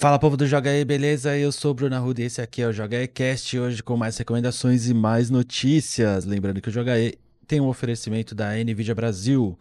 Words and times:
Fala 0.00 0.18
povo 0.18 0.34
do 0.34 0.46
Joga 0.46 0.70
aí, 0.70 0.82
beleza? 0.82 1.36
Eu 1.36 1.52
sou 1.52 1.72
o 1.72 1.74
Bruno 1.74 1.94
Arruda 1.94 2.22
e 2.22 2.24
esse 2.24 2.40
aqui 2.40 2.62
é 2.62 2.66
o 2.66 2.72
Joga 2.72 2.96
aí 2.96 3.06
Cast, 3.06 3.58
hoje 3.58 3.82
com 3.82 3.98
mais 3.98 4.16
recomendações 4.16 4.88
e 4.88 4.94
mais 4.94 5.28
notícias. 5.28 6.24
Lembrando 6.24 6.60
que 6.62 6.70
o 6.70 6.72
Joga 6.72 6.94
aí 6.94 7.18
tem 7.46 7.60
um 7.60 7.68
oferecimento 7.68 8.34
da 8.34 8.52
NVIDIA 8.54 8.94
Brasil. 8.94 9.58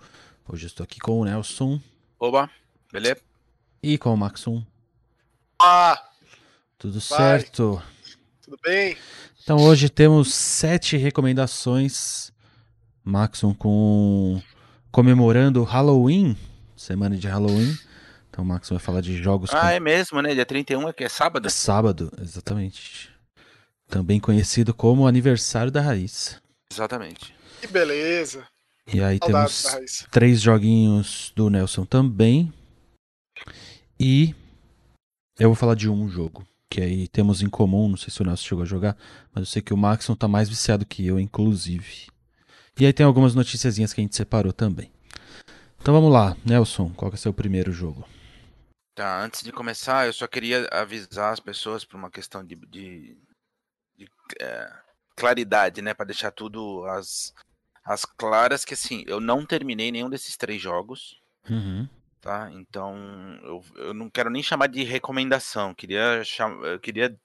Hoje 0.47 0.67
estou 0.67 0.85
aqui 0.85 0.97
com 0.99 1.19
o 1.19 1.25
Nelson 1.25 1.79
Oba, 2.17 2.49
beleza? 2.91 3.19
e 3.83 3.97
com 3.97 4.13
o 4.13 4.17
Maxum. 4.17 4.63
Ah, 5.61 6.01
Tudo 6.77 6.99
Vai. 7.01 7.17
certo? 7.41 7.81
tudo 8.41 8.57
bem? 8.63 8.95
Então 9.43 9.57
hoje 9.57 9.89
temos 9.89 10.33
sete 10.33 10.95
recomendações. 10.95 12.31
Maxum 13.03 13.53
com 13.53 14.41
comemorando 14.89 15.63
Halloween, 15.63 16.37
semana 16.77 17.17
de 17.17 17.27
Halloween. 17.27 17.77
Então 18.39 18.45
o 18.45 18.47
Maxum 18.47 18.75
vai 18.75 18.81
falar 18.81 19.01
de 19.01 19.21
jogos 19.21 19.49
Ah, 19.53 19.59
com 19.59 19.67
é 19.67 19.79
mesmo, 19.81 20.21
né? 20.21 20.33
Dia 20.33 20.45
31 20.45 20.87
é 20.87 20.93
que 20.93 21.03
é 21.03 21.09
sábado? 21.09 21.49
sábado, 21.49 22.09
exatamente. 22.21 23.09
Também 23.89 24.17
conhecido 24.17 24.73
como 24.73 25.05
aniversário 25.05 25.69
da 25.69 25.81
Raiz. 25.81 26.41
Exatamente. 26.71 27.35
Que 27.59 27.67
beleza. 27.67 28.47
E 28.87 29.03
aí 29.03 29.19
Saudades 29.21 29.63
temos 29.63 30.07
três 30.09 30.39
joguinhos 30.39 31.33
do 31.35 31.49
Nelson 31.49 31.83
também. 31.83 32.53
E 33.99 34.33
eu 35.37 35.49
vou 35.49 35.55
falar 35.55 35.75
de 35.75 35.89
um 35.89 36.07
jogo 36.07 36.47
que 36.69 36.79
aí 36.79 37.09
temos 37.09 37.41
em 37.41 37.49
comum, 37.49 37.89
não 37.89 37.97
sei 37.97 38.09
se 38.09 38.21
o 38.21 38.25
Nelson 38.25 38.47
chegou 38.47 38.61
a 38.63 38.67
jogar, 38.67 38.95
mas 39.33 39.41
eu 39.41 39.45
sei 39.47 39.61
que 39.61 39.73
o 39.73 39.77
Maxon 39.77 40.15
tá 40.15 40.29
mais 40.29 40.47
viciado 40.47 40.85
que 40.85 41.05
eu, 41.05 41.19
inclusive. 41.19 42.07
E 42.79 42.85
aí 42.85 42.93
tem 42.93 43.05
algumas 43.05 43.35
noticiazinhas 43.35 43.91
que 43.91 43.99
a 43.99 44.03
gente 44.03 44.15
separou 44.15 44.53
também. 44.53 44.89
Então 45.81 45.93
vamos 45.93 46.11
lá, 46.11 46.37
Nelson, 46.45 46.89
qual 46.95 47.11
que 47.11 47.15
é 47.15 47.19
o 47.19 47.21
seu 47.21 47.33
primeiro 47.33 47.71
jogo? 47.73 48.05
Tá, 48.99 49.21
antes 49.21 49.43
de 49.43 49.53
começar, 49.53 50.07
eu 50.07 50.11
só 50.11 50.27
queria 50.27 50.67
avisar 50.73 51.31
as 51.31 51.39
pessoas 51.39 51.85
por 51.85 51.95
uma 51.95 52.11
questão 52.11 52.43
de, 52.43 52.53
de- 52.57 53.17
de, 53.95 54.09
é, 54.41 54.69
claridade, 55.15 55.81
né? 55.81 55.93
Pra 55.93 56.03
deixar 56.05 56.31
tudo 56.31 56.83
as, 56.85 57.33
as 57.85 58.03
claras, 58.03 58.65
que 58.65 58.73
assim, 58.73 59.05
eu 59.07 59.21
não 59.21 59.45
terminei 59.45 59.89
nenhum 59.89 60.09
desses 60.09 60.35
três 60.35 60.61
jogos, 60.61 61.17
Uhum. 61.49 61.87
tá? 62.19 62.51
Então, 62.51 62.93
eu, 63.41 63.63
eu 63.77 63.93
não 63.93 64.09
quero 64.09 64.29
nem 64.29 64.43
chamar 64.43 64.67
de 64.67 64.83
recomendação, 64.83 65.73
queria, 65.73 66.21
cham, 66.25 66.61
eu 66.65 66.77
queria 66.77 67.17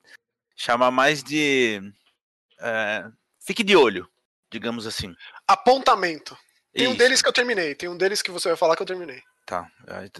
chamar 0.54 0.92
mais 0.92 1.24
de. 1.24 1.80
é, 2.60 3.10
fique 3.44 3.64
de 3.64 3.74
olho, 3.74 4.08
digamos 4.48 4.86
assim. 4.86 5.12
Apontamento. 5.44 6.38
Tem 6.72 6.86
um 6.86 6.90
Isso. 6.90 6.98
deles 6.98 7.20
que 7.20 7.28
eu 7.28 7.32
terminei. 7.32 7.74
Tem 7.74 7.88
um 7.88 7.96
deles 7.96 8.22
que 8.22 8.30
você 8.30 8.46
vai 8.46 8.56
falar 8.56 8.77
que 8.77 8.82
eu 8.82 8.86
terminei. 8.86 9.20
Tá, 9.46 9.70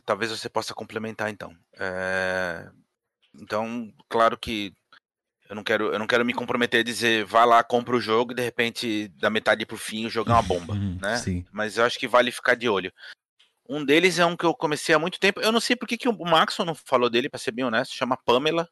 talvez 0.05 0.31
você 0.31 0.49
possa 0.49 0.75
complementar 0.75 1.31
então. 1.31 1.57
É, 1.79 2.69
Então, 3.35 3.93
claro 4.09 4.37
que 4.39 4.73
eu 5.49 5.57
não 5.57 5.65
quero, 5.65 5.93
eu 5.93 5.99
não 5.99 6.07
quero 6.07 6.25
me 6.25 6.35
comprometer 6.35 6.81
a 6.81 6.85
dizer 6.85 7.25
vai 7.25 7.47
lá, 7.47 7.63
compra 7.65 7.97
o 7.97 8.01
jogo 8.01 8.33
e 8.33 8.35
de 8.35 8.43
repente 8.43 9.09
da 9.09 9.31
metade 9.31 9.65
pro 9.67 9.77
fim 9.77 10.07
o 10.07 10.11
jogo 10.11 10.31
é 10.31 10.35
uma 10.35 10.43
bomba, 10.43 10.75
Uhum, 10.75 10.99
né? 11.01 11.17
Sim. 11.19 11.45
Mas 11.51 11.77
eu 11.77 11.85
acho 11.85 11.99
que 11.99 12.07
vale 12.09 12.31
ficar 12.31 12.55
de 12.55 12.69
olho. 12.69 12.93
Um 13.67 13.83
deles 13.85 14.19
é 14.19 14.27
um 14.27 14.37
que 14.37 14.45
eu 14.45 14.55
comecei 14.55 14.95
há 14.95 14.99
muito 14.99 15.19
tempo. 15.19 15.41
Eu 15.41 15.51
não 15.51 15.61
sei 15.61 15.75
por 15.75 15.89
que, 15.89 15.97
que 15.97 16.09
o 16.09 16.25
Maxon 16.25 16.65
não 16.67 16.75
falou 16.75 17.09
dele, 17.09 17.31
pra 17.31 17.39
ser 17.39 17.51
bem 17.51 17.65
honesto, 17.65 17.95
chama 17.95 18.17
Pamela. 18.17 18.69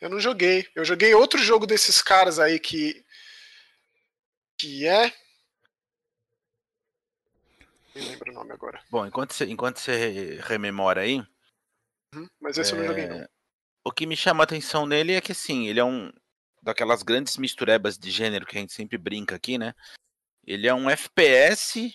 Eu 0.00 0.08
não 0.08 0.18
joguei. 0.18 0.66
Eu 0.74 0.84
joguei 0.84 1.14
outro 1.14 1.38
jogo 1.38 1.66
desses 1.66 2.00
caras 2.00 2.38
aí 2.38 2.58
que. 2.58 3.04
Que 4.58 4.86
é. 4.86 5.12
Nem 7.94 8.08
lembro 8.08 8.30
o 8.30 8.34
nome 8.34 8.52
agora. 8.52 8.80
Bom, 8.90 9.06
enquanto 9.06 9.32
você, 9.32 9.44
enquanto 9.46 9.78
você 9.78 10.40
rememora 10.42 11.02
aí, 11.02 11.22
Uhum, 12.14 12.26
Mas 12.40 12.58
esse 12.58 12.72
eu 12.72 12.78
não 12.78 12.86
joguei, 12.86 13.06
não. 13.06 13.16
É, 13.16 13.28
O 13.84 13.90
que 13.90 14.06
me 14.06 14.16
chama 14.16 14.42
a 14.42 14.44
atenção 14.44 14.86
nele 14.86 15.14
é 15.14 15.20
que, 15.20 15.32
assim, 15.32 15.66
ele 15.66 15.80
é 15.80 15.84
um 15.84 16.12
daquelas 16.62 17.02
grandes 17.02 17.36
misturebas 17.36 17.98
de 17.98 18.10
gênero 18.10 18.46
que 18.46 18.56
a 18.56 18.60
gente 18.60 18.72
sempre 18.72 18.96
brinca 18.96 19.34
aqui, 19.34 19.58
né? 19.58 19.74
Ele 20.46 20.68
é 20.68 20.74
um 20.74 20.88
FPS 20.88 21.92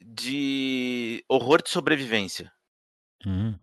de 0.00 1.24
horror 1.28 1.62
de 1.62 1.70
sobrevivência. 1.70 2.52
Uhum. 3.24 3.58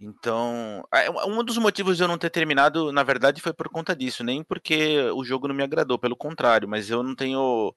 Então, 0.00 0.86
é, 0.92 1.10
um 1.26 1.42
dos 1.42 1.58
motivos 1.58 1.96
de 1.96 2.02
eu 2.02 2.08
não 2.08 2.18
ter 2.18 2.30
terminado, 2.30 2.92
na 2.92 3.02
verdade, 3.02 3.40
foi 3.40 3.52
por 3.52 3.68
conta 3.68 3.96
disso, 3.96 4.22
nem 4.22 4.44
porque 4.44 5.00
o 5.10 5.24
jogo 5.24 5.48
não 5.48 5.54
me 5.54 5.62
agradou, 5.62 5.98
pelo 5.98 6.16
contrário, 6.16 6.68
mas 6.68 6.88
eu 6.88 7.02
não 7.02 7.14
tenho 7.14 7.74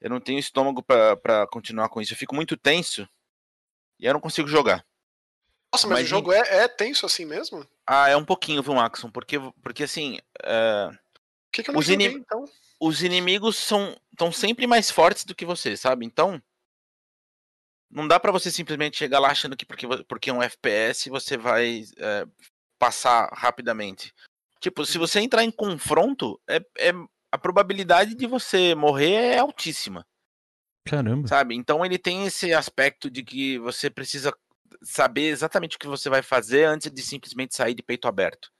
eu 0.00 0.10
não 0.10 0.20
tenho 0.20 0.38
estômago 0.38 0.82
pra 0.82 1.16
pra 1.16 1.46
continuar 1.46 1.88
com 1.88 2.00
isso. 2.00 2.12
Eu 2.12 2.18
fico 2.18 2.34
muito 2.34 2.56
tenso 2.56 3.08
e 3.98 4.06
eu 4.06 4.12
não 4.12 4.20
consigo 4.20 4.48
jogar. 4.48 4.84
Nossa, 5.72 5.86
mas, 5.86 6.00
mas 6.00 6.06
o 6.06 6.08
jogo 6.08 6.32
é, 6.32 6.38
é 6.64 6.68
tenso 6.68 7.06
assim 7.06 7.24
mesmo? 7.24 7.66
Ah, 7.86 8.08
é 8.08 8.16
um 8.16 8.24
pouquinho, 8.24 8.62
viu, 8.62 8.74
Maxon? 8.74 9.10
Porque 9.10 9.38
porque 9.62 9.84
assim, 9.84 10.18
é, 10.42 10.90
que, 11.52 11.62
que 11.62 11.70
eu 11.70 11.74
não 11.74 11.80
Os 11.80 11.86
joguei, 11.86 12.08
então? 12.08 12.44
os 12.80 13.02
inimigos 13.02 13.56
são 13.56 13.96
tão 14.16 14.30
sempre 14.30 14.66
mais 14.66 14.90
fortes 14.90 15.24
do 15.24 15.34
que 15.34 15.44
você, 15.44 15.76
sabe? 15.76 16.04
Então, 16.04 16.42
não 17.90 18.06
dá 18.06 18.18
pra 18.18 18.32
você 18.32 18.50
simplesmente 18.50 18.96
chegar 18.96 19.18
lá 19.18 19.30
achando 19.30 19.56
que 19.56 19.64
porque, 19.64 19.86
porque 20.04 20.30
é 20.30 20.32
um 20.32 20.42
FPS 20.42 21.08
você 21.08 21.36
vai 21.36 21.84
é, 21.98 22.26
passar 22.78 23.28
rapidamente. 23.32 24.12
Tipo, 24.60 24.84
se 24.84 24.98
você 24.98 25.20
entrar 25.20 25.44
em 25.44 25.50
confronto, 25.50 26.40
é, 26.48 26.56
é- 26.78 26.92
a 27.36 27.38
probabilidade 27.38 28.14
de 28.14 28.26
você 28.26 28.74
morrer 28.74 29.34
é 29.34 29.38
altíssima, 29.38 30.06
Caramba. 30.84 31.28
sabe? 31.28 31.54
Então 31.54 31.84
ele 31.84 31.98
tem 31.98 32.26
esse 32.26 32.52
aspecto 32.52 33.10
de 33.10 33.22
que 33.22 33.58
você 33.58 33.90
precisa 33.90 34.34
saber 34.82 35.28
exatamente 35.28 35.76
o 35.76 35.78
que 35.78 35.86
você 35.86 36.08
vai 36.08 36.22
fazer 36.22 36.64
antes 36.64 36.90
de 36.90 37.02
simplesmente 37.02 37.54
sair 37.54 37.74
de 37.74 37.82
peito 37.82 38.08
aberto. 38.08 38.50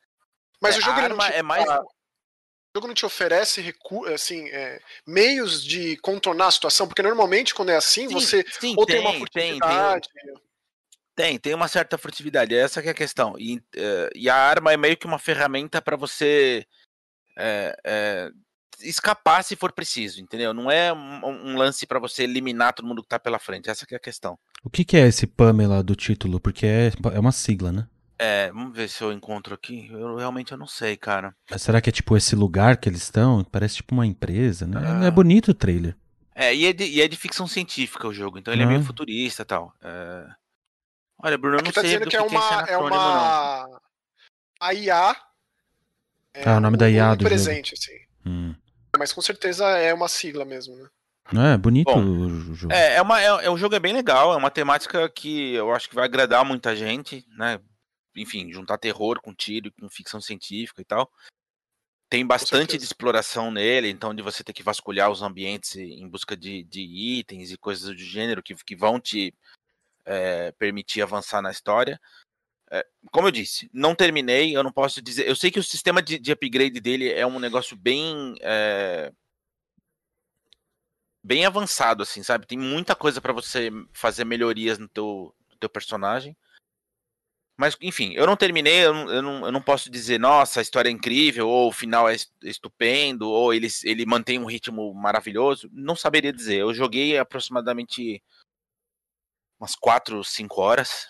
Mas 0.61 0.77
É, 0.77 0.79
o 0.79 0.83
jogo 0.83 0.99
ele 1.01 1.09
não 1.09 1.17
arma 1.17 1.31
te, 1.31 1.37
é 1.37 1.43
mais- 1.43 1.69
o 1.69 2.77
jogo 2.77 2.87
não 2.89 2.95
te 2.95 3.07
oferece 3.07 3.61
recu 3.63 4.05
assim, 4.07 4.49
é, 4.51 4.81
meios 5.07 5.65
de 5.65 5.97
contornar 5.99 6.49
a 6.49 6.51
situação, 6.51 6.87
porque 6.87 7.03
normalmente 7.03 7.55
quando 7.55 7.71
é 7.71 7.77
assim, 7.77 8.09
Sim, 8.09 8.15
você 8.15 8.45
sim, 8.61 8.75
ou 8.77 8.85
tem, 8.85 9.01
uma 9.01 9.11
tem, 9.11 9.19
tem, 9.19 9.19
furtividade. 9.21 10.09
Tem, 11.15 11.39
tem 11.39 11.55
uma 11.55 11.67
certa 11.69 11.97
furtividade, 11.97 12.55
essa 12.55 12.83
que 12.83 12.89
é 12.89 12.91
a 12.91 12.95
questão. 12.95 13.35
E, 13.39 13.63
eh, 13.75 14.11
e 14.15 14.29
a 14.29 14.37
arma 14.37 14.75
é 14.75 14.77
meio 14.77 14.99
que 14.99 15.07
uma 15.07 15.19
ferramenta 15.19 15.81
para 15.81 15.97
você 15.97 16.67
eh, 17.39 18.31
escapar 18.81 19.43
se 19.43 19.57
for 19.57 19.73
preciso, 19.73 20.21
entendeu? 20.21 20.53
Não 20.53 20.71
é 20.71 20.93
um, 20.93 21.51
um 21.53 21.57
lance 21.57 21.87
para 21.87 21.99
você 21.99 22.25
eliminar 22.25 22.73
todo 22.75 22.87
mundo 22.87 23.03
que 23.03 23.09
tá 23.09 23.19
pela 23.19 23.39
frente, 23.39 23.71
essa 23.71 23.87
que 23.87 23.95
é 23.95 23.97
a 23.97 24.01
questão. 24.01 24.39
O 24.63 24.71
que, 24.71 24.85
que 24.85 24.97
é 24.97 25.07
esse 25.07 25.27
Pamela 25.27 25.83
do 25.83 25.95
título? 25.95 26.41
Porque 26.41 26.67
é, 26.67 26.93
é 27.13 27.19
uma 27.21 27.33
sigla, 27.33 27.73
né? 27.73 27.87
É, 28.19 28.51
vamos 28.51 28.75
ver 28.75 28.89
se 28.89 29.03
eu 29.03 29.13
encontro 29.13 29.55
aqui. 29.55 29.89
Eu 29.93 30.17
realmente 30.17 30.51
eu 30.53 30.59
não 30.59 30.67
sei, 30.67 30.97
cara. 30.97 31.35
Mas 31.51 31.63
será 31.63 31.81
que 31.81 31.91
é 31.91 31.93
tipo 31.93 32.17
esse 32.17 32.35
lugar 32.35 32.79
que 32.79 32.89
eles 32.89 33.03
estão? 33.03 33.45
Parece 33.45 33.77
tipo 33.77 33.95
uma 33.95 34.07
empresa, 34.07 34.67
né? 34.67 34.81
Ah. 34.83 35.05
É 35.05 35.11
bonito 35.11 35.51
o 35.51 35.55
trailer. 35.55 35.95
É, 36.35 36.55
e 36.55 36.67
é 36.67 36.73
de, 36.73 36.85
e 36.85 37.01
é 37.01 37.09
de 37.09 37.17
ficção 37.17 37.47
científica 37.47 38.07
o 38.09 38.13
jogo, 38.13 38.39
então 38.39 38.53
ele 38.53 38.63
é 38.63 38.67
meio 38.67 38.81
Ah. 38.81 38.85
futurista 38.85 39.43
e 39.43 39.45
tal. 39.45 39.73
É... 39.83 40.27
Olha, 41.23 41.39
Bruno, 41.39 41.57
eu 41.57 41.63
não 41.63 41.69
Aqui 41.71 41.75
tá 41.75 41.81
sei 41.81 41.91
dizendo 41.91 42.05
do 42.05 42.11
que, 42.11 42.17
que, 42.17 42.23
é 42.23 42.29
que 42.29 42.35
é 42.35 42.39
uma. 42.39 42.63
É 42.63 42.73
não. 42.73 42.87
uma. 42.87 43.81
A 44.61 44.75
IA. 44.75 45.17
Ah, 46.45 46.57
o 46.57 46.61
nome 46.61 46.77
da 46.77 46.91
IA 46.91 47.15
do 47.15 47.23
jogo. 47.23 47.25
presente, 47.25 47.75
assim. 47.75 48.06
Hum. 48.27 48.55
Mas 48.99 49.13
com 49.13 49.23
certeza 49.23 49.65
é 49.79 49.95
uma 49.95 50.09
sigla 50.09 50.45
mesmo, 50.45 50.75
né? 50.77 50.89
Não 51.33 51.45
é 51.45 51.57
bonito 51.57 51.93
Bom, 51.93 52.01
o 52.01 52.55
jogo. 52.55 52.73
É, 52.73 52.97
é 52.97 53.03
uma, 53.03 53.21
é, 53.21 53.27
é 53.27 53.51
um 53.51 53.59
jogo 53.59 53.75
é 53.75 53.81
bem 53.81 53.93
legal, 53.93 54.33
é 54.33 54.37
uma 54.37 54.51
temática 54.51 55.09
que 55.09 55.55
eu 55.55 55.73
acho 55.73 55.89
que 55.89 55.95
vai 55.95 56.05
agradar 56.05 56.45
muita 56.45 56.75
gente, 56.75 57.27
né? 57.37 57.61
Enfim, 58.17 58.51
juntar 58.53 58.79
terror 58.79 59.21
com 59.21 59.35
tiro, 59.35 59.73
com 59.73 59.89
ficção 59.89 60.21
científica 60.21 60.81
e 60.81 60.85
tal. 60.85 61.11
Tem 62.09 62.25
bastante 62.25 62.79
de 62.79 62.85
exploração 62.85 63.51
nele, 63.51 63.91
então 63.91 64.15
de 64.15 64.23
você 64.23 64.45
ter 64.45 64.53
que 64.53 64.63
vasculhar 64.63 65.11
os 65.11 65.23
ambientes 65.23 65.75
em 65.75 66.09
busca 66.09 66.37
de, 66.37 66.63
de 66.63 66.81
itens 66.81 67.51
e 67.51 67.59
coisas 67.59 67.89
do 67.89 67.99
gênero 67.99 68.43
que, 68.43 68.55
que 68.55 68.77
vão 68.77 69.01
te 69.01 69.35
é, 70.05 70.53
permitir 70.53 71.03
avançar 71.03 71.43
na 71.43 71.51
história. 71.51 72.01
É, 72.71 72.85
como 73.13 73.29
eu 73.29 73.33
disse, 73.33 73.71
não 73.73 73.95
terminei, 73.95 74.57
eu 74.57 74.63
não 74.63 74.73
posso 74.73 75.01
dizer. 75.01 75.29
Eu 75.29 75.37
sei 75.37 75.51
que 75.51 75.59
o 75.59 75.63
sistema 75.65 76.03
de, 76.03 76.19
de 76.19 76.33
upgrade 76.33 76.81
dele 76.81 77.13
é 77.13 77.27
um 77.27 77.39
negócio 77.39 77.77
bem. 77.77 78.35
é, 78.41 79.13
bem 81.23 81.45
avançado, 81.45 82.03
assim, 82.03 82.23
sabe? 82.23 82.47
Tem 82.47 82.57
muita 82.59 82.95
coisa 82.95 83.21
pra 83.21 83.33
você 83.33 83.71
fazer 83.93 84.25
melhorias 84.25 84.79
no 84.79 84.89
teu, 84.89 85.35
no 85.51 85.57
teu 85.59 85.69
personagem. 85.69 86.37
Mas, 87.59 87.75
enfim, 87.81 88.13
eu 88.15 88.27
não 88.27 88.37
terminei, 88.37 88.85
eu 88.85 88.93
não, 88.93 89.11
eu, 89.11 89.23
não, 89.23 89.47
eu 89.47 89.53
não 89.53 89.63
posso 89.63 89.91
dizer, 89.91 90.21
nossa, 90.21 90.61
a 90.61 90.63
história 90.63 90.91
é 90.91 90.93
incrível, 90.93 91.49
ou 91.49 91.69
o 91.69 91.73
final 91.73 92.07
é 92.09 92.15
es- 92.15 92.31
estupendo, 92.43 93.29
ou 93.31 93.53
ele, 93.55 93.67
ele 93.85 94.05
mantém 94.05 94.39
um 94.39 94.45
ritmo 94.45 94.93
maravilhoso. 94.95 95.69
Não 95.73 95.97
saberia 95.97 96.33
dizer. 96.33 96.59
Eu 96.61 96.75
joguei 96.75 97.17
aproximadamente 97.19 98.23
umas 99.59 99.75
4, 99.75 100.23
5 100.23 100.61
horas. 100.61 101.09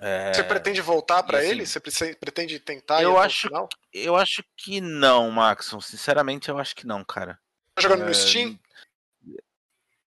É, 0.00 0.32
Você 0.32 0.44
pretende 0.44 0.80
voltar 0.80 1.22
pra 1.24 1.38
e 1.38 1.40
assim, 1.40 1.50
ele? 1.50 1.66
Você 1.66 2.14
pretende 2.14 2.58
tentar 2.60 3.02
eu 3.02 3.18
acho- 3.18 3.48
final? 3.48 3.68
Eu 3.92 4.14
acho 4.16 4.44
que 4.56 4.80
não, 4.80 5.30
Maxon. 5.30 5.80
Sinceramente, 5.80 6.48
eu 6.48 6.58
acho 6.58 6.74
que 6.76 6.86
não, 6.86 7.04
cara. 7.04 7.38
Tá 7.74 7.82
jogando 7.82 8.04
no 8.04 8.10
É, 8.10 8.14
Steam? 8.14 8.58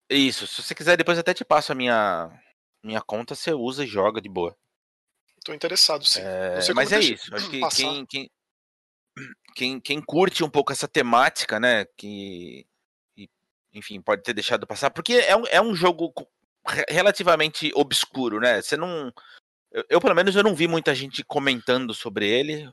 Isso, 0.09 0.47
se 0.47 0.61
você 0.61 0.73
quiser, 0.73 0.97
depois 0.97 1.17
até 1.19 1.33
te 1.33 1.43
passo 1.43 1.71
a 1.71 1.75
minha, 1.75 2.29
minha 2.83 3.01
conta, 3.01 3.35
você 3.35 3.51
usa 3.53 3.83
e 3.83 3.87
joga 3.87 4.21
de 4.21 4.29
boa. 4.29 4.55
Tô 5.43 5.53
interessado, 5.53 6.05
sim. 6.05 6.21
É, 6.21 6.73
mas 6.73 6.91
é 6.91 6.99
isso. 6.99 7.33
Acho 7.35 7.49
que 7.49 7.59
quem, 7.69 8.05
quem, 8.05 8.31
quem, 9.55 9.79
quem 9.79 10.01
curte 10.01 10.43
um 10.43 10.49
pouco 10.49 10.71
essa 10.71 10.87
temática, 10.87 11.59
né? 11.59 11.85
Que, 11.97 12.65
enfim, 13.73 14.01
pode 14.01 14.23
ter 14.23 14.33
deixado 14.33 14.65
passar, 14.67 14.89
porque 14.91 15.13
é 15.13 15.35
um, 15.35 15.43
é 15.47 15.61
um 15.61 15.73
jogo 15.75 16.13
relativamente 16.89 17.71
obscuro, 17.75 18.39
né? 18.39 18.61
Você 18.61 18.75
não. 18.77 19.13
Eu, 19.77 19.85
eu, 19.91 20.01
pelo 20.01 20.15
menos, 20.15 20.35
eu 20.35 20.41
não 20.41 20.55
vi 20.55 20.67
muita 20.67 20.95
gente 20.95 21.23
comentando 21.23 21.93
sobre 21.93 22.27
ele, 22.27 22.67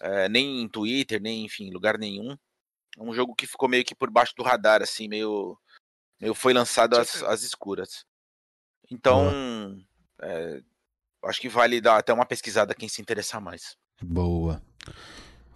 é, 0.00 0.28
nem 0.28 0.62
em 0.62 0.68
Twitter, 0.68 1.20
nem, 1.20 1.44
enfim, 1.44 1.72
lugar 1.72 1.98
nenhum. 1.98 2.38
É 2.96 3.02
um 3.02 3.12
jogo 3.12 3.34
que 3.34 3.44
ficou 3.44 3.68
meio 3.68 3.84
que 3.84 3.92
por 3.92 4.08
baixo 4.08 4.32
do 4.36 4.44
radar, 4.44 4.82
assim, 4.82 5.08
meio. 5.08 5.58
meio 6.20 6.32
foi 6.32 6.52
lançado 6.52 6.96
às, 6.96 7.24
às 7.24 7.42
escuras. 7.42 8.04
Então, 8.88 9.82
é, 10.20 10.62
acho 11.24 11.40
que 11.40 11.48
vale 11.48 11.80
dar 11.80 11.96
até 11.96 12.12
uma 12.12 12.24
pesquisada 12.24 12.72
quem 12.72 12.88
se 12.88 13.02
interessar 13.02 13.40
mais. 13.40 13.76
Boa. 14.00 14.62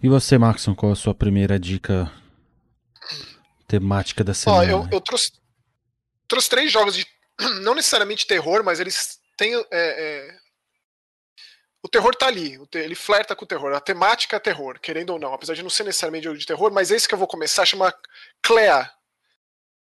E 0.03 0.09
você, 0.09 0.37
Maxon, 0.37 0.75
qual 0.75 0.91
a 0.91 0.97
sua 0.97 1.15
primeira 1.15 1.57
dica 1.57 2.11
temática 3.69 4.21
da 4.21 4.33
semana? 4.33 4.63
Ó, 4.63 4.83
eu, 4.83 4.89
eu 4.91 4.99
trouxe, 4.99 5.31
trouxe 6.27 6.49
três 6.49 6.69
jogos 6.73 6.93
de. 6.93 7.07
Não 7.63 7.73
necessariamente 7.73 8.27
terror, 8.27 8.65
mas 8.65 8.81
eles 8.81 9.17
têm. 9.37 9.55
É, 9.55 9.65
é, 9.71 10.46
o 11.87 11.89
terror 11.89 12.13
tá 12.13 12.27
ali, 12.27 12.59
ele 12.73 12.95
flerta 12.95 13.33
com 13.33 13.45
o 13.45 13.47
terror. 13.47 13.73
A 13.73 13.79
temática 13.79 14.35
é 14.35 14.39
terror, 14.39 14.77
querendo 14.77 15.11
ou 15.11 15.19
não. 15.19 15.33
Apesar 15.33 15.53
de 15.53 15.63
não 15.63 15.69
ser 15.69 15.85
necessariamente 15.85 16.25
jogo 16.25 16.37
de 16.37 16.45
terror, 16.45 16.69
mas 16.71 16.91
esse 16.91 17.07
que 17.07 17.13
eu 17.13 17.17
vou 17.17 17.27
começar 17.27 17.65
chama 17.65 17.93
Clea. 18.43 18.91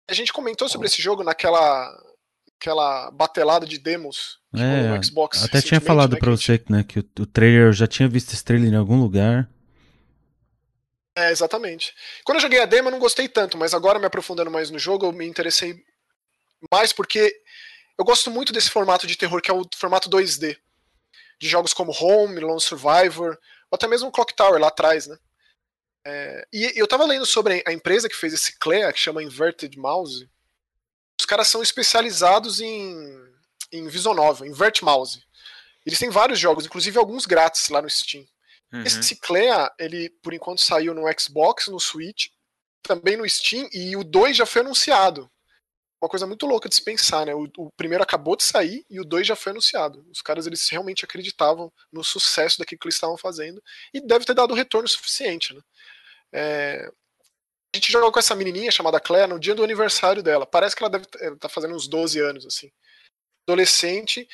A 0.07 0.13
gente 0.13 0.31
comentou 0.31 0.69
sobre 0.69 0.87
esse 0.87 1.01
jogo 1.01 1.25
naquela 1.25 1.91
aquela 2.61 3.11
batelada 3.11 3.67
de 3.67 3.79
demos 3.79 4.39
é, 4.55 4.89
no 4.89 5.03
Xbox. 5.03 5.45
Até 5.45 5.63
tinha 5.63 5.81
falado 5.81 6.13
né, 6.13 6.19
pra 6.19 6.31
você 6.31 6.53
gente... 6.53 6.71
né, 6.71 6.85
que 6.85 7.01
o, 7.01 7.05
o 7.21 7.27
trailer, 7.27 7.69
eu 7.69 7.73
já 7.73 7.87
tinha 7.87 8.09
visto 8.09 8.33
esse 8.33 8.45
trailer 8.45 8.71
em 8.71 8.77
algum 8.77 9.01
lugar. 9.01 9.49
É, 11.17 11.31
exatamente. 11.31 11.95
Quando 12.23 12.37
eu 12.37 12.43
joguei 12.43 12.61
a 12.61 12.67
demo, 12.67 12.89
eu 12.89 12.93
não 12.93 12.99
gostei 12.99 13.29
tanto, 13.29 13.57
mas 13.57 13.73
agora 13.73 13.99
me 13.99 14.07
aprofundando 14.07 14.51
mais 14.51 14.71
no 14.71 14.79
jogo, 14.79 15.07
eu 15.07 15.13
me 15.13 15.27
interessei 15.27 15.83
mais 16.71 16.93
porque 16.93 17.35
eu 17.99 18.05
gosto 18.05 18.31
muito 18.31 18.53
desse 18.53 18.71
formato 18.71 19.07
de 19.07 19.17
terror 19.17 19.41
que 19.41 19.51
é 19.51 19.55
o 19.55 19.65
formato 19.75 20.11
2D. 20.11 20.57
De 21.39 21.49
jogos 21.49 21.75
como 21.75 21.93
Home, 21.93 22.41
Lone 22.41 22.61
Survivor, 22.61 23.39
ou 23.71 23.77
até 23.77 23.87
mesmo 23.87 24.11
Clock 24.11 24.35
Tower 24.35 24.61
lá 24.61 24.69
atrás, 24.69 25.07
né? 25.07 25.17
É, 26.07 26.47
e 26.53 26.73
eu 26.77 26.87
tava 26.87 27.05
lendo 27.05 27.25
sobre 27.25 27.63
a 27.67 27.73
empresa 27.73 28.09
que 28.09 28.17
fez 28.17 28.33
esse 28.35 28.59
Clea, 28.59 28.93
que 28.93 29.01
chama 29.01 29.23
Inverted 29.23 29.79
Mouse. 29.79 30.29
Os 31.19 31.25
caras 31.25 31.49
são 31.49 31.63
especializados 31.63 32.61
em, 32.61 32.95
em 33.73 33.89
Vision 33.89 34.15
Nova, 34.15 34.47
Invert 34.47 34.83
Mouse. 34.83 35.25
Eles 35.87 35.99
têm 35.99 36.11
vários 36.11 36.39
jogos, 36.39 36.67
inclusive 36.67 36.99
alguns 36.99 37.25
grátis 37.25 37.69
lá 37.69 37.81
no 37.81 37.89
Steam. 37.89 38.27
Uhum. 38.73 38.83
Esse 38.83 39.17
Clea, 39.17 39.71
ele 39.79 40.11
por 40.23 40.35
enquanto 40.35 40.61
saiu 40.61 40.95
no 40.95 41.05
Xbox, 41.19 41.69
no 41.69 41.81
Switch, 41.81 42.29
também 42.83 43.17
no 43.17 43.29
Steam, 43.29 43.69
e 43.73 43.97
o 43.97 44.05
2 44.05 44.37
já 44.37 44.47
foi 44.47 44.61
anunciado. 44.63 45.31
Uma 46.05 46.11
coisa 46.11 46.27
muito 46.27 46.45
louca 46.45 46.69
de 46.69 46.75
se 46.75 46.83
pensar, 46.83 47.25
né? 47.25 47.35
O, 47.35 47.49
o 47.57 47.71
primeiro 47.79 48.05
acabou 48.05 48.37
de 48.37 48.45
sair 48.45 48.85
e 48.91 49.01
o 49.01 49.05
2 49.07 49.27
já 49.27 49.35
foi 49.35 49.53
anunciado. 49.53 50.07
Os 50.13 50.21
caras 50.21 50.47
eles 50.47 50.69
realmente 50.69 51.03
acreditavam 51.03 51.73
no 51.91 52.05
sucesso 52.05 52.59
daquilo 52.59 52.79
que 52.79 52.87
eles 52.87 52.95
estavam 52.95 53.17
fazendo 53.17 53.63
e 53.93 54.07
deve 54.07 54.27
ter 54.27 54.35
dado 54.35 54.53
um 54.53 54.57
retorno 54.57 54.87
suficiente, 54.87 55.55
né? 55.55 55.63
É, 56.31 56.91
a 57.75 57.77
gente 57.77 57.91
jogou 57.91 58.13
com 58.13 58.19
essa 58.19 58.35
menininha 58.35 58.71
chamada 58.71 59.01
Claire 59.01 59.33
no 59.33 59.41
dia 59.41 59.55
do 59.55 59.65
aniversário 59.65 60.23
dela. 60.23 60.45
Parece 60.45 60.77
que 60.77 60.83
ela 60.83 60.91
deve 60.91 61.07
estar 61.07 61.37
tá 61.37 61.49
fazendo 61.49 61.75
uns 61.75 61.89
12 61.89 62.21
anos, 62.21 62.45
assim. 62.45 62.71
Adolescente. 63.49 64.29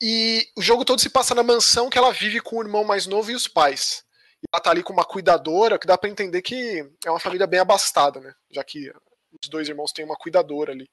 E 0.00 0.46
o 0.56 0.62
jogo 0.62 0.84
todo 0.84 1.00
se 1.00 1.10
passa 1.10 1.34
na 1.34 1.42
mansão 1.42 1.90
que 1.90 1.98
ela 1.98 2.12
vive 2.12 2.40
com 2.40 2.58
o 2.58 2.62
irmão 2.62 2.84
mais 2.84 3.04
novo 3.04 3.32
e 3.32 3.34
os 3.34 3.48
pais. 3.48 4.04
Ela 4.52 4.62
tá 4.62 4.70
ali 4.70 4.84
com 4.84 4.92
uma 4.92 5.04
cuidadora, 5.04 5.76
que 5.76 5.88
dá 5.88 5.98
para 5.98 6.08
entender 6.08 6.40
que 6.40 6.88
é 7.04 7.10
uma 7.10 7.18
família 7.18 7.48
bem 7.48 7.58
abastada, 7.58 8.20
né? 8.20 8.32
Já 8.52 8.62
que 8.62 8.92
os 9.42 9.48
dois 9.48 9.68
irmãos 9.68 9.92
têm 9.92 10.04
uma 10.04 10.16
cuidadora 10.16 10.72
ali. 10.72 10.88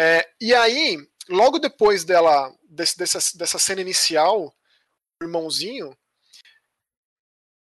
É, 0.00 0.28
e 0.40 0.54
aí, 0.54 0.98
logo 1.28 1.58
depois 1.58 2.04
dela, 2.04 2.52
desse, 2.68 2.98
dessa, 2.98 3.38
dessa 3.38 3.58
cena 3.58 3.80
inicial, 3.80 4.52
o 5.20 5.24
irmãozinho, 5.24 5.96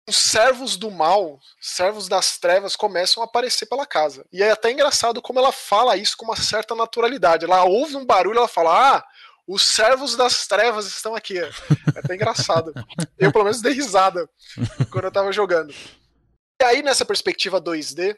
os 0.07 0.18
servos 0.18 0.77
do 0.77 0.91
mal, 0.91 1.39
servos 1.59 2.07
das 2.07 2.38
trevas, 2.38 2.75
começam 2.75 3.23
a 3.23 3.25
aparecer 3.25 3.65
pela 3.65 3.85
casa. 3.85 4.25
E 4.31 4.44
é 4.44 4.51
até 4.51 4.71
engraçado 4.71 5.21
como 5.21 5.39
ela 5.39 5.51
fala 5.51 5.97
isso 5.97 6.17
com 6.17 6.25
uma 6.25 6.35
certa 6.35 6.75
naturalidade. 6.75 7.45
Ela 7.45 7.63
ouve 7.63 7.95
um 7.95 8.06
barulho, 8.06 8.38
ela 8.38 8.47
fala: 8.47 8.97
Ah, 8.97 9.07
os 9.47 9.63
servos 9.63 10.15
das 10.15 10.47
trevas 10.47 10.88
estão 10.88 11.15
aqui. 11.15 11.39
É 11.39 11.50
até 11.97 12.15
engraçado. 12.15 12.74
Eu, 13.17 13.31
pelo 13.31 13.45
menos, 13.45 13.62
dei 13.62 13.74
risada 13.74 14.29
quando 14.91 15.06
eu 15.06 15.12
tava 15.12 15.31
jogando. 15.31 15.74
E 16.62 16.63
aí, 16.63 16.81
nessa 16.81 17.06
perspectiva 17.06 17.62
2D, 17.62 18.15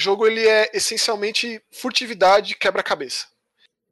o 0.00 0.02
jogo 0.02 0.26
ele 0.26 0.48
é 0.48 0.70
essencialmente 0.72 1.62
furtividade 1.70 2.54
quebra-cabeça. 2.54 3.26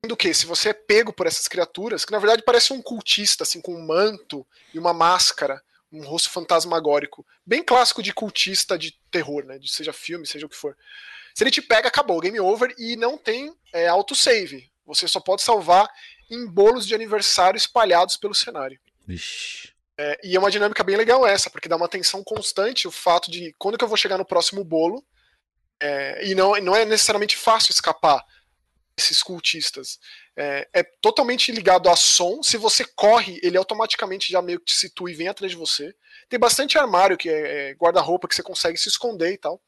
Do 0.06 0.16
que, 0.16 0.32
se 0.32 0.46
você 0.46 0.70
é 0.70 0.72
pego 0.72 1.12
por 1.12 1.26
essas 1.26 1.46
criaturas, 1.46 2.02
que 2.02 2.12
na 2.12 2.18
verdade 2.18 2.42
parece 2.42 2.72
um 2.72 2.80
cultista, 2.80 3.42
assim, 3.42 3.60
com 3.60 3.74
um 3.74 3.86
manto 3.86 4.46
e 4.72 4.78
uma 4.78 4.94
máscara, 4.94 5.62
um 5.92 6.02
rosto 6.02 6.30
fantasmagórico, 6.30 7.26
bem 7.44 7.62
clássico 7.62 8.02
de 8.02 8.14
cultista 8.14 8.78
de 8.78 8.98
terror, 9.10 9.44
né? 9.44 9.58
De 9.58 9.70
seja 9.70 9.92
filme, 9.92 10.26
seja 10.26 10.46
o 10.46 10.48
que 10.48 10.56
for. 10.56 10.74
Se 11.34 11.44
ele 11.44 11.50
te 11.50 11.60
pega, 11.60 11.88
acabou, 11.88 12.20
game 12.20 12.40
over, 12.40 12.74
e 12.78 12.96
não 12.96 13.18
tem 13.18 13.54
é, 13.70 13.86
autosave. 13.86 14.70
Você 14.86 15.06
só 15.06 15.20
pode 15.20 15.42
salvar 15.42 15.90
em 16.30 16.46
bolos 16.46 16.86
de 16.86 16.94
aniversário 16.94 17.58
espalhados 17.58 18.16
pelo 18.16 18.34
cenário. 18.34 18.80
É, 19.98 20.18
e 20.24 20.36
é 20.36 20.38
uma 20.38 20.50
dinâmica 20.50 20.82
bem 20.82 20.96
legal 20.96 21.26
essa, 21.26 21.50
porque 21.50 21.68
dá 21.68 21.76
uma 21.76 21.86
atenção 21.86 22.24
constante 22.24 22.88
o 22.88 22.90
fato 22.90 23.30
de 23.30 23.54
quando 23.58 23.76
que 23.76 23.84
eu 23.84 23.88
vou 23.88 23.96
chegar 23.96 24.16
no 24.16 24.24
próximo 24.24 24.64
bolo, 24.64 25.04
é, 25.80 26.26
e 26.26 26.34
não, 26.34 26.52
não 26.60 26.74
é 26.74 26.84
necessariamente 26.84 27.36
fácil 27.36 27.72
escapar 27.72 28.24
desses 28.96 29.22
cultistas. 29.22 29.98
É, 30.36 30.68
é, 30.72 30.82
totalmente 30.82 31.52
ligado 31.52 31.88
a 31.88 31.96
som. 31.96 32.42
Se 32.42 32.56
você 32.56 32.84
corre, 32.84 33.38
ele 33.42 33.56
automaticamente 33.56 34.30
já 34.30 34.42
meio 34.42 34.58
que 34.58 34.66
te 34.66 34.74
situa 34.74 35.10
e 35.10 35.14
vem 35.14 35.28
atrás 35.28 35.52
de 35.52 35.58
você. 35.58 35.94
Tem 36.28 36.38
bastante 36.38 36.78
armário 36.78 37.16
que 37.16 37.28
é, 37.28 37.70
é 37.70 37.74
guarda-roupa 37.74 38.28
que 38.28 38.34
você 38.34 38.42
consegue 38.42 38.76
se 38.76 38.88
esconder 38.88 39.32
e 39.32 39.38
tal 39.38 39.60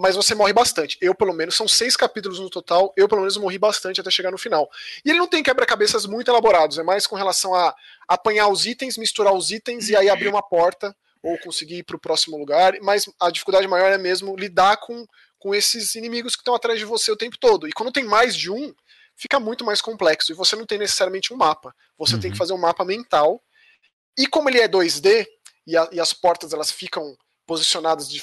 mas 0.00 0.16
você 0.16 0.34
morre 0.34 0.52
bastante. 0.52 0.96
Eu, 0.98 1.14
pelo 1.14 1.34
menos, 1.34 1.54
são 1.54 1.68
seis 1.68 1.94
capítulos 1.94 2.40
no 2.40 2.48
total, 2.48 2.90
eu, 2.96 3.06
pelo 3.06 3.20
menos, 3.20 3.36
morri 3.36 3.58
bastante 3.58 4.00
até 4.00 4.10
chegar 4.10 4.30
no 4.30 4.38
final. 4.38 4.70
E 5.04 5.10
ele 5.10 5.18
não 5.18 5.26
tem 5.26 5.42
quebra-cabeças 5.42 6.06
muito 6.06 6.30
elaborados, 6.30 6.78
é 6.78 6.82
mais 6.82 7.06
com 7.06 7.16
relação 7.16 7.54
a 7.54 7.74
apanhar 8.08 8.48
os 8.48 8.64
itens, 8.64 8.96
misturar 8.96 9.34
os 9.34 9.50
itens 9.50 9.90
e 9.90 9.96
aí 9.96 10.08
abrir 10.08 10.28
uma 10.28 10.42
porta 10.42 10.96
ou 11.22 11.36
conseguir 11.40 11.78
ir 11.78 11.82
para 11.82 11.96
o 11.96 12.00
próximo 12.00 12.38
lugar, 12.38 12.78
mas 12.80 13.04
a 13.20 13.30
dificuldade 13.30 13.68
maior 13.68 13.92
é 13.92 13.98
mesmo 13.98 14.34
lidar 14.34 14.78
com, 14.78 15.06
com 15.40 15.54
esses 15.54 15.96
inimigos 15.96 16.36
que 16.36 16.42
estão 16.42 16.54
atrás 16.54 16.78
de 16.78 16.84
você 16.84 17.10
o 17.10 17.16
tempo 17.16 17.36
todo. 17.36 17.66
E 17.66 17.72
quando 17.72 17.90
tem 17.90 18.04
mais 18.04 18.36
de 18.36 18.50
um, 18.50 18.72
fica 19.16 19.40
muito 19.40 19.64
mais 19.64 19.80
complexo, 19.80 20.30
e 20.30 20.34
você 20.34 20.54
não 20.54 20.66
tem 20.66 20.78
necessariamente 20.78 21.32
um 21.34 21.36
mapa, 21.36 21.74
você 21.98 22.14
uhum. 22.14 22.20
tem 22.20 22.30
que 22.30 22.34
uhum. 22.36 22.38
fazer 22.38 22.52
um 22.52 22.58
mapa 22.58 22.84
mental. 22.84 23.42
E 24.16 24.26
como 24.26 24.48
ele 24.48 24.60
é 24.60 24.68
2D, 24.68 25.26
e, 25.66 25.76
a, 25.76 25.88
e 25.92 25.98
as 25.98 26.12
portas 26.12 26.52
elas 26.52 26.70
ficam 26.70 27.16
posicionadas 27.46 28.08
de, 28.08 28.22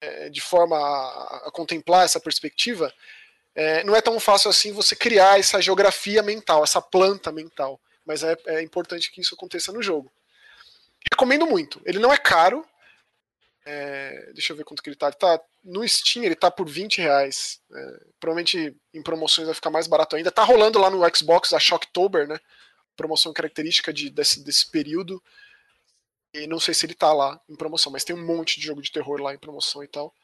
é, 0.00 0.30
de 0.30 0.40
forma 0.40 0.76
a, 0.76 1.48
a, 1.48 1.50
contemplar 1.50 2.04
essa 2.04 2.20
perspectiva, 2.20 2.92
é, 3.54 3.82
não 3.84 3.96
é 3.96 4.00
tão 4.00 4.18
fácil 4.20 4.48
assim 4.48 4.72
você 4.72 4.94
criar 4.94 5.38
essa 5.40 5.60
geografia 5.60 6.22
mental, 6.22 6.62
essa 6.62 6.80
planta 6.80 7.32
mental. 7.32 7.80
Mas 8.04 8.22
é, 8.22 8.36
é 8.46 8.62
importante 8.62 9.10
que 9.10 9.20
isso 9.20 9.34
aconteça 9.34 9.72
no 9.72 9.82
jogo. 9.82 10.12
Recomendo 11.12 11.46
muito. 11.46 11.80
Ele 11.84 11.98
não 11.98 12.12
é 12.12 12.16
caro. 12.16 12.64
É, 13.64 14.30
deixa 14.32 14.52
eu 14.52 14.56
ver 14.56 14.64
quanto 14.64 14.82
que 14.82 14.88
ele 14.88 14.96
tá. 14.96 15.06
Ele 15.06 15.16
tá 15.16 15.40
no 15.66 15.86
Steam, 15.86 16.24
ele 16.24 16.36
tá 16.36 16.50
por 16.50 16.68
20 16.68 17.00
reais. 17.00 17.60
É, 17.72 18.04
provavelmente 18.20 18.74
em 18.94 19.02
promoções 19.02 19.46
vai 19.46 19.54
ficar 19.54 19.70
mais 19.70 19.86
barato 19.86 20.14
ainda. 20.14 20.30
Tá 20.30 20.44
rolando 20.44 20.78
lá 20.78 20.88
no 20.88 21.02
Xbox 21.14 21.52
a 21.52 21.58
Shocktober, 21.58 22.28
né? 22.28 22.38
Promoção 22.96 23.32
característica 23.32 23.92
de, 23.92 24.08
desse, 24.08 24.42
desse 24.44 24.70
período. 24.70 25.22
E 26.32 26.46
não 26.46 26.60
sei 26.60 26.72
se 26.72 26.86
ele 26.86 26.94
tá 26.94 27.12
lá 27.12 27.40
em 27.48 27.56
promoção, 27.56 27.90
mas 27.90 28.04
tem 28.04 28.14
um 28.14 28.24
monte 28.24 28.60
de 28.60 28.66
jogo 28.66 28.80
de 28.80 28.92
terror 28.92 29.20
lá 29.20 29.34
em 29.34 29.38
promoção 29.38 29.82
e 29.82 29.88
tal. 29.88 30.14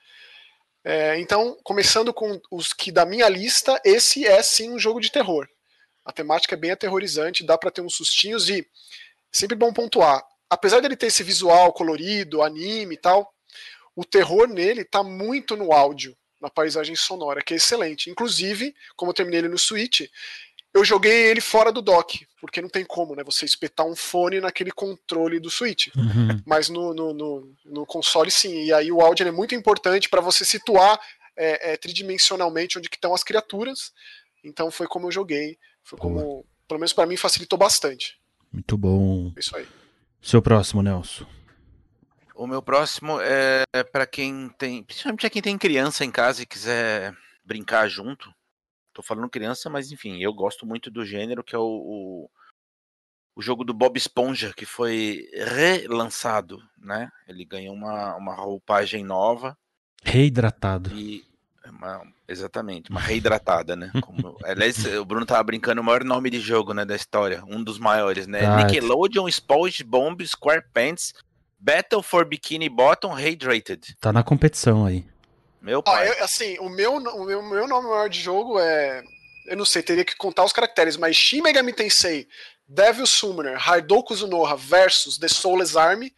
É, 0.85 1.19
então, 1.19 1.59
começando 1.65 2.15
com 2.15 2.41
os 2.51 2.73
que 2.73 2.93
da 2.93 3.05
minha 3.05 3.29
lista, 3.29 3.81
esse 3.85 4.25
é 4.25 4.43
sim 4.43 4.71
um 4.71 4.79
jogo 4.79 5.01
de 5.01 5.11
terror. 5.11 5.49
A 6.05 6.13
temática 6.13 6.55
é 6.55 6.59
bem 6.59 6.71
aterrorizante, 6.71 7.45
dá 7.45 7.59
para 7.59 7.71
ter 7.71 7.81
uns 7.81 7.97
sustinhos 7.97 8.49
e 8.49 8.67
sempre 9.31 9.57
bom 9.57 9.73
pontuar. 9.73 10.25
Apesar 10.51 10.81
dele 10.81 10.97
ter 10.97 11.07
esse 11.07 11.23
visual 11.23 11.73
colorido, 11.73 12.43
anime 12.43 12.95
e 12.95 12.99
tal, 12.99 13.33
o 13.95 14.05
terror 14.05 14.49
nele 14.49 14.85
tá 14.85 15.03
muito 15.03 15.57
no 15.57 15.73
áudio, 15.73 16.17
na 16.41 16.51
paisagem 16.51 16.97
sonora, 16.97 17.43
que 17.43 17.55
é 17.55 17.57
excelente. 17.57 18.11
Inclusive, 18.11 18.75
como 18.97 19.11
eu 19.11 19.15
terminei 19.15 19.41
ele 19.41 19.49
no 19.49 19.59
Switch, 19.59 20.03
eu 20.75 20.85
joguei 20.85 21.27
ele 21.31 21.41
fora 21.41 21.71
do 21.71 21.83
dock, 21.83 22.27
porque 22.41 22.63
não 22.63 22.69
tem 22.69 22.85
como, 22.85 23.15
né? 23.15 23.23
Você 23.25 23.45
espetar 23.45 23.87
um 23.87 23.95
fone 23.95 24.41
naquele 24.41 24.71
controle 24.71 25.39
do 25.39 25.51
Switch. 25.51 25.89
Uhum. 25.95 26.43
Mas 26.47 26.71
no, 26.71 26.95
no, 26.95 27.13
no, 27.13 27.55
no, 27.65 27.87
console, 27.87 28.31
sim. 28.31 28.65
E 28.65 28.73
aí 28.73 28.91
o 28.91 29.01
áudio 29.01 29.29
é 29.29 29.31
muito 29.31 29.55
importante 29.55 30.09
para 30.09 30.23
você 30.23 30.45
situar 30.45 30.99
é, 31.37 31.73
é, 31.73 31.77
tridimensionalmente 31.77 32.79
onde 32.79 32.89
estão 32.89 33.15
as 33.15 33.23
criaturas. 33.23 33.93
Então 34.43 34.71
foi 34.71 34.87
como 34.87 35.09
eu 35.09 35.13
joguei. 35.13 35.59
Foi 35.85 35.99
como, 35.99 36.47
pelo 36.67 36.81
menos 36.81 36.93
para 36.93 37.07
mim, 37.07 37.17
facilitou 37.17 37.59
bastante. 37.59 38.19
Muito 38.51 38.77
bom. 38.79 39.33
Isso 39.37 39.55
aí. 39.57 39.67
Seu 40.23 40.41
próximo, 40.41 40.83
Nelson. 40.83 41.27
O 42.43 42.47
meu 42.49 42.61
próximo 42.61 43.21
é 43.21 43.85
para 43.85 44.05
quem 44.05 44.49
tem, 44.59 44.83
principalmente 44.83 45.31
quem 45.31 45.41
tem 45.41 45.57
criança 45.57 46.05
em 46.05 46.11
casa 46.11 46.43
e 46.43 46.47
quiser 46.47 47.17
brincar 47.45 47.87
junto. 47.87 48.35
Tô 48.93 49.01
falando 49.01 49.31
criança, 49.31 49.71
mas 49.71 49.93
enfim, 49.93 50.21
eu 50.21 50.35
gosto 50.35 50.67
muito 50.67 50.91
do 50.91 51.07
gênero 51.07 51.45
que 51.45 51.55
é 51.55 51.59
o, 51.59 51.63
o, 51.63 52.31
o 53.37 53.41
jogo 53.41 53.63
do 53.63 53.73
Bob 53.73 53.97
Esponja, 53.97 54.53
que 54.57 54.67
foi 54.67 55.29
relançado, 55.33 56.61
né? 56.77 57.13
Ele 57.29 57.45
ganhou 57.45 57.77
uma, 57.77 58.17
uma 58.17 58.35
roupagem 58.35 59.05
nova. 59.05 59.57
Reidratado. 60.03 60.91
E 60.97 61.25
uma, 61.65 62.03
exatamente, 62.27 62.91
uma 62.91 63.01
reidratada, 63.01 63.77
né? 63.77 63.93
Como, 64.01 64.37
aliás, 64.43 64.85
o 64.97 65.05
Bruno 65.05 65.25
tava 65.25 65.45
brincando 65.45 65.81
o 65.81 65.85
maior 65.85 66.03
nome 66.03 66.29
de 66.29 66.41
jogo, 66.41 66.75
né, 66.75 66.85
da 66.85 66.97
história, 66.97 67.45
um 67.47 67.63
dos 67.63 67.79
maiores, 67.79 68.27
né? 68.27 68.45
Ah, 68.45 68.65
Nickelodeon 68.65 69.29
SpongeBob 69.29 70.27
SquarePants 70.27 71.15
Battle 71.63 72.03
for 72.03 72.25
Bikini 72.25 72.69
Bottom 72.69 73.13
Hydrated. 73.15 73.97
Tá 74.01 74.13
na 74.13 74.23
competição 74.25 74.85
aí. 74.85 75.07
Meu 75.61 75.79
Ah, 75.79 75.83
pai. 75.83 76.09
eu- 76.09 76.25
assim, 76.25 76.59
o 76.59 76.69
meu, 76.69 76.95
o 76.97 77.25
meu, 77.25 77.41
meu 77.43 77.69
nome 77.69 77.89
maior 77.89 78.09
de 78.09 78.21
jogo 78.21 78.59
é. 78.59 79.03
Eu 79.47 79.57
não 79.57 79.65
sei, 79.65 79.83
teria 79.83 80.05
que 80.05 80.17
contar 80.17 80.45
os 80.45 80.53
caracteres, 80.53 80.97
mas 80.97 81.15
Shin 81.17 81.41
Megami 81.41 81.73
Tensei, 81.73 82.27
Devil 82.67 83.07
Summoner, 83.07 83.57
Hardoku 83.57 84.15
Zunoha 84.15 84.57
versus 84.57 85.19
The 85.19 85.29
Soulless 85.29 85.77
Army, 85.79 86.13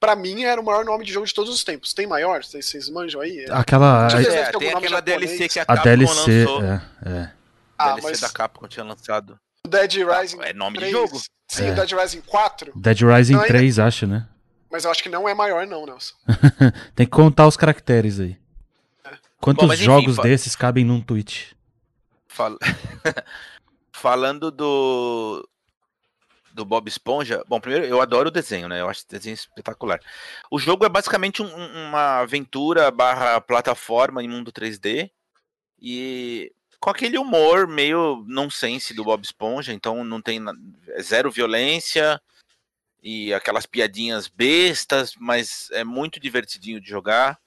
pra 0.00 0.14
mim 0.16 0.44
era 0.44 0.58
o 0.60 0.64
maior 0.64 0.84
nome 0.86 1.04
de 1.04 1.12
jogo 1.12 1.26
de 1.26 1.34
todos 1.34 1.52
os 1.54 1.62
tempos. 1.64 1.92
Tem 1.92 2.06
maior? 2.06 2.42
Vocês, 2.44 2.64
vocês 2.66 2.88
manjam 2.88 3.20
aí? 3.20 3.44
Aquela. 3.50 4.06
É, 4.06 4.10
tem 4.52 4.70
aquela 4.70 4.80
japonês. 4.88 5.02
DLC 5.04 5.48
que 5.48 5.58
a, 5.58 5.62
a 5.62 5.66
Capcom 5.66 5.82
DLC. 5.84 6.44
lançou. 6.44 6.62
É, 6.64 6.82
é. 7.06 7.30
Ah, 7.76 7.88
DLC 7.92 8.08
mas 8.08 8.20
da 8.20 8.28
Capcom 8.30 8.66
tinha 8.68 8.84
lançado. 8.84 9.38
o 9.64 9.68
Dead 9.68 9.92
Rising. 9.96 10.38
É 10.42 10.52
nome 10.54 10.74
de 10.78 10.80
3, 10.80 10.92
jogo. 10.92 11.20
Sim, 11.50 11.66
É. 11.68 11.72
o 11.72 11.74
Dead 11.74 11.92
Rising 11.92 12.20
4, 12.22 12.72
Dead 12.74 13.00
Rising 13.02 13.32
Não, 13.34 13.40
ainda- 13.40 13.48
3, 13.54 13.78
acho, 13.78 14.06
né? 14.06 14.26
Mas 14.70 14.84
eu 14.84 14.90
acho 14.90 15.02
que 15.02 15.08
não 15.08 15.28
é 15.28 15.34
maior, 15.34 15.66
não, 15.66 15.84
Nelson. 15.86 16.14
Tem 16.94 17.06
que 17.06 17.12
contar 17.12 17.46
os 17.46 17.56
caracteres 17.56 18.20
aí. 18.20 18.38
Quantos 19.40 19.66
Bom, 19.66 19.72
enfim, 19.72 19.84
jogos 19.84 20.16
fa- 20.16 20.22
desses 20.22 20.56
cabem 20.56 20.84
num 20.84 21.00
tweet? 21.00 21.56
Fal- 22.26 22.58
Falando 23.92 24.50
do 24.50 25.48
do 26.52 26.64
Bob 26.64 26.88
Esponja, 26.88 27.44
bom, 27.46 27.60
primeiro 27.60 27.86
eu 27.86 28.00
adoro 28.00 28.28
o 28.28 28.32
desenho, 28.32 28.68
né? 28.68 28.80
Eu 28.80 28.88
acho 28.88 29.04
o 29.04 29.08
desenho 29.08 29.34
espetacular. 29.34 30.00
O 30.50 30.58
jogo 30.58 30.84
é 30.84 30.88
basicamente 30.88 31.40
um- 31.40 31.46
um- 31.46 31.88
uma 31.88 32.18
aventura 32.18 32.90
barra 32.90 33.40
plataforma 33.40 34.24
em 34.24 34.28
mundo 34.28 34.50
3D 34.50 35.08
e 35.80 36.52
com 36.80 36.90
aquele 36.90 37.16
humor 37.16 37.68
meio 37.68 38.24
nonsense 38.26 38.92
do 38.92 39.04
Bob 39.04 39.22
Esponja, 39.24 39.72
então 39.72 40.02
não 40.04 40.20
tem 40.20 40.40
na- 40.40 40.52
é 40.88 41.00
zero 41.02 41.30
violência 41.30 42.20
e 43.02 43.32
aquelas 43.32 43.66
piadinhas 43.66 44.28
bestas, 44.28 45.14
mas 45.16 45.68
é 45.72 45.84
muito 45.84 46.20
divertidinho 46.20 46.80
de 46.80 46.88
jogar, 46.88 47.38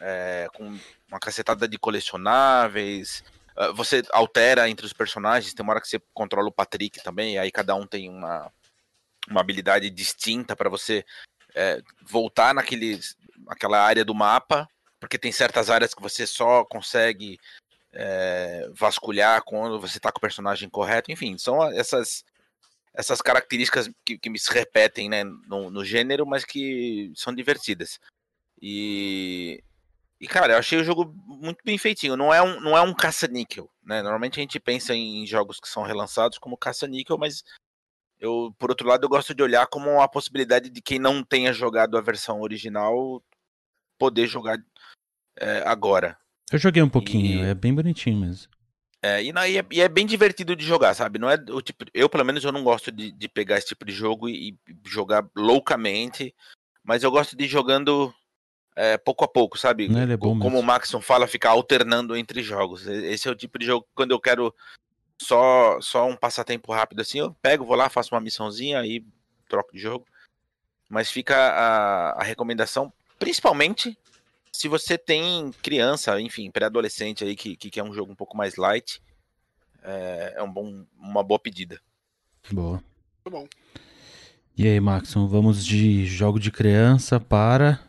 é, 0.00 0.48
com 0.54 0.78
uma 1.08 1.20
cacetada 1.20 1.66
de 1.66 1.78
colecionáveis, 1.78 3.24
Uh, 3.56 3.72
você 3.72 4.02
altera 4.10 4.68
entre 4.68 4.84
os 4.84 4.92
personagens, 4.92 5.54
tem 5.54 5.64
uma 5.64 5.72
hora 5.72 5.80
que 5.80 5.88
você 5.88 5.98
controla 6.12 6.48
o 6.48 6.52
Patrick 6.52 7.02
também, 7.02 7.38
aí 7.38 7.50
cada 7.50 7.74
um 7.74 7.86
tem 7.86 8.10
uma, 8.10 8.52
uma 9.30 9.40
habilidade 9.40 9.88
distinta 9.88 10.54
para 10.54 10.68
você 10.68 11.02
é, 11.54 11.80
voltar 12.02 12.52
naquele, 12.52 13.00
naquela 13.46 13.82
área 13.82 14.04
do 14.04 14.14
mapa, 14.14 14.68
porque 15.00 15.18
tem 15.18 15.32
certas 15.32 15.70
áreas 15.70 15.94
que 15.94 16.02
você 16.02 16.26
só 16.26 16.66
consegue 16.66 17.40
é, 17.94 18.68
vasculhar 18.74 19.42
quando 19.42 19.80
você 19.80 19.98
tá 19.98 20.12
com 20.12 20.18
o 20.18 20.20
personagem 20.20 20.68
correto, 20.68 21.10
enfim, 21.10 21.38
são 21.38 21.64
essas 21.72 22.26
essas 22.96 23.20
características 23.20 23.90
que, 24.04 24.18
que 24.18 24.30
me 24.30 24.38
se 24.38 24.52
repetem 24.52 25.08
né, 25.08 25.22
no, 25.22 25.70
no 25.70 25.84
gênero, 25.84 26.26
mas 26.26 26.44
que 26.44 27.12
são 27.14 27.34
divertidas. 27.34 28.00
E, 28.60 29.62
e, 30.20 30.26
cara, 30.26 30.54
eu 30.54 30.58
achei 30.58 30.78
o 30.78 30.84
jogo 30.84 31.14
muito 31.26 31.58
bem 31.64 31.76
feitinho. 31.76 32.16
Não 32.16 32.32
é 32.32 32.40
um, 32.42 32.58
não 32.60 32.76
é 32.76 32.80
um 32.80 32.94
caça-níquel, 32.94 33.70
né? 33.84 34.00
Normalmente 34.02 34.40
a 34.40 34.42
gente 34.42 34.58
pensa 34.58 34.94
em 34.94 35.26
jogos 35.26 35.60
que 35.60 35.68
são 35.68 35.82
relançados 35.82 36.38
como 36.38 36.56
caça-níquel, 36.56 37.18
mas 37.18 37.44
eu, 38.18 38.54
por 38.58 38.70
outro 38.70 38.88
lado, 38.88 39.04
eu 39.04 39.10
gosto 39.10 39.34
de 39.34 39.42
olhar 39.42 39.66
como 39.66 40.00
a 40.00 40.08
possibilidade 40.08 40.70
de 40.70 40.80
quem 40.80 40.98
não 40.98 41.22
tenha 41.22 41.52
jogado 41.52 41.98
a 41.98 42.00
versão 42.00 42.40
original 42.40 43.22
poder 43.98 44.26
jogar 44.26 44.58
é, 45.38 45.62
agora. 45.66 46.16
Eu 46.50 46.58
joguei 46.58 46.82
um 46.82 46.88
pouquinho, 46.88 47.44
E- 47.44 47.48
é 47.48 47.54
bem 47.54 47.74
bonitinho 47.74 48.18
mesmo. 48.20 48.50
É, 49.02 49.22
e, 49.22 49.32
na- 49.32 49.46
e 49.46 49.58
é, 49.58 49.66
e 49.70 49.80
é 49.80 49.88
bem 49.88 50.06
divertido 50.06 50.56
de 50.56 50.64
jogar, 50.64 50.94
sabe? 50.94 51.18
Não 51.18 51.30
é 51.30 51.36
o 51.50 51.60
tipo, 51.60 51.84
eu 51.94 52.08
pelo 52.08 52.24
menos 52.24 52.42
eu 52.44 52.50
não 52.52 52.64
gosto 52.64 52.90
de, 52.90 53.12
de 53.12 53.28
pegar 53.28 53.58
esse 53.58 53.68
tipo 53.68 53.84
de 53.84 53.92
jogo 53.92 54.28
e, 54.28 54.48
e 54.48 54.56
jogar 54.84 55.24
loucamente, 55.36 56.34
mas 56.82 57.02
eu 57.02 57.10
gosto 57.10 57.36
de 57.36 57.44
ir 57.44 57.48
jogando 57.48 58.12
é, 58.74 58.96
pouco 58.96 59.24
a 59.24 59.28
pouco, 59.28 59.58
sabe? 59.58 59.84
É 59.84 60.16
Como 60.16 60.50
mesmo. 60.50 60.58
o 60.58 60.62
Maxon 60.62 61.00
fala, 61.00 61.26
ficar 61.26 61.50
alternando 61.50 62.16
entre 62.16 62.42
jogos. 62.42 62.86
Esse 62.86 63.28
é 63.28 63.30
o 63.30 63.36
tipo 63.36 63.58
de 63.58 63.66
jogo 63.66 63.84
que 63.84 63.92
quando 63.94 64.10
eu 64.12 64.20
quero 64.20 64.54
só 65.20 65.78
só 65.80 66.06
um 66.06 66.16
passatempo 66.16 66.72
rápido 66.72 67.00
assim, 67.00 67.18
eu 67.18 67.34
pego, 67.40 67.64
vou 67.64 67.76
lá, 67.76 67.88
faço 67.88 68.14
uma 68.14 68.20
missãozinha 68.20 68.80
aí 68.80 69.04
troco 69.48 69.72
de 69.72 69.78
jogo. 69.78 70.06
Mas 70.88 71.10
fica 71.10 71.34
a, 71.36 72.20
a 72.20 72.22
recomendação, 72.22 72.92
principalmente 73.18 73.98
se 74.56 74.68
você 74.68 74.96
tem 74.96 75.52
criança, 75.62 76.20
enfim, 76.20 76.50
pré-adolescente 76.50 77.24
aí 77.24 77.36
que, 77.36 77.56
que 77.56 77.70
quer 77.70 77.82
um 77.82 77.92
jogo 77.92 78.12
um 78.12 78.16
pouco 78.16 78.36
mais 78.36 78.56
light, 78.56 79.00
é, 79.82 80.34
é 80.36 80.42
um 80.42 80.52
bom, 80.52 80.84
uma 80.98 81.22
boa 81.22 81.38
pedida. 81.38 81.80
Boa. 82.50 82.82
Muito 83.24 83.30
bom. 83.30 83.46
E 84.56 84.66
aí, 84.66 84.80
Maxon, 84.80 85.26
vamos 85.28 85.64
de 85.64 86.06
jogo 86.06 86.40
de 86.40 86.50
criança 86.50 87.20
para. 87.20 87.80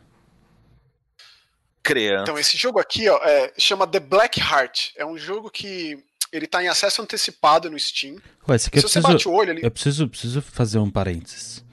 Criança. 1.82 2.24
Então, 2.24 2.38
esse 2.38 2.56
jogo 2.58 2.78
aqui, 2.78 3.08
ó, 3.08 3.16
é, 3.24 3.52
chama 3.56 3.86
The 3.86 4.00
Black 4.00 4.38
Heart. 4.38 4.92
É 4.96 5.06
um 5.06 5.16
jogo 5.16 5.50
que 5.50 6.04
ele 6.30 6.46
tá 6.46 6.62
em 6.62 6.68
acesso 6.68 7.00
antecipado 7.00 7.70
no 7.70 7.78
Steam. 7.78 8.16
Ué, 8.46 8.56
esse 8.56 8.68
aqui 8.68 8.80
Se 8.80 8.84
eu 8.84 8.88
você 8.90 9.00
preciso, 9.00 9.12
bate 9.14 9.28
o 9.28 9.32
olho 9.32 9.52
ali. 9.52 9.62
eu 9.64 9.70
preciso, 9.70 10.06
preciso 10.08 10.42
fazer 10.42 10.78
um 10.78 10.90
parênteses. 10.90 11.64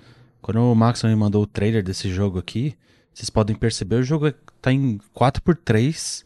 Quando 0.42 0.62
o 0.62 0.76
Maxon 0.76 1.08
me 1.08 1.16
mandou 1.16 1.44
o 1.44 1.48
trailer 1.48 1.84
desse 1.84 2.10
jogo 2.10 2.40
aqui, 2.40 2.78
vocês 3.16 3.30
podem 3.30 3.56
perceber, 3.56 3.96
o 3.96 4.04
jogo 4.04 4.28
é- 4.28 4.34
tá 4.62 4.72
em 4.72 5.00
4x3. 5.14 6.24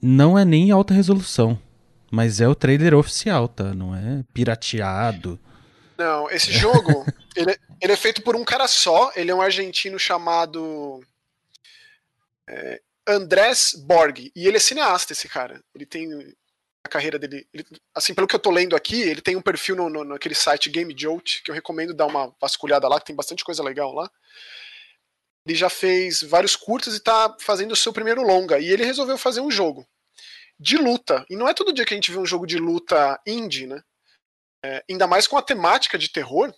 Não 0.00 0.38
é 0.38 0.44
nem 0.44 0.70
alta 0.70 0.94
resolução. 0.94 1.60
Mas 2.10 2.40
é 2.40 2.46
o 2.48 2.54
trailer 2.54 2.94
oficial, 2.94 3.48
tá? 3.48 3.74
Não 3.74 3.94
é 3.94 4.22
pirateado. 4.32 5.38
Não, 5.98 6.30
esse 6.30 6.52
jogo, 6.52 7.04
ele, 7.36 7.50
é- 7.50 7.58
ele 7.82 7.92
é 7.92 7.96
feito 7.96 8.22
por 8.22 8.36
um 8.36 8.44
cara 8.44 8.68
só. 8.68 9.10
Ele 9.16 9.30
é 9.30 9.34
um 9.34 9.40
argentino 9.42 9.98
chamado 9.98 11.02
é, 12.48 12.80
Andrés 13.08 13.72
Borg. 13.76 14.30
E 14.34 14.46
ele 14.46 14.56
é 14.56 14.60
cineasta, 14.60 15.12
esse 15.12 15.28
cara. 15.28 15.60
Ele 15.74 15.84
tem 15.84 16.08
a 16.84 16.88
carreira 16.88 17.18
dele. 17.18 17.46
ele- 17.52 17.66
assim, 17.94 18.14
pelo 18.14 18.28
que 18.28 18.36
eu 18.36 18.40
tô 18.40 18.50
lendo 18.50 18.76
aqui, 18.76 19.00
ele 19.02 19.20
tem 19.20 19.34
um 19.34 19.42
perfil 19.42 19.74
no, 19.74 19.88
no- 19.88 20.04
naquele 20.04 20.34
site 20.36 20.70
Game 20.70 20.94
Jolt, 20.96 21.42
que 21.42 21.50
eu 21.50 21.54
recomendo 21.54 21.92
dar 21.92 22.06
uma 22.06 22.32
vasculhada 22.40 22.86
lá, 22.86 23.00
que 23.00 23.06
tem 23.06 23.16
bastante 23.16 23.42
coisa 23.44 23.62
legal 23.64 23.92
lá. 23.92 24.08
Ele 25.46 25.54
já 25.54 25.70
fez 25.70 26.22
vários 26.22 26.56
curtas 26.56 26.94
e 26.96 27.00
tá 27.00 27.36
fazendo 27.40 27.72
o 27.72 27.76
seu 27.76 27.92
primeiro 27.92 28.22
longa. 28.22 28.58
E 28.58 28.68
ele 28.68 28.84
resolveu 28.84 29.16
fazer 29.16 29.40
um 29.40 29.50
jogo 29.50 29.86
de 30.58 30.76
luta. 30.76 31.24
E 31.30 31.36
não 31.36 31.48
é 31.48 31.54
todo 31.54 31.72
dia 31.72 31.84
que 31.84 31.94
a 31.94 31.96
gente 31.96 32.10
vê 32.10 32.18
um 32.18 32.26
jogo 32.26 32.46
de 32.46 32.58
luta 32.58 33.20
indie, 33.24 33.66
né? 33.66 33.80
É, 34.64 34.82
ainda 34.90 35.06
mais 35.06 35.26
com 35.28 35.36
a 35.36 35.42
temática 35.42 35.96
de 35.96 36.08
terror. 36.08 36.52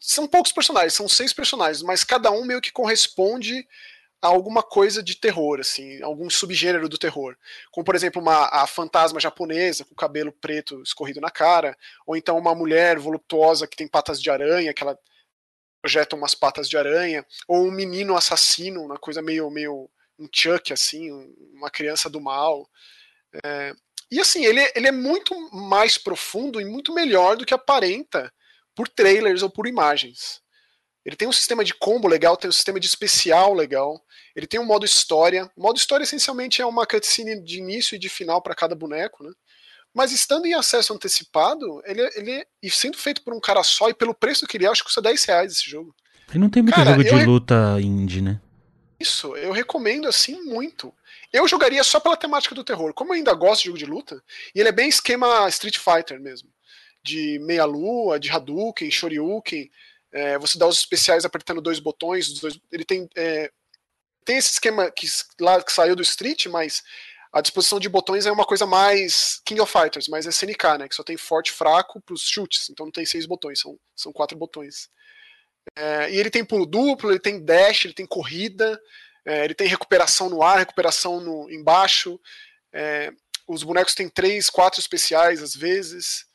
São 0.00 0.26
poucos 0.26 0.52
personagens, 0.52 0.94
são 0.94 1.08
seis 1.08 1.32
personagens, 1.32 1.82
mas 1.82 2.04
cada 2.04 2.30
um 2.30 2.44
meio 2.44 2.60
que 2.60 2.72
corresponde 2.72 3.66
a 4.22 4.28
alguma 4.28 4.62
coisa 4.62 5.02
de 5.02 5.14
terror, 5.16 5.60
assim, 5.60 6.02
algum 6.02 6.28
subgênero 6.28 6.88
do 6.88 6.98
terror. 6.98 7.34
Como, 7.70 7.84
por 7.84 7.94
exemplo, 7.94 8.20
uma, 8.20 8.48
a 8.48 8.66
fantasma 8.66 9.18
japonesa 9.18 9.84
com 9.84 9.94
cabelo 9.94 10.30
preto 10.30 10.82
escorrido 10.82 11.20
na 11.20 11.30
cara, 11.30 11.76
ou 12.06 12.16
então 12.16 12.36
uma 12.36 12.54
mulher 12.54 12.98
voluptuosa 12.98 13.66
que 13.66 13.76
tem 13.76 13.88
patas 13.88 14.20
de 14.20 14.30
aranha, 14.30 14.74
que 14.74 14.82
ela 14.82 14.98
projeta 15.80 16.16
umas 16.16 16.34
patas 16.34 16.68
de 16.68 16.76
aranha, 16.76 17.24
ou 17.48 17.66
um 17.66 17.70
menino 17.70 18.16
assassino, 18.16 18.82
uma 18.84 18.98
coisa 18.98 19.22
meio, 19.22 19.50
meio 19.50 19.90
um 20.18 20.28
Chuck, 20.32 20.72
assim, 20.72 21.10
um- 21.10 21.34
uma 21.54 21.70
criança 21.70 22.08
do 22.10 22.20
mal. 22.20 22.68
É, 23.44 23.72
e 24.10 24.20
assim, 24.20 24.44
ele, 24.44 24.60
ele 24.74 24.88
é 24.88 24.92
muito 24.92 25.34
mais 25.54 25.96
profundo 25.96 26.60
e 26.60 26.64
muito 26.64 26.92
melhor 26.92 27.36
do 27.36 27.46
que 27.46 27.54
aparenta 27.54 28.32
por 28.74 28.88
trailers 28.88 29.42
ou 29.42 29.50
por 29.50 29.66
imagens. 29.66 30.42
Ele 31.04 31.16
tem 31.16 31.26
um 31.28 31.32
sistema 31.32 31.64
de 31.64 31.72
combo 31.74 32.06
legal, 32.06 32.36
tem 32.36 32.48
um 32.48 32.52
sistema 32.52 32.78
de 32.78 32.86
especial 32.86 33.54
legal. 33.54 34.04
Ele 34.36 34.46
tem 34.46 34.60
um 34.60 34.66
modo 34.66 34.84
história. 34.84 35.50
O 35.56 35.62
modo 35.62 35.78
história 35.78 36.04
essencialmente 36.04 36.60
é 36.60 36.66
uma 36.66 36.86
cutscene 36.86 37.42
de 37.42 37.58
início 37.58 37.94
e 37.94 37.98
de 37.98 38.08
final 38.08 38.42
para 38.42 38.54
cada 38.54 38.74
boneco, 38.74 39.24
né? 39.24 39.32
Mas 39.94 40.12
estando 40.12 40.46
em 40.46 40.54
acesso 40.54 40.94
antecipado, 40.94 41.82
ele, 41.84 42.00
ele 42.14 42.46
e 42.62 42.70
sendo 42.70 42.96
feito 42.96 43.22
por 43.22 43.34
um 43.34 43.40
cara 43.40 43.62
só 43.64 43.88
e 43.88 43.94
pelo 43.94 44.14
preço 44.14 44.46
que 44.46 44.56
ele 44.56 44.66
é, 44.66 44.68
acho 44.68 44.82
que 44.82 44.86
custa 44.86 45.02
10 45.02 45.24
reais 45.24 45.52
esse 45.52 45.68
jogo. 45.68 45.94
E 46.32 46.38
não 46.38 46.48
tem 46.48 46.62
muito 46.62 46.74
Cara, 46.74 46.92
jogo 46.92 47.02
de 47.02 47.10
eu 47.10 47.26
luta 47.26 47.76
indie, 47.80 48.22
né? 48.22 48.40
Isso, 49.00 49.34
eu 49.36 49.50
recomendo 49.50 50.06
assim 50.06 50.40
muito. 50.42 50.94
Eu 51.32 51.48
jogaria 51.48 51.82
só 51.82 51.98
pela 51.98 52.16
temática 52.16 52.54
do 52.54 52.62
terror. 52.62 52.92
Como 52.92 53.10
eu 53.12 53.16
ainda 53.16 53.32
gosto 53.32 53.62
de 53.62 53.66
jogo 53.66 53.78
de 53.78 53.86
luta, 53.86 54.22
e 54.54 54.60
ele 54.60 54.68
é 54.68 54.72
bem 54.72 54.88
esquema 54.88 55.48
Street 55.48 55.78
Fighter 55.78 56.20
mesmo. 56.20 56.48
de 57.02 57.38
meia-lua, 57.40 58.20
de 58.20 58.30
Hadouken, 58.30 58.90
Shoryuken. 58.90 59.70
É, 60.12 60.38
você 60.38 60.58
dá 60.58 60.66
os 60.66 60.78
especiais 60.78 61.24
apertando 61.24 61.62
dois 61.62 61.80
botões. 61.80 62.30
Dois, 62.40 62.60
ele 62.70 62.84
tem, 62.84 63.08
é, 63.16 63.50
tem 64.24 64.36
esse 64.36 64.52
esquema 64.52 64.90
que, 64.90 65.06
lá, 65.40 65.62
que 65.62 65.72
saiu 65.72 65.96
do 65.96 66.02
Street, 66.02 66.46
mas 66.46 66.82
a 67.32 67.40
disposição 67.40 67.78
de 67.78 67.88
botões 67.88 68.26
é 68.26 68.32
uma 68.32 68.44
coisa 68.44 68.66
mais 68.66 69.40
King 69.44 69.60
of 69.60 69.72
Fighters, 69.72 70.08
mais 70.08 70.26
SNK, 70.26 70.78
né? 70.78 70.88
Que 70.88 70.94
só 70.94 71.04
tem 71.04 71.16
forte 71.16 71.52
fraco 71.52 72.00
para 72.00 72.14
os 72.14 72.22
chutes, 72.22 72.68
então 72.68 72.86
não 72.86 72.92
tem 72.92 73.06
seis 73.06 73.24
botões, 73.24 73.60
são, 73.60 73.78
são 73.94 74.12
quatro 74.12 74.36
botões. 74.36 74.88
É, 75.76 76.10
e 76.10 76.16
ele 76.18 76.30
tem 76.30 76.44
pulo 76.44 76.66
duplo, 76.66 77.10
ele 77.10 77.20
tem 77.20 77.44
dash, 77.44 77.84
ele 77.84 77.94
tem 77.94 78.06
corrida, 78.06 78.80
é, 79.24 79.44
ele 79.44 79.54
tem 79.54 79.68
recuperação 79.68 80.28
no 80.28 80.42
ar, 80.42 80.58
recuperação 80.58 81.20
no, 81.20 81.48
embaixo. 81.50 82.18
É, 82.72 83.12
os 83.46 83.62
bonecos 83.62 83.94
têm 83.94 84.08
três, 84.08 84.50
quatro 84.50 84.80
especiais 84.80 85.40
às 85.40 85.54
vezes. 85.54 86.26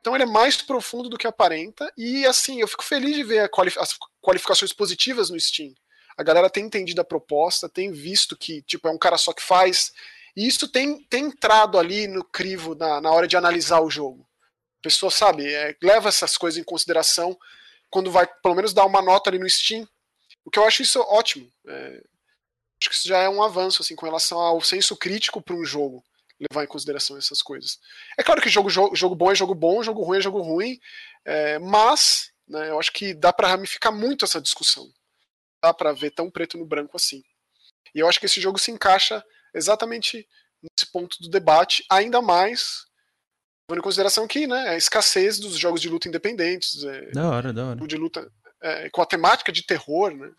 Então 0.00 0.14
ele 0.14 0.22
é 0.22 0.26
mais 0.26 0.62
profundo 0.62 1.08
do 1.08 1.18
que 1.18 1.26
aparenta. 1.26 1.92
E 1.96 2.24
assim, 2.24 2.60
eu 2.60 2.68
fico 2.68 2.84
feliz 2.84 3.16
de 3.16 3.24
ver 3.24 3.48
quali 3.48 3.72
as 3.78 3.98
qualificações 4.22 4.72
positivas 4.72 5.28
no 5.28 5.40
Steam. 5.40 5.74
A 6.16 6.22
galera 6.22 6.48
tem 6.48 6.64
entendido 6.64 7.00
a 7.00 7.04
proposta, 7.04 7.68
tem 7.68 7.90
visto 7.90 8.36
que 8.36 8.62
tipo 8.62 8.86
é 8.86 8.92
um 8.92 8.98
cara 8.98 9.18
só 9.18 9.32
que 9.32 9.42
faz 9.42 9.92
e 10.36 10.46
isso 10.46 10.68
tem, 10.68 11.02
tem 11.04 11.24
entrado 11.24 11.78
ali 11.78 12.06
no 12.06 12.22
crivo 12.22 12.74
na, 12.74 13.00
na 13.00 13.10
hora 13.10 13.26
de 13.26 13.36
analisar 13.36 13.80
o 13.80 13.90
jogo. 13.90 14.28
A 14.80 14.82
pessoa, 14.82 15.10
sabe, 15.10 15.50
é, 15.50 15.74
leva 15.82 16.10
essas 16.10 16.36
coisas 16.36 16.60
em 16.60 16.64
consideração 16.64 17.36
quando 17.88 18.10
vai, 18.10 18.26
pelo 18.26 18.54
menos, 18.54 18.74
dar 18.74 18.84
uma 18.84 19.00
nota 19.00 19.30
ali 19.30 19.38
no 19.38 19.48
Steam. 19.48 19.88
O 20.44 20.50
que 20.50 20.58
eu 20.58 20.66
acho 20.66 20.82
isso 20.82 21.00
ótimo. 21.00 21.50
É, 21.66 22.02
acho 22.78 22.90
que 22.90 22.94
isso 22.94 23.08
já 23.08 23.18
é 23.18 23.28
um 23.28 23.42
avanço, 23.42 23.80
assim, 23.80 23.96
com 23.96 24.04
relação 24.04 24.38
ao 24.38 24.60
senso 24.60 24.94
crítico 24.96 25.40
para 25.40 25.56
um 25.56 25.64
jogo. 25.64 26.04
Levar 26.50 26.64
em 26.64 26.68
consideração 26.68 27.16
essas 27.16 27.40
coisas. 27.40 27.80
É 28.18 28.22
claro 28.22 28.42
que 28.42 28.50
jogo, 28.50 28.68
jogo, 28.68 28.94
jogo 28.94 29.14
bom 29.14 29.32
é 29.32 29.34
jogo 29.34 29.54
bom, 29.54 29.82
jogo 29.82 30.02
ruim 30.02 30.18
é 30.18 30.20
jogo 30.20 30.42
ruim, 30.42 30.78
é, 31.24 31.58
mas 31.58 32.30
né, 32.46 32.68
eu 32.68 32.78
acho 32.78 32.92
que 32.92 33.14
dá 33.14 33.32
para 33.32 33.48
ramificar 33.48 33.90
muito 33.90 34.26
essa 34.26 34.38
discussão. 34.38 34.86
Dá 35.62 35.72
para 35.72 35.94
ver 35.94 36.10
tão 36.10 36.30
preto 36.30 36.58
no 36.58 36.66
branco 36.66 36.94
assim. 36.94 37.24
E 37.94 38.00
eu 38.00 38.06
acho 38.06 38.20
que 38.20 38.26
esse 38.26 38.38
jogo 38.38 38.58
se 38.58 38.70
encaixa 38.70 39.24
exatamente 39.56 40.26
nesse 40.62 40.90
ponto 40.92 41.16
do 41.20 41.28
debate, 41.28 41.84
ainda 41.90 42.20
mais 42.22 42.86
levando 43.68 43.80
em 43.80 43.82
consideração 43.82 44.26
que 44.26 44.46
né, 44.46 44.68
a 44.68 44.76
escassez 44.76 45.38
dos 45.38 45.58
jogos 45.58 45.80
de 45.80 45.88
luta 45.88 46.08
independentes. 46.08 46.82
É, 46.84 47.10
da 47.10 47.28
hora, 47.28 47.52
da 47.52 47.66
hora. 47.66 47.86
De 47.86 47.96
luta, 47.96 48.30
é, 48.62 48.88
com 48.90 49.02
a 49.02 49.06
temática 49.06 49.52
de 49.52 49.62
terror, 49.62 50.14
né? 50.14 50.30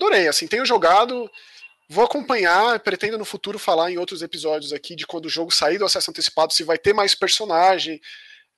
Adorei, 0.00 0.28
assim, 0.28 0.46
tenho 0.46 0.66
jogado, 0.66 1.30
vou 1.88 2.04
acompanhar, 2.04 2.78
pretendo 2.80 3.16
no 3.16 3.24
futuro 3.24 3.58
falar 3.58 3.90
em 3.90 3.98
outros 3.98 4.22
episódios 4.22 4.72
aqui 4.72 4.94
de 4.94 5.06
quando 5.06 5.26
o 5.26 5.30
jogo 5.30 5.50
sair 5.50 5.78
do 5.78 5.84
acesso 5.84 6.10
antecipado, 6.10 6.52
se 6.52 6.64
vai 6.64 6.78
ter 6.78 6.92
mais 6.92 7.14
personagem. 7.14 8.00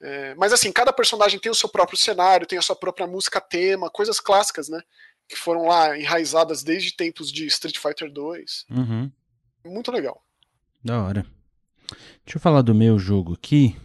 É, 0.00 0.34
mas 0.34 0.52
assim, 0.52 0.72
cada 0.72 0.92
personagem 0.92 1.38
tem 1.38 1.50
o 1.50 1.54
seu 1.54 1.68
próprio 1.68 1.98
cenário, 1.98 2.46
tem 2.46 2.58
a 2.58 2.62
sua 2.62 2.76
própria 2.76 3.06
música 3.06 3.40
tema, 3.40 3.90
coisas 3.90 4.20
clássicas, 4.20 4.68
né? 4.68 4.80
Que 5.28 5.36
foram 5.36 5.66
lá 5.66 5.98
enraizadas 5.98 6.62
desde 6.62 6.96
tempos 6.96 7.30
de 7.30 7.46
Street 7.46 7.78
Fighter 7.78 8.10
2. 8.10 8.64
Uhum. 8.70 9.12
Muito 9.68 9.92
legal. 9.92 10.22
Da 10.84 11.02
hora. 11.02 11.26
Deixa 12.24 12.36
eu 12.36 12.40
falar 12.40 12.62
do 12.62 12.74
meu 12.74 12.98
jogo 12.98 13.34
aqui. 13.34 13.76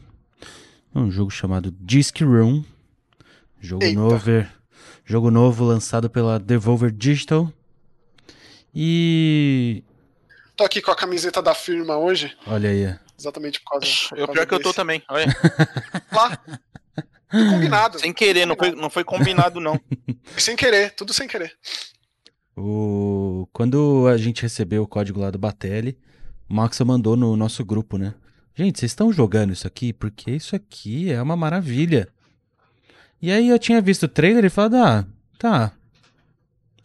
Um 0.94 1.10
jogo 1.10 1.32
chamado 1.32 1.72
Disc 1.72 2.20
Room. 2.22 2.64
Jogo 3.60 3.84
Eita. 3.84 4.00
novo. 4.00 4.48
Jogo 5.06 5.32
novo 5.32 5.64
lançado 5.66 6.10
pela 6.10 6.40
Devolver 6.40 6.92
Digital. 6.92 7.52
E. 8.74 9.84
Tô 10.56 10.64
aqui 10.64 10.82
com 10.82 10.92
a 10.92 10.96
camiseta 10.96 11.42
da 11.42 11.54
firma 11.54 11.98
hoje. 11.98 12.36
Olha 12.48 12.70
aí. 12.70 12.96
Exatamente 13.18 13.60
por 13.62 13.72
causa. 13.72 13.86
Por 14.10 14.18
eu 14.18 14.26
causa 14.28 14.34
pior 14.34 14.34
desse. 14.34 14.48
que 14.48 14.54
eu 14.56 14.60
tô 14.60 14.74
também. 14.74 15.02
Olha. 15.10 15.26
Lá. 16.12 16.38
combinado. 17.50 18.00
Sem 18.00 18.14
querer, 18.14 18.46
não 18.46 18.56
foi, 18.56 18.72
não 18.72 18.90
foi 18.90 19.04
combinado, 19.04 19.60
não. 19.60 19.80
sem 20.38 20.56
querer, 20.56 20.94
tudo 20.96 21.14
sem 21.14 21.28
querer. 21.28 21.56
O... 22.56 23.48
Quando 23.52 24.08
a 24.08 24.18
gente 24.18 24.42
recebeu 24.42 24.84
o 24.84 24.88
código 24.88 25.20
lá 25.20 25.32
do 25.32 25.40
Batelli, 25.40 25.98
o 26.50 26.54
Max 26.54 26.80
mandou 26.82 27.16
no 27.16 27.36
nosso 27.36 27.64
grupo, 27.66 27.98
né? 27.98 28.14
Gente, 28.56 28.80
vocês 28.80 28.92
estão 28.92 29.12
jogando 29.12 29.54
isso 29.54 29.66
aqui? 29.66 29.92
Porque 29.92 30.32
isso 30.32 30.56
aqui 30.56 31.12
é 31.12 31.22
uma 31.22 31.36
maravilha. 31.36 32.08
E 33.22 33.32
aí 33.32 33.50
eu 33.50 33.58
tinha 33.58 33.82
visto 33.82 34.04
o 34.04 34.08
trailer 34.08 34.46
e 34.46 34.50
falado, 34.50 34.76
ah, 34.76 35.06
tá. 35.40 35.72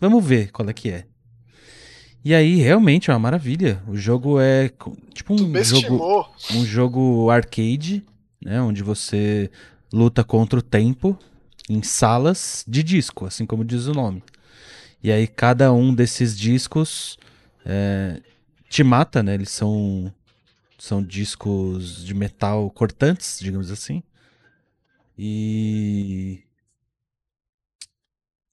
Vamos 0.00 0.24
ver 0.24 0.50
qual 0.50 0.68
é 0.68 0.72
que 0.72 0.90
é. 0.90 1.04
E 2.24 2.34
aí, 2.34 2.56
realmente 2.56 3.10
é 3.10 3.12
uma 3.12 3.18
maravilha. 3.18 3.82
O 3.86 3.96
jogo 3.96 4.40
é 4.40 4.70
tipo 5.12 5.34
um 5.34 5.64
jogo, 5.64 6.28
um 6.52 6.64
jogo 6.64 7.30
arcade, 7.30 8.04
né? 8.42 8.60
Onde 8.60 8.82
você 8.82 9.50
luta 9.92 10.24
contra 10.24 10.58
o 10.58 10.62
tempo 10.62 11.18
em 11.68 11.82
salas 11.82 12.64
de 12.66 12.82
disco, 12.82 13.26
assim 13.26 13.46
como 13.46 13.64
diz 13.64 13.86
o 13.86 13.92
nome. 13.92 14.22
E 15.02 15.12
aí 15.12 15.26
cada 15.26 15.72
um 15.72 15.94
desses 15.94 16.36
discos 16.36 17.18
é, 17.64 18.20
te 18.68 18.82
mata, 18.82 19.22
né? 19.22 19.34
Eles 19.34 19.50
são, 19.50 20.12
são 20.78 21.02
discos 21.02 22.04
de 22.04 22.14
metal 22.14 22.70
cortantes, 22.70 23.38
digamos 23.40 23.70
assim. 23.70 24.02
E. 25.16 26.42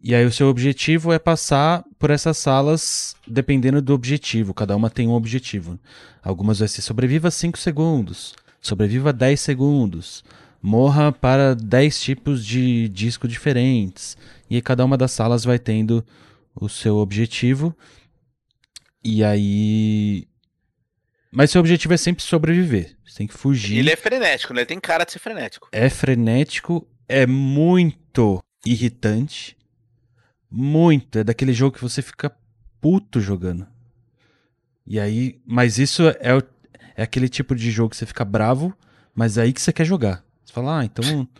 E 0.01 0.13
aí 0.13 0.23
o 0.23 0.31
seu 0.31 0.49
objetivo 0.49 1.11
é 1.11 1.17
passar 1.17 1.83
por 1.97 2.11
essas 2.11 2.37
salas 2.37 3.15
dependendo 3.27 3.81
do 3.81 3.93
objetivo. 3.93 4.53
Cada 4.53 4.75
uma 4.75 4.89
tem 4.89 5.07
um 5.07 5.13
objetivo. 5.13 5.79
Algumas 6.21 6.59
vai 6.59 6.67
ser 6.67 6.83
sobreviva 6.83 7.31
5 7.31 7.57
segundos, 7.57 8.35
sobreviva 8.61 9.11
10 9.11 9.39
segundos, 9.39 10.23
morra 10.61 11.11
para 11.11 11.55
10 11.55 11.99
tipos 11.99 12.45
de 12.45 12.87
disco 12.89 13.27
diferentes. 13.27 14.15
E 14.47 14.61
cada 14.61 14.85
uma 14.85 14.95
das 14.95 15.11
salas 15.11 15.43
vai 15.43 15.57
tendo 15.57 16.05
o 16.55 16.69
seu 16.69 16.95
objetivo. 16.97 17.75
E 19.03 19.23
aí. 19.23 20.27
Mas 21.31 21.51
seu 21.51 21.59
objetivo 21.59 21.93
é 21.93 21.97
sempre 21.97 22.23
sobreviver. 22.23 22.95
Você 23.05 23.17
tem 23.17 23.27
que 23.27 23.33
fugir. 23.33 23.77
Ele 23.77 23.91
é 23.91 23.95
frenético, 23.95 24.53
né? 24.53 24.61
Ele 24.61 24.65
tem 24.65 24.79
cara 24.79 25.03
de 25.03 25.11
ser 25.11 25.19
frenético. 25.19 25.67
É 25.71 25.89
frenético, 25.89 26.87
é 27.07 27.27
muito 27.27 28.41
irritante. 28.65 29.57
Muito. 30.49 31.19
É 31.19 31.23
daquele 31.23 31.53
jogo 31.53 31.75
que 31.75 31.81
você 31.81 32.01
fica 32.01 32.35
puto 32.79 33.19
jogando. 33.19 33.67
E 34.87 34.99
aí. 34.99 35.39
Mas 35.45 35.77
isso 35.77 36.07
é, 36.07 36.17
é 36.95 37.03
aquele 37.03 37.27
tipo 37.27 37.53
de 37.53 37.69
jogo 37.69 37.89
que 37.89 37.97
você 37.97 38.05
fica 38.05 38.23
bravo, 38.23 38.73
mas 39.13 39.37
é 39.37 39.43
aí 39.43 39.53
que 39.53 39.61
você 39.61 39.73
quer 39.73 39.85
jogar. 39.85 40.23
Você 40.43 40.53
fala, 40.53 40.79
ah, 40.79 40.85
então. 40.85 41.27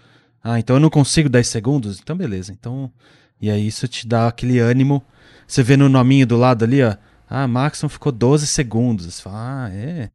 Ah, 0.48 0.60
então 0.60 0.76
eu 0.76 0.80
não 0.80 0.92
consigo 0.92 1.28
10 1.28 1.48
segundos? 1.48 2.00
Então 2.00 2.16
beleza. 2.16 2.54
Então 2.54 2.94
e 3.42 3.50
aí 3.50 3.68
isso 3.68 3.88
te 3.88 4.08
dá 4.08 4.28
aquele 4.28 4.60
ânimo. 4.60 5.06
Você 5.48 5.62
vê 5.62 5.78
no 5.78 5.90
nominho 5.90 6.26
do 6.26 6.38
lado 6.38 6.64
ali, 6.64 6.84
ó. 6.84 6.96
Ah, 7.28 7.48
Maxon 7.48 7.90
ficou 7.90 8.12
12 8.12 8.48
segundos. 8.48 9.06
Você 9.06 9.22
fala, 9.22 9.66
ah, 9.66 9.70
é. 9.74 10.12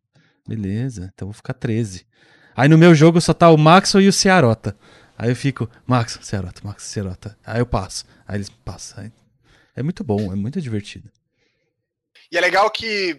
Beleza, 0.46 1.10
então 1.14 1.28
vou 1.28 1.34
ficar 1.34 1.54
13. 1.54 2.06
Aí 2.56 2.68
no 2.68 2.78
meu 2.78 2.94
jogo 2.94 3.20
só 3.20 3.32
tá 3.32 3.50
o 3.50 3.56
Maxon 3.56 4.00
e 4.00 4.08
o 4.08 4.12
Cearota. 4.12 4.76
Aí 5.16 5.30
eu 5.30 5.36
fico, 5.36 5.70
Maxon, 5.86 6.22
Cearota, 6.22 6.60
Maxon, 6.64 6.86
Cearota. 6.86 7.38
Aí 7.44 7.60
eu 7.60 7.66
passo. 7.66 8.04
Aí 8.26 8.36
eles 8.36 8.48
passam. 8.48 9.12
É 9.76 9.82
muito 9.82 10.02
bom, 10.02 10.32
é 10.32 10.36
muito 10.36 10.60
divertido. 10.60 11.10
E 12.32 12.38
é 12.38 12.40
legal 12.40 12.70
que 12.70 13.14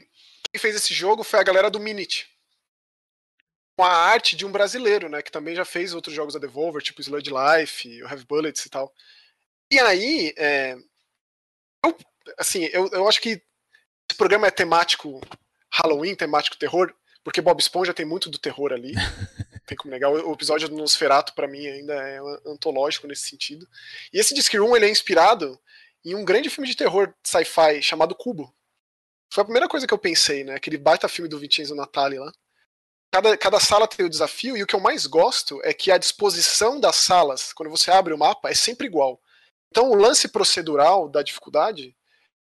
quem 0.52 0.60
fez 0.60 0.76
esse 0.76 0.94
jogo 0.94 1.24
foi 1.24 1.40
a 1.40 1.44
galera 1.44 1.70
do 1.70 1.80
Minit. 1.80 2.28
Com 3.78 3.84
a 3.84 3.92
arte 3.92 4.36
de 4.36 4.46
um 4.46 4.52
brasileiro, 4.52 5.10
né? 5.10 5.22
Que 5.22 5.32
também 5.32 5.56
já 5.56 5.64
fez 5.64 5.94
outros 5.94 6.16
jogos 6.16 6.34
da 6.34 6.40
Devolver, 6.40 6.82
tipo 6.82 7.02
Sludge 7.02 7.32
Life, 7.32 8.04
o 8.04 8.08
Heavy 8.08 8.26
Bullets 8.26 8.66
e 8.66 8.70
tal. 8.70 8.94
E 9.72 9.80
aí, 9.80 10.34
é, 10.38 10.76
eu, 11.86 11.98
assim, 12.38 12.66
eu, 12.74 12.90
eu 12.90 13.08
acho 13.08 13.22
que 13.22 13.30
esse 13.30 14.18
programa 14.18 14.48
é 14.48 14.52
temático 14.52 15.22
Halloween, 15.72 16.14
temático 16.14 16.58
terror, 16.58 16.94
porque 17.24 17.40
Bob 17.40 17.58
Esponja 17.58 17.94
tem 17.94 18.06
muito 18.06 18.30
do 18.30 18.38
terror 18.38 18.74
ali. 18.74 18.92
tem 19.66 19.78
como 19.78 19.94
negar. 19.94 20.12
O 20.12 20.34
episódio 20.34 20.68
do 20.68 20.76
Nosferatu, 20.76 21.34
para 21.34 21.48
mim, 21.48 21.66
ainda 21.66 21.94
é 21.94 22.20
antológico 22.46 23.08
nesse 23.08 23.30
sentido. 23.30 23.66
E 24.12 24.20
esse 24.20 24.34
Disc 24.34 24.54
Room, 24.54 24.76
ele 24.76 24.88
é 24.88 24.90
inspirado 24.90 25.58
em 26.04 26.16
um 26.16 26.26
grande 26.26 26.50
filme 26.50 26.68
de 26.68 26.76
terror 26.76 27.14
sci-fi 27.24 27.82
chamado 27.82 28.14
Cubo. 28.14 28.54
Foi 29.34 29.44
a 29.44 29.46
primeira 29.46 29.70
coisa 29.70 29.88
que 29.88 29.94
eu 29.94 29.98
pensei, 29.98 30.44
né? 30.44 30.56
Aquele 30.56 30.78
baita 30.78 31.08
filme 31.08 31.30
do 31.30 31.40
Vincenzo 31.40 31.76
Natali 31.76 32.20
lá. 32.20 32.30
Cada, 33.10 33.38
cada 33.38 33.60
sala 33.62 33.88
tem 33.88 34.06
o 34.06 34.10
desafio, 34.10 34.58
e 34.58 34.64
o 34.64 34.68
que 34.68 34.76
eu 34.76 34.80
mais 34.82 35.06
gosto 35.06 35.62
é 35.64 35.74
que 35.74 35.92
a 35.92 35.98
disposição 35.98 36.78
das 36.78 36.98
salas, 36.98 37.54
quando 37.54 37.70
você 37.70 37.90
abre 37.90 38.14
o 38.14 38.18
mapa, 38.18 38.50
é 38.50 38.54
sempre 38.54 38.88
igual. 38.88 39.22
Então, 39.72 39.90
o 39.90 39.96
lance 39.96 40.28
procedural 40.28 41.10
da 41.10 41.24
dificuldade 41.24 41.96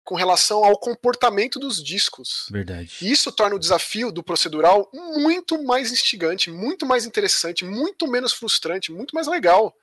com 0.08 0.14
relação 0.14 0.64
ao 0.64 0.78
comportamento 0.78 1.58
dos 1.58 1.84
discos. 1.84 2.46
Verdade. 2.50 2.96
E 3.02 3.10
isso 3.12 3.30
torna 3.30 3.56
o 3.56 3.58
desafio 3.58 4.10
do 4.10 4.22
procedural 4.22 4.90
muito 4.94 5.62
mais 5.62 5.92
instigante, 5.92 6.50
muito 6.50 6.86
mais 6.86 7.04
interessante, 7.04 7.62
muito 7.62 8.08
menos 8.08 8.32
frustrante, 8.32 8.90
muito 8.90 9.14
mais 9.14 9.26
legal. 9.26 9.76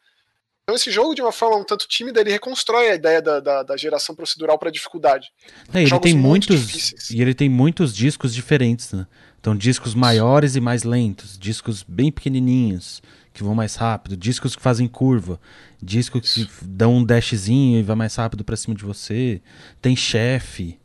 Então 0.64 0.76
esse 0.76 0.90
jogo, 0.90 1.14
de 1.14 1.22
uma 1.22 1.32
forma 1.32 1.58
um 1.58 1.64
tanto 1.64 1.88
tímida, 1.88 2.20
ele 2.20 2.32
reconstrói 2.32 2.90
a 2.90 2.96
ideia 2.96 3.22
da, 3.22 3.40
da, 3.40 3.62
da 3.62 3.78
geração 3.78 4.16
procedural 4.16 4.58
para 4.58 4.72
dificuldade. 4.72 5.32
É, 5.72 5.84
ele 5.84 6.00
tem 6.00 6.18
muitos 6.18 7.12
e 7.12 7.22
ele 7.22 7.36
tem 7.36 7.48
muitos 7.48 7.96
discos 7.96 8.34
diferentes, 8.34 8.92
né? 8.92 9.06
Então 9.40 9.56
discos 9.56 9.94
maiores 9.94 10.56
e 10.56 10.60
mais 10.60 10.82
lentos, 10.82 11.38
discos 11.38 11.84
bem 11.84 12.12
pequenininhos, 12.12 13.00
que 13.36 13.44
vão 13.44 13.54
mais 13.54 13.76
rápido, 13.76 14.16
discos 14.16 14.56
que 14.56 14.62
fazem 14.62 14.88
curva, 14.88 15.40
discos 15.82 16.34
que 16.34 16.50
dão 16.62 16.96
um 16.96 17.06
dashzinho 17.06 17.80
e 17.80 17.84
vai 17.84 17.96
mais 17.96 18.16
rápido 18.16 18.44
para 18.46 18.56
cima 18.56 18.74
de 18.74 18.84
você. 18.84 19.42
Tem 19.82 19.96
chefe. 19.96 20.80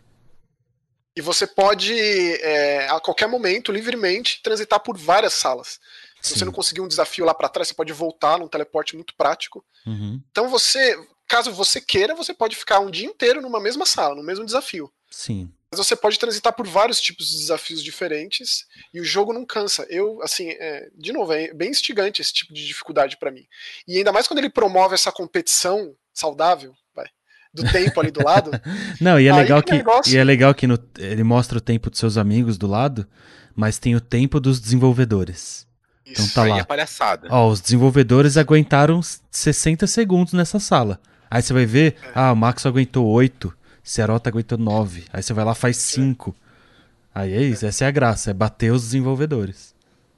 E 1.17 1.21
você 1.21 1.47
pode, 1.47 1.95
é, 1.95 2.89
a 2.89 3.01
qualquer 3.01 3.29
momento, 3.29 3.71
livremente, 3.71 4.43
transitar 4.43 4.81
por 4.81 4.99
várias 4.99 5.35
salas. 5.35 5.79
Se 6.21 6.31
Sim. 6.31 6.39
você 6.39 6.45
não 6.45 6.53
conseguir 6.53 6.81
um 6.81 6.89
desafio 6.89 7.25
lá 7.25 7.33
para 7.33 7.49
trás, 7.49 7.69
você 7.69 7.75
pode 7.75 7.93
voltar 7.93 8.39
num 8.39 8.49
teleporte 8.49 8.97
muito 8.97 9.15
prático. 9.15 9.65
Uhum. 9.87 10.21
Então 10.31 10.49
você, 10.49 10.99
caso 11.29 11.53
você 11.53 11.81
queira, 11.81 12.15
você 12.15 12.35
pode 12.35 12.57
ficar 12.57 12.81
um 12.81 12.91
dia 12.91 13.07
inteiro 13.07 13.41
numa 13.41 13.61
mesma 13.61 13.87
sala, 13.87 14.15
no 14.15 14.23
mesmo 14.23 14.45
desafio. 14.45 14.93
Sim. 15.09 15.51
Mas 15.73 15.87
você 15.87 15.95
pode 15.95 16.19
transitar 16.19 16.53
por 16.53 16.67
vários 16.67 17.01
tipos 17.01 17.29
de 17.29 17.39
desafios 17.39 17.83
diferentes 17.83 18.67
e 18.93 19.01
o 19.01 19.05
jogo 19.05 19.33
não 19.33 19.47
cansa. 19.47 19.87
Eu, 19.89 20.21
assim, 20.21 20.49
é, 20.51 20.89
de 20.97 21.13
novo, 21.13 21.33
é 21.33 21.55
bem 21.55 21.71
instigante 21.71 22.21
esse 22.21 22.33
tipo 22.33 22.53
de 22.53 22.67
dificuldade 22.67 23.17
para 23.17 23.31
mim. 23.31 23.47
E 23.87 23.99
ainda 23.99 24.13
mais 24.13 24.27
quando 24.27 24.41
ele 24.41 24.51
promove 24.51 24.95
essa 24.95 25.13
competição 25.13 25.95
saudável, 26.13 26.75
vai, 26.93 27.07
do 27.55 27.63
tempo 27.71 28.01
ali 28.01 28.11
do 28.11 28.25
lado. 28.25 28.51
não, 29.01 29.21
e 29.21 29.29
é 29.29 29.33
legal 29.33 29.63
que, 29.63 29.73
negócio... 29.73 30.13
e 30.13 30.17
é 30.17 30.25
legal 30.25 30.53
que 30.53 30.67
no, 30.67 30.77
ele 30.99 31.23
mostra 31.23 31.59
o 31.59 31.61
tempo 31.61 31.89
dos 31.89 32.01
seus 32.01 32.17
amigos 32.19 32.59
do 32.59 32.67
lado, 32.67 33.07
mas 33.55 33.79
tem 33.79 33.95
o 33.95 34.01
tempo 34.01 34.41
dos 34.41 34.61
desenvolvedores. 34.61 35.69
Então 36.05 36.29
tá 36.31 36.45
lá. 36.45 36.59
É 36.59 36.65
palhaçada. 36.65 37.29
Ó, 37.31 37.49
os 37.49 37.61
desenvolvedores 37.61 38.37
aguentaram 38.37 39.01
60 39.31 39.87
segundos 39.87 40.33
nessa 40.33 40.59
sala. 40.59 41.01
Aí 41.31 41.41
você 41.41 41.53
vai 41.53 41.65
ver, 41.65 41.95
é. 42.03 42.11
ah, 42.13 42.33
o 42.33 42.37
Max 42.37 42.67
aguentou 42.67 43.07
8. 43.07 43.60
Serota 43.91 44.31
aguentou 44.31 44.57
9. 44.57 45.07
Aí 45.13 45.21
você 45.21 45.33
vai 45.33 45.45
lá 45.45 45.53
faz 45.53 45.77
5. 45.79 46.33
Aí 47.13 47.33
é 47.33 47.43
isso, 47.43 47.67
essa 47.67 47.85
é 47.85 47.89
a 47.89 47.91
graça, 47.91 48.31
é 48.31 48.33
bater 48.33 48.71
os 48.71 48.83
desenvolvedores. 48.83 49.75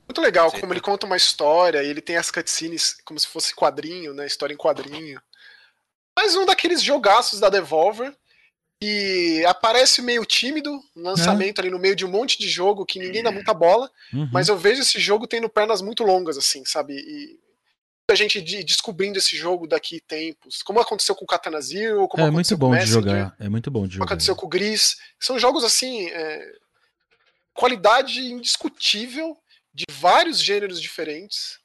Muito 0.07 0.21
legal, 0.21 0.51
Sim. 0.51 0.61
como 0.61 0.75
ele 0.75 0.81
conta 0.81 1.07
uma 1.07 1.17
história, 1.17 1.83
e 1.83 1.89
ele 1.89 2.03
tem 2.03 2.19
as 2.19 2.31
cutscenes 2.31 2.99
como 3.03 3.19
se 3.19 3.27
fosse 3.27 3.57
quadrinho, 3.57 4.13
né? 4.13 4.27
História 4.27 4.53
em 4.53 4.59
quadrinho. 4.59 5.19
Mais 6.15 6.37
um 6.37 6.45
daqueles 6.45 6.83
jogaços 6.83 7.41
da 7.41 7.49
Devolver. 7.49 8.15
E 8.83 9.43
aparece 9.47 10.03
meio 10.03 10.27
tímido 10.27 10.79
no 10.95 11.05
lançamento 11.05 11.61
é. 11.61 11.63
ali 11.63 11.71
no 11.71 11.79
meio 11.79 11.97
de 11.97 12.05
um 12.05 12.11
monte 12.11 12.39
de 12.39 12.51
jogo 12.51 12.85
que 12.85 12.99
ninguém 12.99 13.23
dá 13.23 13.31
muita 13.31 13.55
bola. 13.55 13.91
Uhum. 14.13 14.29
Mas 14.31 14.49
eu 14.49 14.59
vejo 14.59 14.83
esse 14.83 15.01
jogo 15.01 15.27
tendo 15.27 15.49
pernas 15.49 15.81
muito 15.81 16.05
longas, 16.05 16.37
assim, 16.37 16.63
sabe? 16.67 16.95
E 16.95 17.41
a 18.11 18.15
gente 18.15 18.41
descobrindo 18.63 19.19
esse 19.19 19.37
jogo 19.37 19.67
daqui 19.67 20.01
tempos. 20.01 20.63
Como 20.63 20.81
aconteceu 20.81 21.15
com 21.15 21.25
o 21.25 21.27
Katana 21.27 21.61
Zero, 21.61 22.09
como 22.09 22.25
é 22.25 22.31
muito 22.31 22.57
bom 22.57 22.77
de 22.77 22.87
jogar. 22.87 23.35
É 23.39 23.49
muito 23.49 23.71
bom 23.71 23.87
de 23.87 23.95
jogar. 23.95 24.05
Como 24.05 24.13
aconteceu 24.13 24.37
com 24.37 24.47
o 24.47 24.49
Gris. 24.49 24.97
São 25.21 25.39
jogos 25.39 25.65
assim. 25.65 26.09
É, 26.09 26.53
qualidade 27.55 28.21
indiscutível 28.21 29.37
de 29.73 29.85
vários 29.91 30.41
gêneros 30.41 30.81
diferentes 30.81 31.59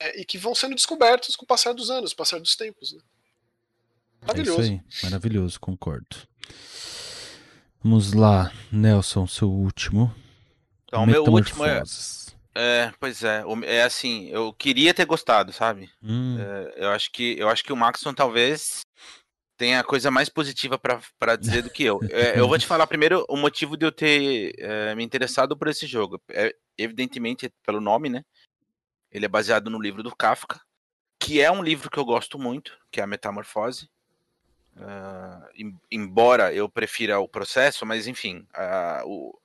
é, 0.00 0.20
e 0.20 0.24
que 0.24 0.38
vão 0.38 0.54
sendo 0.54 0.74
descobertos 0.74 1.34
com 1.34 1.44
o 1.44 1.48
passar 1.48 1.72
dos 1.72 1.90
anos, 1.90 2.12
com 2.12 2.14
o 2.14 2.18
passar 2.18 2.38
dos 2.38 2.54
tempos. 2.54 2.92
Né? 2.92 3.00
Maravilhoso. 4.20 4.60
É 4.60 4.64
isso 4.64 4.72
aí. 4.72 4.80
Maravilhoso, 5.04 5.60
concordo. 5.60 6.16
Vamos 7.82 8.12
lá, 8.12 8.52
Nelson, 8.70 9.26
seu 9.26 9.50
último. 9.50 10.14
Então, 10.84 11.06
meu 11.06 11.24
último 11.24 11.64
é 11.64 11.82
é, 12.58 12.92
pois 12.98 13.22
é. 13.22 13.44
É 13.64 13.82
assim, 13.82 14.28
eu 14.30 14.52
queria 14.52 14.92
ter 14.92 15.04
gostado, 15.04 15.52
sabe? 15.52 15.90
Hum. 16.02 16.36
É, 16.38 16.84
eu 16.84 16.90
acho 16.90 17.12
que 17.12 17.38
eu 17.38 17.48
acho 17.48 17.62
que 17.62 17.72
o 17.72 17.76
Maxon 17.76 18.12
talvez 18.12 18.80
tenha 19.56 19.82
coisa 19.84 20.10
mais 20.10 20.28
positiva 20.28 20.78
para 20.78 21.36
dizer 21.36 21.62
do 21.62 21.70
que 21.70 21.84
eu. 21.84 22.00
É, 22.10 22.38
eu 22.38 22.48
vou 22.48 22.58
te 22.58 22.66
falar 22.66 22.86
primeiro 22.86 23.24
o 23.28 23.36
motivo 23.36 23.76
de 23.76 23.86
eu 23.86 23.92
ter 23.92 24.54
é, 24.58 24.94
me 24.94 25.04
interessado 25.04 25.56
por 25.56 25.68
esse 25.68 25.86
jogo. 25.86 26.20
É, 26.30 26.54
evidentemente 26.76 27.52
pelo 27.64 27.80
nome, 27.80 28.08
né? 28.08 28.24
Ele 29.10 29.24
é 29.24 29.28
baseado 29.28 29.70
no 29.70 29.80
livro 29.80 30.02
do 30.02 30.14
Kafka, 30.14 30.60
que 31.18 31.40
é 31.40 31.50
um 31.50 31.62
livro 31.62 31.90
que 31.90 31.98
eu 31.98 32.04
gosto 32.04 32.38
muito, 32.38 32.78
que 32.90 33.00
é 33.00 33.04
a 33.04 33.06
Metamorfose. 33.06 33.88
Uh, 34.76 35.74
embora 35.90 36.54
eu 36.54 36.68
prefira 36.68 37.18
o 37.18 37.28
processo, 37.28 37.84
mas 37.84 38.06
enfim, 38.06 38.46
uh, 38.54 39.04
o, 39.06 39.36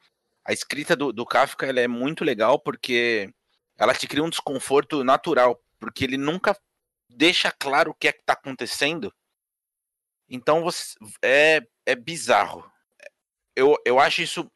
a 0.45 0.51
escrita 0.51 0.95
do, 0.95 1.13
do 1.13 1.25
Kafka 1.25 1.65
é 1.67 1.88
muito 1.88 2.23
legal 2.23 2.60
porque 2.60 3.34
ela 3.77 3.93
te 3.93 4.08
cria 4.08 4.23
um 4.23 4.29
desconforto 4.29 5.03
natural, 5.03 5.62
porque 5.79 6.03
ele 6.03 6.17
nunca 6.17 6.58
deixa 7.10 7.51
claro 7.51 7.91
o 7.91 7.93
que 7.93 8.08
é 8.08 8.12
que 8.12 8.19
está 8.19 8.34
acontecendo. 8.34 9.13
Então 10.29 10.62
você 10.62 10.95
é, 11.21 11.62
é 11.86 11.95
bizarro. 11.95 12.69
Eu, 13.56 13.77
eu 13.86 13.99
acho 13.99 14.21
isso 14.21 14.51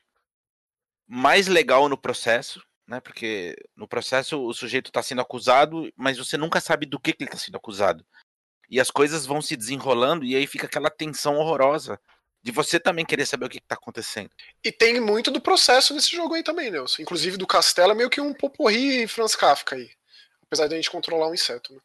mais 1.07 1.47
legal 1.47 1.87
no 1.87 1.97
processo, 1.97 2.61
né? 2.85 2.99
Porque 2.99 3.55
no 3.75 3.87
processo 3.87 4.41
o 4.43 4.53
sujeito 4.53 4.87
está 4.87 5.01
sendo 5.01 5.21
acusado, 5.21 5.91
mas 5.95 6.17
você 6.17 6.37
nunca 6.37 6.59
sabe 6.59 6.85
do 6.85 6.99
que, 6.99 7.13
que 7.13 7.23
ele 7.23 7.29
está 7.29 7.37
sendo 7.37 7.57
acusado. 7.57 8.05
E 8.69 8.79
as 8.79 8.91
coisas 8.91 9.25
vão 9.25 9.41
se 9.41 9.55
desenrolando 9.55 10.25
e 10.25 10.35
aí 10.35 10.45
fica 10.45 10.65
aquela 10.65 10.89
tensão 10.89 11.37
horrorosa 11.37 11.99
de 12.47 12.51
você 12.53 12.79
também 12.79 13.05
querer 13.05 13.25
saber 13.25 13.45
o 13.45 13.49
que, 13.49 13.57
está 13.57 13.75
acontecendo. 13.75 14.29
E 14.63 14.71
tem 14.71 15.01
muito 15.01 15.29
do 15.29 15.41
processo 15.41 15.93
nesse 15.93 16.15
jogo 16.15 16.33
aí 16.33 16.41
também, 16.41 16.71
Nelson. 16.71 17.01
Inclusive 17.01 17.35
do 17.35 17.45
Castelo 17.45 17.91
é 17.91 17.95
meio 17.95 18.09
que 18.09 18.21
um 18.21 18.33
poporri 18.33 19.05
Franz 19.05 19.35
Kafka 19.35 19.75
aí. 19.75 19.91
Apesar 20.43 20.67
de 20.67 20.73
a 20.73 20.77
gente 20.77 20.89
controlar 20.89 21.27
um 21.27 21.33
inseto. 21.33 21.73
Né? 21.73 21.79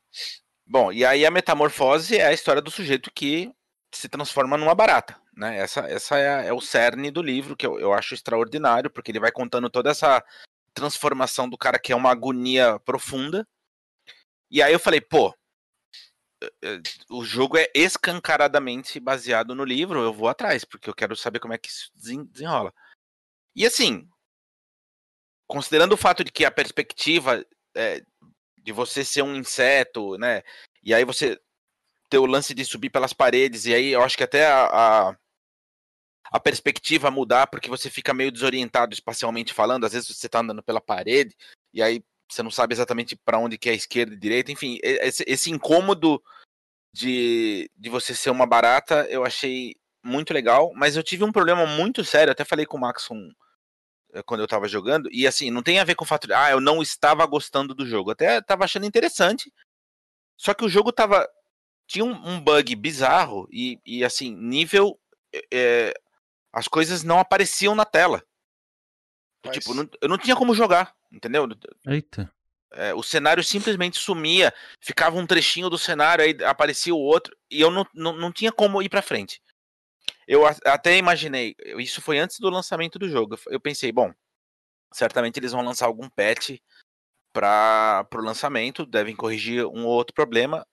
Bom, 0.64 0.92
e 0.92 1.04
aí 1.04 1.26
a 1.26 1.32
metamorfose 1.32 2.16
é 2.16 2.26
a 2.26 2.32
história 2.32 2.62
do 2.62 2.70
sujeito 2.70 3.10
que 3.12 3.52
se 3.92 4.08
transforma 4.08 4.56
numa 4.56 4.72
barata. 4.72 5.20
Né? 5.36 5.58
Essa, 5.58 5.80
essa 5.80 6.16
é, 6.16 6.46
é 6.46 6.52
o 6.52 6.60
cerne 6.60 7.10
do 7.10 7.20
livro, 7.20 7.56
que 7.56 7.66
eu, 7.66 7.80
eu 7.80 7.92
acho 7.92 8.14
extraordinário, 8.14 8.88
porque 8.88 9.10
ele 9.10 9.18
vai 9.18 9.32
contando 9.32 9.68
toda 9.68 9.90
essa 9.90 10.24
transformação 10.72 11.48
do 11.48 11.58
cara 11.58 11.76
que 11.76 11.92
é 11.92 11.96
uma 11.96 12.12
agonia 12.12 12.78
profunda. 12.84 13.44
E 14.48 14.62
aí 14.62 14.72
eu 14.72 14.78
falei, 14.78 15.00
pô, 15.00 15.34
o 17.10 17.24
jogo 17.24 17.56
é 17.56 17.68
escancaradamente 17.74 18.98
baseado 19.00 19.54
no 19.54 19.64
livro, 19.64 20.00
eu 20.00 20.12
vou 20.12 20.28
atrás, 20.28 20.64
porque 20.64 20.88
eu 20.88 20.94
quero 20.94 21.16
saber 21.16 21.40
como 21.40 21.54
é 21.54 21.58
que 21.58 21.68
isso 21.68 21.90
desenrola. 21.94 22.72
E 23.54 23.66
assim, 23.66 24.08
considerando 25.46 25.92
o 25.92 25.98
fato 25.98 26.24
de 26.24 26.32
que 26.32 26.44
a 26.44 26.50
perspectiva 26.50 27.44
é, 27.74 28.02
de 28.58 28.72
você 28.72 29.04
ser 29.04 29.22
um 29.22 29.34
inseto, 29.34 30.16
né? 30.16 30.42
E 30.82 30.94
aí 30.94 31.04
você 31.04 31.38
ter 32.08 32.18
o 32.18 32.26
lance 32.26 32.54
de 32.54 32.64
subir 32.64 32.90
pelas 32.90 33.12
paredes, 33.12 33.66
e 33.66 33.74
aí 33.74 33.88
eu 33.88 34.02
acho 34.02 34.16
que 34.16 34.24
até 34.24 34.46
a, 34.46 34.66
a, 35.10 35.16
a 36.32 36.40
perspectiva 36.40 37.10
mudar, 37.10 37.46
porque 37.46 37.70
você 37.70 37.90
fica 37.90 38.14
meio 38.14 38.30
desorientado 38.30 38.92
espacialmente 38.94 39.54
falando, 39.54 39.84
às 39.84 39.92
vezes 39.92 40.08
você 40.08 40.28
tá 40.28 40.40
andando 40.40 40.62
pela 40.62 40.80
parede, 40.80 41.34
e 41.72 41.82
aí 41.82 42.04
você 42.32 42.42
não 42.42 42.50
sabe 42.50 42.74
exatamente 42.74 43.16
para 43.16 43.38
onde 43.38 43.58
que 43.58 43.68
é 43.68 43.72
a 43.72 43.76
esquerda 43.76 44.14
e 44.14 44.18
direita, 44.18 44.50
enfim, 44.50 44.78
esse, 44.82 45.24
esse 45.26 45.50
incômodo 45.50 46.22
de, 46.92 47.70
de 47.76 47.90
você 47.90 48.14
ser 48.14 48.30
uma 48.30 48.46
barata 48.46 49.06
eu 49.08 49.24
achei 49.24 49.74
muito 50.04 50.34
legal, 50.34 50.72
mas 50.74 50.96
eu 50.96 51.02
tive 51.02 51.24
um 51.24 51.32
problema 51.32 51.66
muito 51.66 52.04
sério, 52.04 52.32
até 52.32 52.44
falei 52.44 52.66
com 52.66 52.76
o 52.76 52.80
Maxon 52.80 53.30
eh, 54.12 54.22
quando 54.24 54.40
eu 54.40 54.48
tava 54.48 54.66
jogando, 54.66 55.08
e 55.12 55.26
assim, 55.26 55.50
não 55.50 55.62
tem 55.62 55.78
a 55.78 55.84
ver 55.84 55.94
com 55.94 56.04
o 56.04 56.08
fato 56.08 56.26
de, 56.26 56.34
ah, 56.34 56.50
eu 56.50 56.60
não 56.60 56.82
estava 56.82 57.24
gostando 57.26 57.74
do 57.74 57.86
jogo, 57.86 58.10
até 58.10 58.40
tava 58.40 58.64
achando 58.64 58.86
interessante, 58.86 59.52
só 60.36 60.52
que 60.52 60.64
o 60.64 60.68
jogo 60.68 60.92
tava, 60.92 61.28
tinha 61.86 62.04
um, 62.04 62.10
um 62.10 62.40
bug 62.40 62.74
bizarro, 62.74 63.48
e, 63.50 63.78
e 63.86 64.04
assim, 64.04 64.34
nível, 64.34 64.98
é, 65.52 65.94
as 66.52 66.66
coisas 66.66 67.02
não 67.02 67.18
apareciam 67.18 67.74
na 67.74 67.84
tela. 67.84 68.22
Mas... 69.44 69.56
Tipo, 69.56 69.74
não, 69.74 69.88
eu 70.00 70.08
não 70.08 70.18
tinha 70.18 70.36
como 70.36 70.54
jogar. 70.54 70.94
Entendeu? 71.12 71.46
Eita. 71.86 72.32
É, 72.74 72.94
o 72.94 73.02
cenário 73.02 73.44
simplesmente 73.44 73.98
sumia, 73.98 74.52
ficava 74.80 75.18
um 75.18 75.26
trechinho 75.26 75.68
do 75.68 75.76
cenário, 75.76 76.24
aí 76.24 76.36
aparecia 76.44 76.94
o 76.94 76.98
outro, 76.98 77.36
e 77.50 77.60
eu 77.60 77.70
não, 77.70 77.86
não, 77.94 78.12
não 78.14 78.32
tinha 78.32 78.50
como 78.50 78.80
ir 78.80 78.88
pra 78.88 79.02
frente. 79.02 79.42
Eu 80.26 80.46
até 80.46 80.96
imaginei, 80.96 81.54
isso 81.78 82.00
foi 82.00 82.18
antes 82.18 82.38
do 82.38 82.48
lançamento 82.48 82.98
do 82.98 83.08
jogo. 83.08 83.38
Eu 83.48 83.60
pensei, 83.60 83.92
bom, 83.92 84.12
certamente 84.92 85.38
eles 85.38 85.52
vão 85.52 85.62
lançar 85.62 85.86
algum 85.86 86.08
patch 86.08 86.58
para 87.32 88.06
o 88.14 88.20
lançamento, 88.20 88.86
devem 88.86 89.16
corrigir 89.16 89.66
um 89.66 89.84
ou 89.84 89.92
outro 89.92 90.14
problema. 90.14 90.66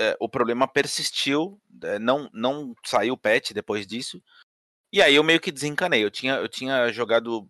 É, 0.00 0.16
o 0.20 0.28
problema 0.28 0.68
persistiu, 0.68 1.60
é, 1.82 1.98
não, 1.98 2.28
não 2.32 2.74
saiu 2.84 3.14
o 3.14 3.18
patch 3.18 3.52
depois 3.52 3.86
disso. 3.86 4.22
E 4.92 5.02
aí 5.02 5.14
eu 5.14 5.24
meio 5.24 5.40
que 5.40 5.52
desencanei. 5.52 6.04
Eu 6.04 6.10
tinha, 6.10 6.34
eu 6.34 6.48
tinha 6.48 6.90
jogado 6.92 7.48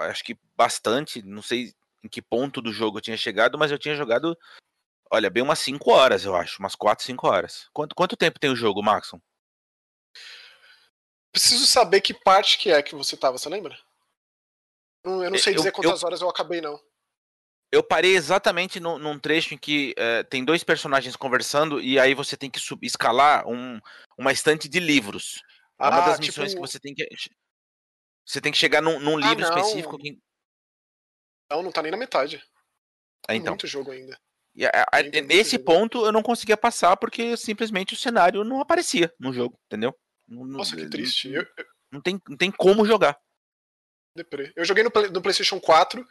acho 0.00 0.24
que 0.24 0.38
bastante, 0.56 1.22
não 1.22 1.42
sei 1.42 1.72
em 2.02 2.08
que 2.08 2.22
ponto 2.22 2.62
do 2.62 2.72
jogo 2.72 2.98
eu 2.98 3.02
tinha 3.02 3.16
chegado, 3.16 3.58
mas 3.58 3.70
eu 3.70 3.78
tinha 3.78 3.94
jogado, 3.94 4.36
olha, 5.10 5.30
bem 5.30 5.42
umas 5.42 5.58
5 5.58 5.90
horas, 5.90 6.24
eu 6.24 6.34
acho, 6.34 6.58
umas 6.58 6.74
4, 6.74 7.04
5 7.04 7.26
horas. 7.26 7.68
Quanto, 7.72 7.94
quanto 7.94 8.16
tempo 8.16 8.40
tem 8.40 8.50
o 8.50 8.56
jogo, 8.56 8.82
Maxon? 8.82 9.20
Preciso 11.32 11.66
saber 11.66 12.00
que 12.00 12.14
parte 12.14 12.58
que 12.58 12.70
é 12.70 12.82
que 12.82 12.94
você 12.94 13.16
tava, 13.16 13.38
você 13.38 13.48
lembra? 13.48 13.78
Eu 15.04 15.30
não 15.30 15.38
sei 15.38 15.54
dizer 15.54 15.68
eu, 15.68 15.72
quantas 15.72 16.02
eu, 16.02 16.06
horas 16.06 16.20
eu 16.20 16.28
acabei, 16.28 16.60
não. 16.60 16.80
Eu 17.72 17.82
parei 17.84 18.16
exatamente 18.16 18.80
no, 18.80 18.98
num 18.98 19.18
trecho 19.18 19.54
em 19.54 19.58
que 19.58 19.94
uh, 19.96 20.24
tem 20.28 20.44
dois 20.44 20.64
personagens 20.64 21.14
conversando 21.14 21.80
e 21.80 22.00
aí 22.00 22.14
você 22.14 22.36
tem 22.36 22.50
que 22.50 22.58
sub, 22.58 22.84
escalar 22.84 23.46
um, 23.46 23.80
uma 24.18 24.32
estante 24.32 24.68
de 24.68 24.80
livros. 24.80 25.40
É 25.78 25.84
uma 25.84 26.02
ah, 26.02 26.08
das 26.08 26.20
missões 26.20 26.50
tipo... 26.50 26.60
que 26.60 26.68
você 26.68 26.80
tem 26.80 26.94
que. 26.94 27.08
Você 28.30 28.40
tem 28.40 28.52
que 28.52 28.58
chegar 28.58 28.80
num, 28.80 29.00
num 29.00 29.18
ah, 29.18 29.28
livro 29.28 29.42
específico. 29.42 29.98
Que... 29.98 30.16
Não, 31.50 31.64
não 31.64 31.72
tá 31.72 31.82
nem 31.82 31.90
na 31.90 31.96
metade. 31.96 32.40
É, 33.28 33.34
então. 33.34 33.54
Muito 33.54 33.66
jogo 33.66 33.90
ainda. 33.90 34.16
E, 34.54 34.64
a, 34.64 34.70
a, 34.92 35.02
nesse 35.02 35.58
ponto 35.58 36.06
eu 36.06 36.12
não 36.12 36.22
conseguia 36.22 36.56
passar 36.56 36.96
porque 36.96 37.36
simplesmente 37.36 37.94
o 37.94 37.96
cenário 37.96 38.44
não 38.44 38.60
aparecia 38.60 39.12
no 39.18 39.32
jogo, 39.32 39.58
entendeu? 39.66 39.92
Nossa, 40.28 40.76
que 40.76 40.88
triste. 40.88 41.32
Não, 41.32 41.44
não, 41.90 42.00
tem, 42.00 42.22
não 42.28 42.36
tem 42.36 42.52
como 42.52 42.86
jogar. 42.86 43.18
Eu 44.54 44.64
joguei 44.64 44.84
no, 44.84 44.92
no 45.12 45.22
PlayStation 45.22 45.58
4, 45.60 46.06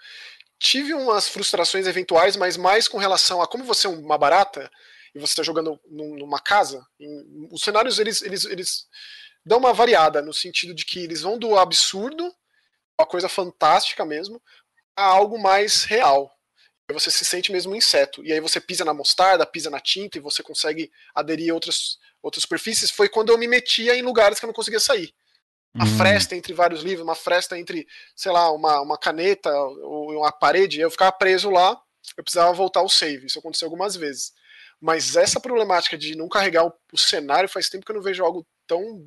tive 0.57 0.93
umas 0.93 1.29
frustrações 1.29 1.87
eventuais, 1.87 2.35
mas 2.35 2.57
mais 2.57 2.85
com 2.85 2.97
relação 2.97 3.41
a 3.41 3.47
como 3.47 3.63
você 3.63 3.87
é 3.87 3.89
uma 3.89 4.17
barata 4.17 4.69
e 5.15 5.19
você 5.19 5.31
está 5.31 5.43
jogando 5.43 5.79
numa 5.87 6.39
casa. 6.39 6.85
Em, 6.99 7.47
os 7.49 7.61
cenários 7.61 7.97
eles, 7.97 8.21
eles, 8.21 8.43
eles 8.43 8.87
dão 9.45 9.57
uma 9.57 9.73
variada 9.73 10.21
no 10.21 10.33
sentido 10.33 10.73
de 10.73 10.85
que 10.85 10.99
eles 10.99 11.21
vão 11.21 11.37
do 11.37 11.57
absurdo, 11.57 12.33
uma 12.99 13.07
coisa 13.07 13.29
fantástica 13.29 14.05
mesmo, 14.05 14.41
a 14.95 15.03
algo 15.03 15.39
mais 15.39 15.83
real 15.83 16.31
você 16.93 17.11
se 17.11 17.25
sente 17.25 17.51
mesmo 17.51 17.73
um 17.73 17.75
inseto. 17.75 18.23
E 18.23 18.31
aí 18.31 18.39
você 18.39 18.59
pisa 18.59 18.85
na 18.85 18.93
mostarda, 18.93 19.45
pisa 19.45 19.69
na 19.69 19.79
tinta 19.79 20.17
e 20.17 20.21
você 20.21 20.41
consegue 20.41 20.91
aderir 21.13 21.51
a 21.51 21.53
outras, 21.53 21.97
outras 22.21 22.41
superfícies. 22.41 22.91
Foi 22.91 23.09
quando 23.09 23.29
eu 23.31 23.37
me 23.37 23.47
metia 23.47 23.95
em 23.95 24.01
lugares 24.01 24.39
que 24.39 24.45
eu 24.45 24.47
não 24.47 24.53
conseguia 24.53 24.79
sair. 24.79 25.13
Uma 25.73 25.85
hum. 25.85 25.97
fresta 25.97 26.35
entre 26.35 26.53
vários 26.53 26.81
livros, 26.81 27.03
uma 27.03 27.15
fresta 27.15 27.57
entre, 27.57 27.87
sei 28.15 28.31
lá, 28.31 28.51
uma, 28.51 28.81
uma 28.81 28.97
caneta 28.97 29.51
ou 29.53 30.19
uma 30.19 30.31
parede. 30.31 30.79
Eu 30.79 30.89
ficava 30.89 31.11
preso 31.11 31.49
lá, 31.49 31.79
eu 32.17 32.23
precisava 32.23 32.51
voltar 32.53 32.79
ao 32.79 32.89
save. 32.89 33.27
Isso 33.27 33.39
aconteceu 33.39 33.67
algumas 33.67 33.95
vezes. 33.95 34.33
Mas 34.81 35.15
essa 35.15 35.39
problemática 35.39 35.97
de 35.97 36.15
não 36.15 36.27
carregar 36.27 36.65
o, 36.65 36.73
o 36.91 36.97
cenário 36.97 37.49
faz 37.49 37.69
tempo 37.69 37.85
que 37.85 37.91
eu 37.91 37.95
não 37.95 38.01
vejo 38.01 38.23
algo 38.23 38.45
tão 38.65 39.05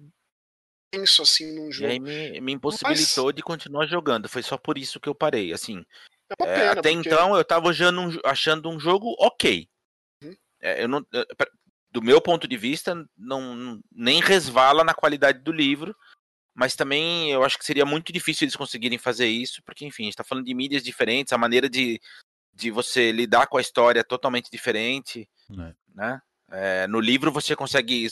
tenso 0.93 1.23
assim 1.23 1.55
num 1.55 1.73
jogo. 1.73 1.89
E 1.89 1.93
aí 1.93 1.99
me, 1.99 2.41
me 2.41 2.53
impossibilitou 2.53 3.27
Mas... 3.27 3.35
de 3.35 3.43
continuar 3.43 3.87
jogando. 3.87 4.29
Foi 4.29 4.43
só 4.43 4.59
por 4.59 4.77
isso 4.77 5.01
que 5.01 5.09
eu 5.09 5.15
parei. 5.15 5.53
Assim, 5.53 5.85
é 6.31 6.37
pena, 6.37 6.53
é, 6.53 6.69
até 6.69 6.93
porque... 6.93 7.09
então 7.09 7.37
eu 7.37 7.45
tava 7.45 7.71
achando 7.71 8.01
um, 8.01 8.19
achando 8.25 8.69
um 8.69 8.79
jogo 8.79 9.15
ok. 9.19 9.69
Uhum. 10.23 10.37
É, 10.61 10.85
eu 10.85 10.89
não, 10.89 11.05
do 11.91 12.03
meu 12.03 12.21
ponto 12.21 12.47
de 12.47 12.57
vista, 12.57 12.95
não, 13.17 13.81
nem 13.91 14.21
resvala 14.21 14.85
na 14.85 14.95
qualidade 14.95 15.41
do 15.41 15.53
livro, 15.53 15.95
mas 16.55 16.75
também 16.75 17.31
eu 17.31 17.43
acho 17.45 17.59
que 17.59 17.65
seria 17.65 17.85
muito 17.85 18.13
difícil 18.13 18.45
eles 18.45 18.57
conseguirem 18.57 18.99
fazer 18.99 19.27
isso, 19.27 19.63
porque, 19.65 19.85
enfim, 19.85 20.05
a 20.05 20.07
gente 20.07 20.17
tá 20.17 20.25
falando 20.25 20.45
de 20.45 20.55
mídias 20.55 20.83
diferentes, 20.83 21.33
a 21.33 21.39
maneira 21.39 21.69
de, 21.69 22.01
de 22.53 22.71
você 22.71 23.13
lidar 23.13 23.47
com 23.47 23.59
a 23.59 23.61
história 23.61 24.01
é 24.01 24.05
totalmente 24.05 24.51
diferente, 24.51 25.29
é. 25.51 25.75
né? 25.95 26.21
É, 26.51 26.87
no 26.87 27.01
livro 27.01 27.33
você 27.33 27.57
consegue 27.57 28.07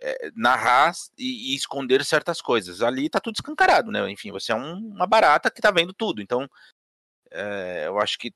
é, 0.00 0.30
narrar 0.34 0.92
e, 1.16 1.52
e, 1.52 1.56
esconder 1.56 2.04
certas 2.04 2.40
coisas. 2.40 2.82
Ali 2.82 3.08
tá 3.08 3.20
tudo 3.20 3.36
escancarado, 3.36 3.90
né? 3.90 4.08
Enfim, 4.10 4.30
você 4.30 4.52
é 4.52 4.54
um, 4.54 4.76
uma 4.76 5.06
barata 5.06 5.50
que 5.50 5.60
tá 5.60 5.70
vendo 5.70 5.92
tudo, 5.92 6.20
então 6.20 6.48
é, 7.30 7.84
eu 7.86 7.98
acho 7.98 8.18
que 8.18 8.32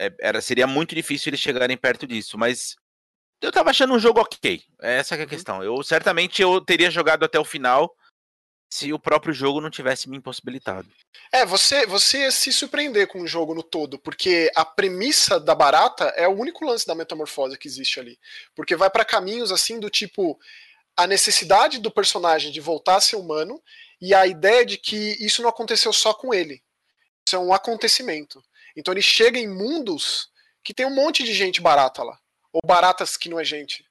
é, 0.00 0.12
era, 0.20 0.40
seria 0.40 0.66
muito 0.66 0.94
difícil 0.94 1.30
eles 1.30 1.40
chegarem 1.40 1.76
perto 1.76 2.06
disso, 2.06 2.38
mas 2.38 2.76
eu 3.40 3.52
tava 3.52 3.70
achando 3.70 3.94
um 3.94 3.98
jogo 3.98 4.20
ok. 4.20 4.62
Essa 4.80 5.14
é 5.14 5.18
a 5.18 5.22
uhum. 5.22 5.28
questão. 5.28 5.62
Eu 5.62 5.82
certamente 5.82 6.40
eu 6.40 6.60
teria 6.60 6.90
jogado 6.90 7.24
até 7.24 7.38
o 7.38 7.44
final 7.44 7.94
se 8.72 8.90
o 8.90 8.98
próprio 8.98 9.34
jogo 9.34 9.60
não 9.60 9.68
tivesse 9.68 10.08
me 10.08 10.16
impossibilitado. 10.16 10.88
É, 11.30 11.44
você, 11.44 11.84
você 11.84 12.30
se 12.30 12.50
surpreender 12.50 13.06
com 13.06 13.20
o 13.20 13.26
jogo 13.26 13.54
no 13.54 13.62
todo, 13.62 13.98
porque 13.98 14.50
a 14.56 14.64
premissa 14.64 15.38
da 15.38 15.54
barata 15.54 16.04
é 16.16 16.26
o 16.26 16.32
único 16.32 16.64
lance 16.64 16.86
da 16.86 16.94
metamorfose 16.94 17.58
que 17.58 17.68
existe 17.68 18.00
ali. 18.00 18.18
Porque 18.54 18.74
vai 18.74 18.88
para 18.88 19.04
caminhos 19.04 19.52
assim 19.52 19.78
do 19.78 19.90
tipo 19.90 20.40
a 20.96 21.06
necessidade 21.06 21.78
do 21.78 21.90
personagem 21.90 22.52
de 22.52 22.60
voltar 22.60 22.96
a 22.96 23.00
ser 23.00 23.16
humano 23.16 23.62
e 24.00 24.14
a 24.14 24.26
ideia 24.26 24.64
de 24.64 24.76
que 24.76 25.16
isso 25.24 25.42
não 25.42 25.48
aconteceu 25.48 25.92
só 25.92 26.12
com 26.12 26.34
ele. 26.34 26.62
Isso 27.26 27.36
é 27.36 27.38
um 27.38 27.52
acontecimento. 27.52 28.42
Então 28.76 28.92
ele 28.92 29.02
chega 29.02 29.38
em 29.38 29.48
mundos 29.48 30.30
que 30.62 30.74
tem 30.74 30.86
um 30.86 30.94
monte 30.94 31.22
de 31.22 31.32
gente 31.32 31.60
barata 31.60 32.02
lá. 32.02 32.18
Ou 32.52 32.60
baratas 32.64 33.16
que 33.16 33.28
não 33.28 33.40
é 33.40 33.44
gente. 33.44 33.84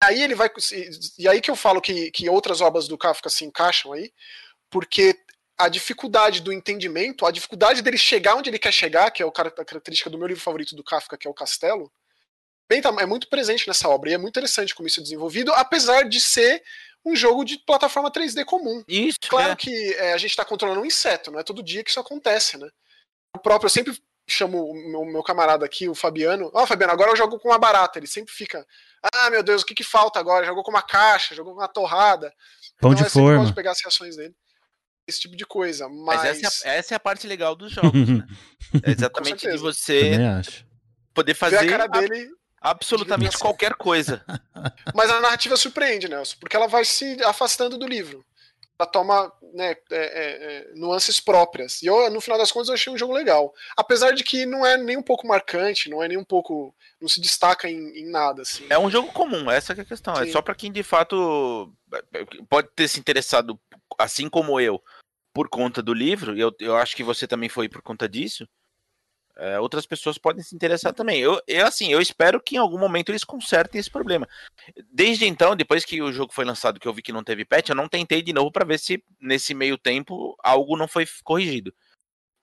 Aí 0.00 0.22
ele 0.22 0.34
vai. 0.34 0.48
E 1.18 1.28
aí 1.28 1.40
que 1.40 1.50
eu 1.50 1.56
falo 1.56 1.80
que, 1.80 2.10
que 2.10 2.28
outras 2.28 2.60
obras 2.60 2.86
do 2.86 2.96
Kafka 2.96 3.28
se 3.28 3.44
encaixam 3.44 3.92
aí, 3.92 4.12
porque 4.70 5.18
a 5.58 5.68
dificuldade 5.68 6.40
do 6.40 6.52
entendimento, 6.52 7.26
a 7.26 7.32
dificuldade 7.32 7.82
dele 7.82 7.98
chegar 7.98 8.36
onde 8.36 8.48
ele 8.48 8.60
quer 8.60 8.72
chegar, 8.72 9.10
que 9.10 9.22
é 9.22 9.26
a 9.26 9.30
característica 9.32 10.08
do 10.08 10.16
meu 10.16 10.28
livro 10.28 10.42
favorito 10.42 10.76
do 10.76 10.84
Kafka, 10.84 11.18
que 11.18 11.26
é 11.26 11.30
o 11.30 11.34
Castelo, 11.34 11.92
bem, 12.68 12.80
tá, 12.80 12.94
é 12.98 13.06
muito 13.06 13.28
presente 13.28 13.66
nessa 13.66 13.88
obra. 13.88 14.10
E 14.10 14.14
é 14.14 14.18
muito 14.18 14.32
interessante 14.32 14.74
como 14.74 14.86
isso 14.86 15.00
é 15.00 15.02
desenvolvido, 15.02 15.52
apesar 15.52 16.08
de 16.08 16.20
ser 16.20 16.62
um 17.04 17.16
jogo 17.16 17.44
de 17.44 17.58
plataforma 17.58 18.10
3D 18.10 18.44
comum. 18.44 18.82
Isso. 18.86 19.18
Claro 19.28 19.52
é. 19.52 19.56
que 19.56 19.94
é, 19.94 20.12
a 20.12 20.18
gente 20.18 20.30
está 20.30 20.44
controlando 20.44 20.80
um 20.80 20.86
inseto, 20.86 21.30
não 21.30 21.40
é 21.40 21.42
todo 21.42 21.62
dia 21.62 21.82
que 21.82 21.90
isso 21.90 22.00
acontece, 22.00 22.58
né? 22.58 22.68
O 23.34 23.38
próprio, 23.38 23.66
eu 23.66 23.70
sempre 23.70 23.96
chamo 24.28 24.70
o 24.70 24.74
meu, 24.74 25.04
meu 25.04 25.22
camarada 25.22 25.64
aqui, 25.64 25.88
o 25.88 25.94
Fabiano. 25.94 26.50
Ó, 26.52 26.62
oh, 26.62 26.66
Fabiano, 26.66 26.92
agora 26.92 27.10
eu 27.10 27.16
jogo 27.16 27.38
com 27.38 27.48
uma 27.48 27.58
barata. 27.58 27.98
Ele 27.98 28.06
sempre 28.06 28.32
fica. 28.32 28.66
Ah, 29.14 29.30
meu 29.30 29.42
Deus, 29.42 29.62
o 29.62 29.66
que, 29.66 29.74
que 29.74 29.84
falta 29.84 30.20
agora? 30.20 30.46
Jogou 30.46 30.62
com 30.62 30.70
uma 30.70 30.82
caixa, 30.82 31.34
jogou 31.34 31.54
com 31.54 31.60
uma 31.60 31.68
torrada. 31.68 32.32
Pão 32.80 32.92
então, 32.92 33.04
de 33.04 33.10
forma. 33.10 33.42
Pode 33.42 33.54
pegar 33.54 33.72
as 33.72 33.80
reações 33.80 34.16
dele. 34.16 34.34
Esse 35.06 35.20
tipo 35.20 35.34
de 35.34 35.46
coisa. 35.46 35.88
Mas, 35.88 36.22
mas 36.22 36.44
essa, 36.44 36.68
é, 36.68 36.76
essa, 36.76 36.94
é 36.94 36.96
a 36.96 37.00
parte 37.00 37.26
legal 37.26 37.56
dos 37.56 37.72
jogos, 37.72 38.08
né? 38.08 38.26
É 38.84 38.90
exatamente 38.90 39.50
de 39.50 39.56
você 39.56 40.18
poder 41.14 41.34
fazer. 41.34 41.60
Ver 41.60 41.66
a 41.66 41.70
cara 41.70 41.86
dele 41.86 42.30
absolutamente 42.60 43.38
qualquer 43.38 43.74
coisa. 43.74 44.24
Mas 44.94 45.10
a 45.10 45.20
narrativa 45.20 45.56
surpreende, 45.56 46.08
Nelson, 46.08 46.36
porque 46.40 46.56
ela 46.56 46.66
vai 46.66 46.84
se 46.84 47.22
afastando 47.24 47.78
do 47.78 47.86
livro. 47.86 48.24
Ela 48.78 48.88
toma 48.88 49.32
né, 49.54 49.70
é, 49.70 49.76
é, 49.90 49.96
é, 49.96 50.72
nuances 50.74 51.18
próprias. 51.18 51.82
E 51.82 51.86
eu, 51.86 52.08
no 52.10 52.20
final 52.20 52.38
das 52.38 52.52
contas, 52.52 52.68
eu 52.68 52.74
achei 52.74 52.92
um 52.92 52.98
jogo 52.98 53.12
legal. 53.12 53.52
Apesar 53.76 54.12
de 54.12 54.22
que 54.22 54.46
não 54.46 54.64
é 54.64 54.76
nem 54.76 54.96
um 54.96 55.02
pouco 55.02 55.26
marcante, 55.26 55.90
não 55.90 56.00
é 56.00 56.06
nem 56.06 56.16
um 56.16 56.24
pouco. 56.24 56.72
não 57.00 57.08
se 57.08 57.20
destaca 57.20 57.68
em, 57.68 57.98
em 57.98 58.08
nada. 58.08 58.42
Assim. 58.42 58.66
É 58.70 58.78
um 58.78 58.88
jogo 58.88 59.12
comum, 59.12 59.50
essa 59.50 59.72
é 59.72 59.80
a 59.80 59.84
questão. 59.84 60.14
É 60.14 60.24
Sim. 60.24 60.28
É 60.28 60.32
só 60.32 60.40
para 60.40 60.54
quem 60.54 60.70
de 60.70 60.84
fato 60.84 61.72
pode 62.48 62.68
ter 62.76 62.86
se 62.86 63.00
interessado, 63.00 63.58
assim 63.98 64.28
como 64.28 64.60
eu, 64.60 64.80
por 65.34 65.48
conta 65.48 65.82
do 65.82 65.92
livro, 65.92 66.36
e 66.36 66.40
eu, 66.40 66.54
eu 66.60 66.76
acho 66.76 66.94
que 66.94 67.02
você 67.02 67.26
também 67.26 67.48
foi 67.48 67.68
por 67.68 67.82
conta 67.82 68.08
disso 68.08 68.46
é, 69.38 69.60
outras 69.60 69.86
pessoas 69.86 70.18
podem 70.18 70.42
se 70.42 70.54
interessar 70.54 70.92
também. 70.92 71.20
Eu, 71.20 71.40
eu, 71.46 71.64
assim, 71.64 71.92
eu 71.92 72.00
espero 72.00 72.40
que 72.40 72.56
em 72.56 72.58
algum 72.58 72.76
momento 72.76 73.10
eles 73.10 73.22
consertem 73.22 73.78
esse 73.78 73.88
problema. 73.88 74.28
Desde 74.90 75.26
então, 75.26 75.54
depois 75.54 75.84
que 75.84 76.02
o 76.02 76.12
jogo 76.12 76.32
foi 76.32 76.44
lançado, 76.44 76.80
que 76.80 76.88
eu 76.88 76.92
vi 76.92 77.02
que 77.02 77.12
não 77.12 77.22
teve 77.22 77.44
patch, 77.44 77.68
eu 77.68 77.76
não 77.76 77.88
tentei 77.88 78.20
de 78.20 78.32
novo 78.32 78.50
para 78.50 78.64
ver 78.64 78.80
se 78.80 79.02
nesse 79.20 79.54
meio 79.54 79.78
tempo 79.78 80.36
algo 80.42 80.76
não 80.76 80.88
foi 80.88 81.06
corrigido. 81.22 81.72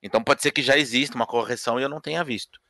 Então 0.01 0.23
pode 0.23 0.41
ser 0.41 0.51
que 0.51 0.61
já 0.61 0.77
exista 0.77 1.15
uma 1.15 1.27
correção 1.27 1.77
e 1.77 1.83
eu 1.83 1.89
não 1.89 1.99
tenha 1.99 2.23
visto. 2.23 2.61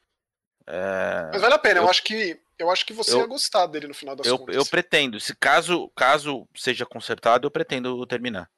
É... 0.66 1.30
Mas 1.32 1.42
vale 1.42 1.54
a 1.54 1.60
pena, 1.60 1.80
eu, 1.80 1.84
eu, 1.84 1.90
acho 1.90 2.04
que 2.04 2.42
eu 2.58 2.72
acho 2.72 2.84
que 2.84 2.94
você 2.94 3.14
eu, 3.14 3.20
ia 3.20 3.28
gostar 3.28 3.68
dele 3.68 3.88
no 3.88 3.94
final 3.94 4.16
das 4.16 4.26
eu, 4.26 4.40
contas. 4.40 4.56
Eu 4.56 4.66
pretendo, 4.66 5.20
se 5.20 5.36
caso 5.36 5.88
caso 5.96 6.48
seja 6.56 6.84
consertado, 6.84 7.46
eu 7.46 7.52
pretendo 7.52 8.04
terminar. 8.08 8.50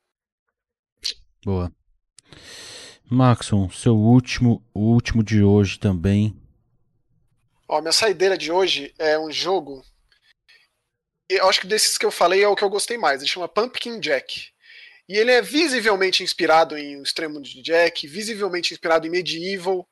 Boa. 1.43 1.69
Maxon, 3.09 3.69
seu 3.69 3.95
último, 3.95 4.61
o 4.73 4.81
último 4.81 5.23
de 5.23 5.41
hoje 5.41 5.79
também. 5.79 6.35
Ó, 7.67 7.81
minha 7.81 7.91
saideira 7.91 8.37
de 8.37 8.51
hoje 8.51 8.93
é 8.97 9.17
um 9.17 9.31
jogo. 9.31 9.83
Eu 11.29 11.49
acho 11.49 11.61
que 11.61 11.67
desses 11.67 11.97
que 11.97 12.05
eu 12.05 12.11
falei 12.11 12.43
é 12.43 12.47
o 12.47 12.55
que 12.55 12.63
eu 12.63 12.69
gostei 12.69 12.97
mais. 12.97 13.21
Ele 13.21 13.29
chama 13.29 13.47
Pumpkin 13.47 13.99
Jack. 13.99 14.49
E 15.09 15.17
ele 15.17 15.31
é 15.31 15.41
visivelmente 15.41 16.21
inspirado 16.21 16.77
em 16.77 16.97
O 16.97 17.03
Extremo 17.03 17.41
de 17.41 17.61
Jack, 17.61 18.07
visivelmente 18.07 18.73
inspirado 18.73 19.07
em 19.07 19.09
Medieval. 19.09 19.87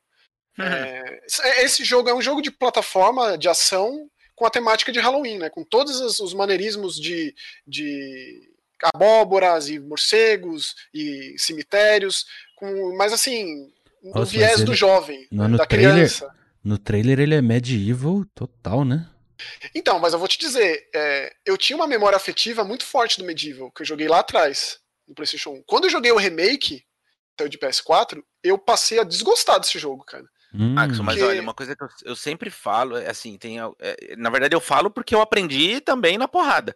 Uhum. 0.58 0.64
É, 0.64 1.20
esse 1.62 1.84
jogo 1.84 2.08
é 2.08 2.14
um 2.14 2.22
jogo 2.22 2.42
de 2.42 2.50
plataforma, 2.50 3.36
de 3.36 3.48
ação, 3.48 4.10
com 4.34 4.44
a 4.44 4.50
temática 4.50 4.92
de 4.92 5.00
Halloween, 5.00 5.38
né? 5.38 5.50
Com 5.50 5.64
todos 5.64 6.20
os 6.20 6.34
maneirismos 6.34 7.00
de, 7.00 7.34
de 7.66 8.50
abóboras 8.82 9.68
e 9.68 9.78
morcegos 9.78 10.74
e 10.92 11.34
cemitérios, 11.38 12.26
com, 12.56 12.96
mas 12.96 13.12
assim, 13.12 13.70
no 14.02 14.20
Nossa, 14.20 14.32
viés 14.32 14.64
do 14.64 14.74
jovem, 14.74 15.28
no, 15.30 15.46
no 15.46 15.58
da 15.58 15.66
trailer, 15.66 15.94
criança. 15.94 16.34
No 16.64 16.78
trailer 16.78 17.20
ele 17.20 17.34
é 17.34 17.42
medieval 17.42 18.24
total, 18.34 18.84
né? 18.84 19.08
Então, 19.74 19.98
mas 19.98 20.12
eu 20.12 20.18
vou 20.18 20.26
te 20.26 20.38
dizer, 20.38 20.88
é, 20.94 21.32
eu 21.44 21.56
tinha 21.56 21.76
uma 21.76 21.86
memória 21.86 22.16
afetiva 22.16 22.64
muito 22.64 22.84
forte 22.84 23.18
do 23.18 23.24
Medieval, 23.24 23.70
que 23.70 23.82
eu 23.82 23.86
joguei 23.86 24.08
lá 24.08 24.20
atrás, 24.20 24.80
no 25.06 25.14
PlayStation 25.14 25.50
1. 25.50 25.62
Quando 25.66 25.84
eu 25.84 25.90
joguei 25.90 26.10
o 26.10 26.16
remake, 26.16 26.82
saiu 27.38 27.50
de 27.50 27.58
PS4, 27.58 28.22
eu 28.42 28.56
passei 28.56 28.98
a 28.98 29.04
desgostar 29.04 29.60
desse 29.60 29.78
jogo, 29.78 30.04
cara. 30.04 30.24
Hum. 30.54 30.72
Max, 30.72 30.98
mas 31.00 31.20
olha, 31.20 31.42
uma 31.42 31.52
coisa 31.52 31.76
que 31.76 31.84
eu, 31.84 31.88
eu 32.06 32.16
sempre 32.16 32.48
falo, 32.48 32.96
é 32.96 33.10
assim, 33.10 33.36
tem, 33.36 33.58
é, 33.60 34.16
na 34.16 34.30
verdade 34.30 34.56
eu 34.56 34.60
falo 34.60 34.90
porque 34.90 35.14
eu 35.14 35.20
aprendi 35.20 35.82
também 35.82 36.16
na 36.16 36.26
porrada 36.26 36.74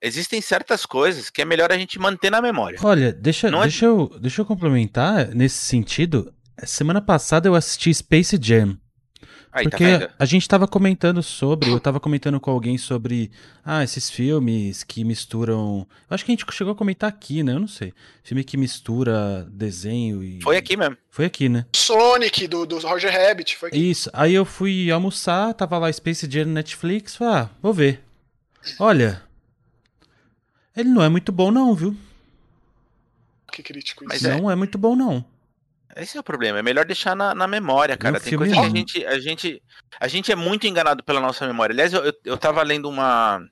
existem 0.00 0.40
certas 0.40 0.86
coisas 0.86 1.30
que 1.30 1.42
é 1.42 1.44
melhor 1.44 1.72
a 1.72 1.78
gente 1.78 1.98
manter 1.98 2.30
na 2.30 2.40
memória. 2.40 2.78
Olha, 2.82 3.12
deixa, 3.12 3.50
Não 3.50 3.60
é 3.60 3.62
deixa, 3.62 3.86
é... 3.86 3.88
eu, 3.88 4.16
deixa 4.20 4.40
eu 4.40 4.46
complementar 4.46 5.28
nesse 5.34 5.58
sentido. 5.58 6.32
Semana 6.64 7.00
passada 7.00 7.48
eu 7.48 7.54
assisti 7.54 7.92
Space 7.94 8.38
Jam. 8.40 8.76
Aí, 9.50 9.64
tá 9.64 9.70
Porque 9.70 9.84
vendo? 9.84 10.10
a 10.18 10.24
gente 10.24 10.46
tava 10.46 10.68
comentando 10.68 11.22
sobre, 11.22 11.70
eu 11.70 11.80
tava 11.80 11.98
comentando 11.98 12.38
com 12.38 12.50
alguém 12.50 12.76
sobre, 12.76 13.30
ah, 13.64 13.82
esses 13.82 14.10
filmes 14.10 14.84
que 14.84 15.02
misturam. 15.04 15.86
Eu 16.08 16.14
acho 16.14 16.24
que 16.24 16.30
a 16.30 16.34
gente 16.34 16.44
chegou 16.52 16.72
a 16.72 16.76
comentar 16.76 17.08
aqui, 17.08 17.42
né? 17.42 17.52
Eu 17.52 17.60
não 17.60 17.68
sei. 17.68 17.92
Filme 18.22 18.44
que 18.44 18.56
mistura 18.56 19.48
desenho 19.50 20.22
e. 20.22 20.40
Foi 20.42 20.56
aqui 20.56 20.76
mesmo. 20.76 20.96
Foi 21.10 21.24
aqui, 21.24 21.48
né? 21.48 21.64
Sonic, 21.74 22.46
do, 22.46 22.66
do 22.66 22.78
Roger 22.78 23.10
Rabbit, 23.10 23.56
foi 23.56 23.70
aqui. 23.70 23.90
Isso. 23.90 24.10
Aí 24.12 24.34
eu 24.34 24.44
fui 24.44 24.90
almoçar, 24.90 25.54
tava 25.54 25.78
lá 25.78 25.90
Space 25.92 26.30
Jam 26.30 26.44
no 26.44 26.52
Netflix, 26.52 27.16
falei, 27.16 27.34
ah, 27.34 27.50
vou 27.62 27.72
ver. 27.72 28.02
Olha. 28.78 29.27
Ele 30.78 30.88
não 30.90 31.02
é 31.02 31.08
muito 31.08 31.32
bom, 31.32 31.50
não, 31.50 31.74
viu? 31.74 31.96
Que 33.50 33.62
crítico 33.62 34.04
isso. 34.04 34.08
Mas 34.08 34.24
é. 34.24 34.40
Não 34.40 34.50
é 34.50 34.54
muito 34.54 34.78
bom, 34.78 34.94
não. 34.94 35.24
Esse 35.96 36.16
é 36.16 36.20
o 36.20 36.24
problema. 36.24 36.58
É 36.60 36.62
melhor 36.62 36.84
deixar 36.84 37.16
na, 37.16 37.34
na 37.34 37.48
memória, 37.48 37.96
cara. 37.96 38.18
um 38.18 38.20
Tem 38.20 38.36
coisa 38.38 38.54
que 38.54 38.60
a 38.60 38.68
gente, 38.68 39.06
a 39.06 39.18
gente. 39.18 39.62
A 39.98 40.06
gente 40.06 40.30
é 40.30 40.36
muito 40.36 40.66
enganado 40.66 41.02
pela 41.02 41.20
nossa 41.20 41.44
memória. 41.46 41.72
Aliás, 41.72 41.92
eu, 41.92 42.04
eu, 42.04 42.12
eu 42.24 42.38
tava 42.38 42.62
lendo 42.62 42.88
uma, 42.88 43.44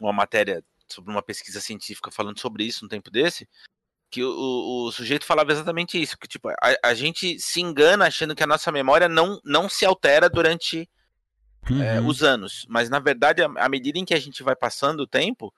uma 0.00 0.12
matéria 0.12 0.64
sobre 0.88 1.12
uma 1.12 1.22
pesquisa 1.22 1.60
científica 1.60 2.10
falando 2.10 2.40
sobre 2.40 2.64
isso 2.64 2.84
um 2.84 2.88
tempo 2.88 3.10
desse. 3.10 3.48
Que 4.10 4.24
o, 4.24 4.28
o, 4.28 4.86
o 4.88 4.92
sujeito 4.92 5.24
falava 5.24 5.52
exatamente 5.52 6.02
isso. 6.02 6.18
Que, 6.18 6.26
tipo, 6.26 6.48
a, 6.48 6.56
a 6.82 6.94
gente 6.94 7.38
se 7.38 7.60
engana 7.60 8.06
achando 8.06 8.34
que 8.34 8.42
a 8.42 8.48
nossa 8.48 8.72
memória 8.72 9.08
não, 9.08 9.40
não 9.44 9.68
se 9.68 9.84
altera 9.84 10.28
durante 10.28 10.88
é, 11.68 12.00
Uhum. 12.00 12.06
os 12.06 12.22
anos. 12.22 12.66
Mas 12.68 12.88
na 12.88 12.98
verdade, 12.98 13.42
à 13.42 13.68
medida 13.68 13.98
em 13.98 14.04
que 14.04 14.14
a 14.14 14.18
gente 14.18 14.42
vai 14.42 14.56
passando 14.56 15.00
o 15.00 15.06
tempo, 15.06 15.52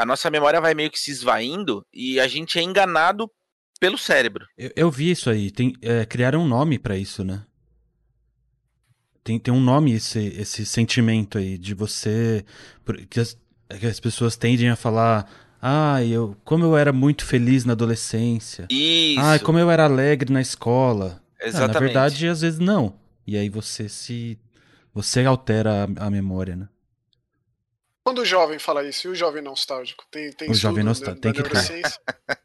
a 0.00 0.06
nossa 0.06 0.30
memória 0.30 0.58
vai 0.62 0.72
meio 0.72 0.90
que 0.90 0.98
se 0.98 1.10
esvaindo 1.10 1.84
e 1.92 2.18
a 2.18 2.26
gente 2.26 2.58
é 2.58 2.62
enganado 2.62 3.30
pelo 3.78 3.98
cérebro. 3.98 4.46
Eu, 4.56 4.72
eu 4.74 4.90
vi 4.90 5.10
isso 5.10 5.28
aí. 5.28 5.50
Tem, 5.50 5.74
é, 5.82 6.06
criaram 6.06 6.42
um 6.42 6.48
nome 6.48 6.78
pra 6.78 6.96
isso, 6.96 7.22
né? 7.22 7.42
Tem, 9.22 9.38
tem 9.38 9.52
um 9.52 9.60
nome 9.60 9.92
esse, 9.92 10.18
esse 10.18 10.64
sentimento 10.64 11.36
aí 11.36 11.58
de 11.58 11.74
você. 11.74 12.42
Que 13.10 13.20
as, 13.20 13.36
que 13.78 13.86
as 13.86 14.00
pessoas 14.00 14.36
tendem 14.36 14.70
a 14.70 14.76
falar. 14.76 15.30
Ah, 15.60 16.02
eu, 16.02 16.34
como 16.46 16.64
eu 16.64 16.78
era 16.78 16.94
muito 16.94 17.26
feliz 17.26 17.66
na 17.66 17.74
adolescência. 17.74 18.68
Isso. 18.70 19.20
Ah, 19.20 19.38
como 19.38 19.58
eu 19.58 19.70
era 19.70 19.84
alegre 19.84 20.32
na 20.32 20.40
escola. 20.40 21.22
Ah, 21.38 21.46
Exatamente. 21.46 21.74
na 21.74 21.80
verdade, 21.80 22.26
às 22.26 22.40
vezes 22.40 22.58
não. 22.58 22.94
E 23.26 23.36
aí 23.36 23.50
você 23.50 23.86
se. 23.86 24.38
Você 24.94 25.26
altera 25.26 25.86
a, 25.98 26.06
a 26.06 26.10
memória, 26.10 26.56
né? 26.56 26.68
Quando 28.02 28.20
o 28.20 28.24
jovem 28.24 28.58
fala 28.58 28.82
isso, 28.88 29.06
e 29.06 29.10
o 29.10 29.14
jovem 29.14 29.42
nostálgico? 29.42 30.04
Tem, 30.10 30.32
tem 30.32 30.50
O 30.50 30.54
jovem 30.54 30.82
nostálgico, 30.82 31.20
da- 31.20 31.32
tem 31.32 31.42
da 31.42 31.48
que 31.48 31.82
ter. 31.82 32.00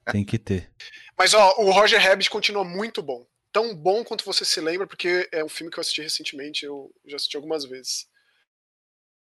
Tem 0.12 0.26
que 0.26 0.38
ter. 0.38 0.72
Mas 1.18 1.34
ó, 1.34 1.56
o 1.58 1.72
Roger 1.72 2.00
Rabbit 2.00 2.30
continua 2.30 2.64
muito 2.64 3.02
bom. 3.02 3.26
Tão 3.52 3.74
bom 3.74 4.04
quanto 4.04 4.24
você 4.26 4.44
se 4.46 4.60
lembra, 4.62 4.86
porque 4.86 5.28
é 5.32 5.44
um 5.44 5.50
filme 5.50 5.72
que 5.72 5.80
eu 5.80 5.82
assisti 5.82 6.02
recentemente, 6.02 6.66
eu 6.66 6.94
já 7.06 7.16
assisti 7.16 7.36
algumas 7.38 7.66
vezes. 7.66 8.06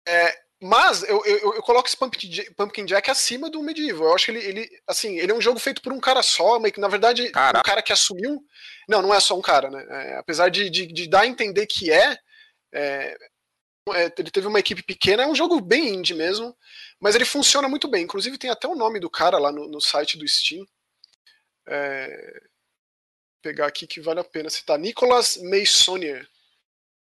É, 0.08 0.38
mas 0.62 1.04
eu, 1.04 1.24
eu, 1.26 1.56
eu 1.56 1.62
coloco 1.64 1.88
esse 1.88 1.98
Pumpkin 1.98 2.30
Jack, 2.30 2.54
Pumpkin 2.56 2.86
Jack 2.86 3.10
acima 3.10 3.50
do 3.50 3.62
Medieval. 3.64 4.10
Eu 4.10 4.16
acho 4.16 4.26
que 4.26 4.32
ele, 4.32 4.46
ele, 4.46 4.70
assim, 4.88 5.18
ele 5.18 5.32
é 5.32 5.36
um 5.36 5.42
jogo 5.42 5.60
feito 5.60 5.82
por 5.82 5.94
um 5.94 6.00
cara 6.00 6.22
só, 6.22 6.60
mas 6.60 6.72
que 6.72 6.80
na 6.80 6.88
verdade 6.88 7.30
Caraca. 7.32 7.60
um 7.60 7.64
cara 7.64 7.82
que 7.82 7.94
assumiu. 7.94 8.44
Não, 8.88 9.02
não 9.02 9.14
é 9.14 9.20
só 9.20 9.38
um 9.38 9.42
cara, 9.42 9.70
né? 9.72 9.86
É, 9.90 10.18
apesar 10.18 10.50
de, 10.50 10.70
de, 10.70 10.88
de 10.88 11.08
dar 11.08 11.22
a 11.22 11.28
entender 11.28 11.66
que 11.68 11.92
é, 11.92 12.18
é, 12.74 13.18
é, 13.94 14.14
ele 14.18 14.32
teve 14.32 14.48
uma 14.48 14.60
equipe 14.60 14.82
pequena, 14.84 15.24
é 15.24 15.28
um 15.28 15.36
jogo 15.36 15.60
bem 15.62 15.96
indie 15.96 16.14
mesmo, 16.14 16.56
mas 17.00 17.16
ele 17.16 17.26
funciona 17.26 17.68
muito 17.68 17.88
bem. 17.88 18.04
Inclusive 18.04 18.38
tem 18.38 18.50
até 18.50 18.68
o 18.68 18.76
nome 18.76 19.00
do 19.00 19.10
cara 19.10 19.38
lá 19.38 19.52
no, 19.52 19.68
no 19.68 19.82
site 19.82 20.18
do 20.18 20.28
Steam. 20.28 20.66
É, 21.68 22.42
pegar 23.42 23.68
aqui 23.68 23.86
que 23.88 24.02
vale 24.02 24.20
a 24.20 24.24
pena 24.24 24.50
citar. 24.50 24.78
Nicolas 24.80 25.38
Meissonier, 25.38 26.28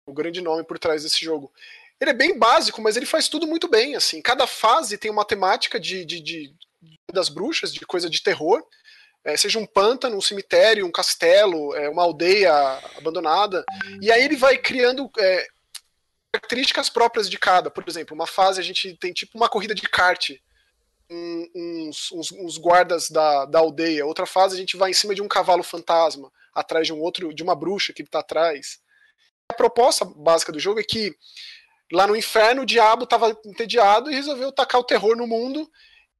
o 0.06 0.12
grande 0.12 0.40
nome 0.40 0.64
por 0.64 0.78
trás 0.78 1.02
desse 1.02 1.24
jogo. 1.24 1.52
Ele 2.00 2.10
é 2.10 2.14
bem 2.14 2.38
básico, 2.38 2.80
mas 2.82 2.96
ele 2.96 3.06
faz 3.06 3.28
tudo 3.28 3.46
muito 3.46 3.68
bem. 3.68 3.96
Assim, 3.96 4.20
cada 4.20 4.46
fase 4.46 4.98
tem 4.98 5.10
uma 5.10 5.24
temática 5.24 5.80
de, 5.80 6.04
de, 6.04 6.20
de- 6.20 6.54
das 7.12 7.28
bruxas, 7.28 7.72
de 7.72 7.80
coisa 7.86 8.10
de 8.10 8.22
terror. 8.22 8.62
É, 9.24 9.36
seja 9.36 9.58
um 9.58 9.66
pântano, 9.66 10.16
um 10.16 10.20
cemitério, 10.20 10.86
um 10.86 10.92
castelo, 10.92 11.74
é, 11.74 11.88
uma 11.88 12.02
aldeia 12.02 12.52
abandonada. 12.96 13.64
E 14.00 14.12
aí 14.12 14.22
ele 14.22 14.36
vai 14.36 14.56
criando 14.56 15.10
é, 15.18 15.48
características 16.36 16.88
próprias 16.90 17.28
de 17.28 17.38
cada. 17.38 17.70
Por 17.70 17.84
exemplo, 17.88 18.14
uma 18.14 18.26
fase 18.26 18.60
a 18.60 18.64
gente 18.64 18.94
tem 18.96 19.12
tipo 19.12 19.36
uma 19.36 19.48
corrida 19.48 19.74
de 19.74 19.82
kart, 19.82 20.30
um- 21.10 21.48
uns, 21.54 22.12
uns- 22.12 22.32
uns 22.32 22.58
guardas 22.58 23.08
da, 23.10 23.44
da 23.46 23.58
aldeia. 23.58 24.06
Outra 24.06 24.26
fase 24.26 24.54
a 24.54 24.58
gente 24.58 24.76
vai 24.76 24.90
em 24.90 24.94
cima 24.94 25.14
de 25.14 25.22
um 25.22 25.28
cavalo 25.28 25.62
fantasma, 25.62 26.30
atrás 26.54 26.86
de 26.86 26.92
um 26.92 27.00
outro, 27.00 27.32
de 27.32 27.42
uma 27.42 27.54
bruxa 27.54 27.92
que 27.92 28.02
está 28.02 28.20
atrás. 28.20 28.78
A 29.48 29.54
proposta 29.54 30.04
básica 30.04 30.52
do 30.52 30.58
jogo 30.58 30.80
é 30.80 30.84
que 30.84 31.14
lá 31.92 32.06
no 32.06 32.16
inferno 32.16 32.62
o 32.62 32.66
diabo 32.66 33.04
estava 33.04 33.36
entediado 33.44 34.10
e 34.10 34.14
resolveu 34.14 34.50
tacar 34.52 34.80
o 34.80 34.84
terror 34.84 35.16
no 35.16 35.26
mundo. 35.26 35.70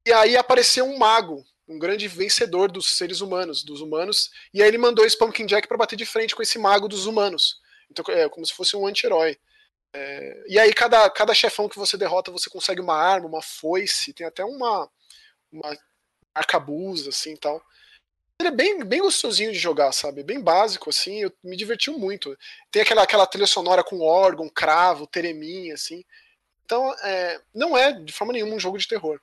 E 0.07 0.13
aí 0.13 0.37
apareceu 0.37 0.85
um 0.85 0.97
mago, 0.97 1.45
um 1.67 1.79
grande 1.79 2.07
vencedor 2.07 2.71
dos 2.71 2.97
seres 2.97 3.21
humanos, 3.21 3.65
dos 3.65 3.81
humanos. 3.81 4.31
E 4.55 4.63
aí 4.63 4.69
ele 4.69 4.79
mandou 4.79 5.05
esse 5.05 5.19
Pumpkin 5.19 5.47
Jack 5.47 5.67
para 5.67 5.77
bater 5.77 5.97
de 5.97 6.07
frente 6.07 6.35
com 6.37 6.43
esse 6.43 6.59
mago 6.59 6.87
dos 6.87 7.07
humanos. 7.07 7.61
Então 7.91 8.05
é 8.15 8.29
como 8.29 8.47
se 8.47 8.53
fosse 8.55 8.77
um 8.77 8.87
anti-herói. 8.87 9.37
É, 9.99 10.45
e 10.47 10.59
aí 10.59 10.75
cada, 10.75 11.09
cada 11.09 11.33
chefão 11.33 11.71
que 11.71 11.79
você 11.79 11.97
derrota 11.97 12.31
você 12.31 12.51
consegue 12.51 12.83
uma 12.83 12.95
arma, 12.95 13.27
uma 13.27 13.41
foice, 13.41 14.13
tem 14.13 14.27
até 14.27 14.45
uma, 14.45 14.91
uma 15.51 15.75
arcabuz 16.35 17.09
assim 17.09 17.33
e 17.33 17.39
tal. 17.39 17.63
Ele 18.39 18.51
é 18.51 18.53
bem, 18.53 18.85
bem 18.85 19.01
gostosinho 19.01 19.51
de 19.51 19.59
jogar, 19.59 19.91
sabe? 19.93 20.23
Bem 20.23 20.39
básico, 20.39 20.91
assim, 20.91 21.23
eu 21.23 21.33
me 21.43 21.57
diverti 21.57 21.91
muito. 21.91 22.37
Tem 22.71 22.83
aquela, 22.83 23.03
aquela 23.03 23.27
trilha 23.27 23.47
sonora 23.47 23.83
com 23.83 24.03
órgão, 24.03 24.51
cravo, 24.51 25.07
tereminha, 25.07 25.73
assim. 25.73 26.05
Então, 26.63 26.93
é, 27.03 27.41
não 27.55 27.75
é 27.75 27.93
de 27.93 28.13
forma 28.13 28.35
nenhuma 28.35 28.55
um 28.55 28.61
jogo 28.61 28.77
de 28.77 28.87
terror. 28.87 29.19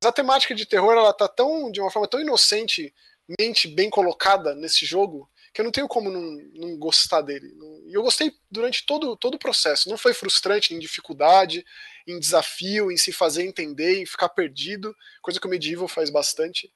Mas 0.00 0.08
a 0.08 0.12
temática 0.12 0.54
de 0.54 0.64
terror, 0.64 0.94
ela 0.94 1.12
tá 1.12 1.28
tão, 1.28 1.70
de 1.70 1.82
uma 1.82 1.90
forma 1.90 2.08
tão 2.08 2.18
inocentemente 2.18 3.68
bem 3.68 3.90
colocada 3.90 4.54
nesse 4.54 4.86
jogo, 4.86 5.28
que 5.54 5.60
eu 5.60 5.64
não 5.64 5.70
tenho 5.70 5.86
como 5.86 6.10
não, 6.10 6.36
não 6.52 6.76
gostar 6.76 7.20
dele. 7.20 7.54
E 7.86 7.94
eu 7.94 8.02
gostei 8.02 8.34
durante 8.50 8.84
todo, 8.84 9.16
todo 9.16 9.36
o 9.36 9.38
processo. 9.38 9.88
Não 9.88 9.96
foi 9.96 10.12
frustrante 10.12 10.74
em 10.74 10.80
dificuldade, 10.80 11.64
em 12.08 12.18
desafio, 12.18 12.90
em 12.90 12.96
se 12.96 13.12
fazer 13.12 13.44
entender, 13.44 14.02
em 14.02 14.04
ficar 14.06 14.28
perdido, 14.30 14.94
coisa 15.22 15.38
que 15.38 15.46
o 15.46 15.50
Medieval 15.50 15.86
faz 15.86 16.10
bastante. 16.10 16.72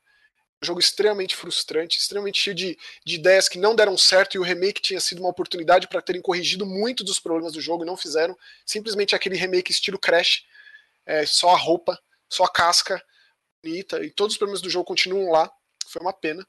Um 0.63 0.67
jogo 0.67 0.79
extremamente 0.79 1.35
frustrante, 1.35 1.99
extremamente 1.99 2.41
cheio 2.41 2.55
de, 2.55 2.79
de 3.05 3.17
ideias 3.17 3.49
que 3.49 3.59
não 3.59 3.75
deram 3.75 3.99
certo 3.99 4.37
e 4.37 4.39
o 4.39 4.45
remake 4.45 4.81
tinha 4.81 5.01
sido 5.01 5.21
uma 5.21 5.31
oportunidade 5.31 5.89
para 5.89 6.01
terem 6.01 6.23
corrigido 6.23 6.65
muitos 6.65 7.05
dos 7.05 7.19
problemas 7.19 7.55
do 7.55 7.61
jogo 7.61 7.83
e 7.83 7.87
não 7.87 7.97
fizeram. 7.97 8.37
Simplesmente 8.65 9.13
aquele 9.13 9.37
remake 9.37 9.73
estilo 9.73 9.99
Crash, 9.99 10.45
é, 11.05 11.27
só 11.27 11.51
a 11.51 11.57
roupa, 11.57 12.01
só 12.29 12.45
a 12.45 12.53
casca 12.53 13.03
bonita 13.61 14.05
e 14.05 14.11
todos 14.11 14.35
os 14.35 14.39
problemas 14.39 14.63
do 14.63 14.71
jogo 14.71 14.85
continuam 14.85 15.33
lá. 15.33 15.51
Foi 15.89 16.01
uma 16.01 16.13
pena. 16.13 16.47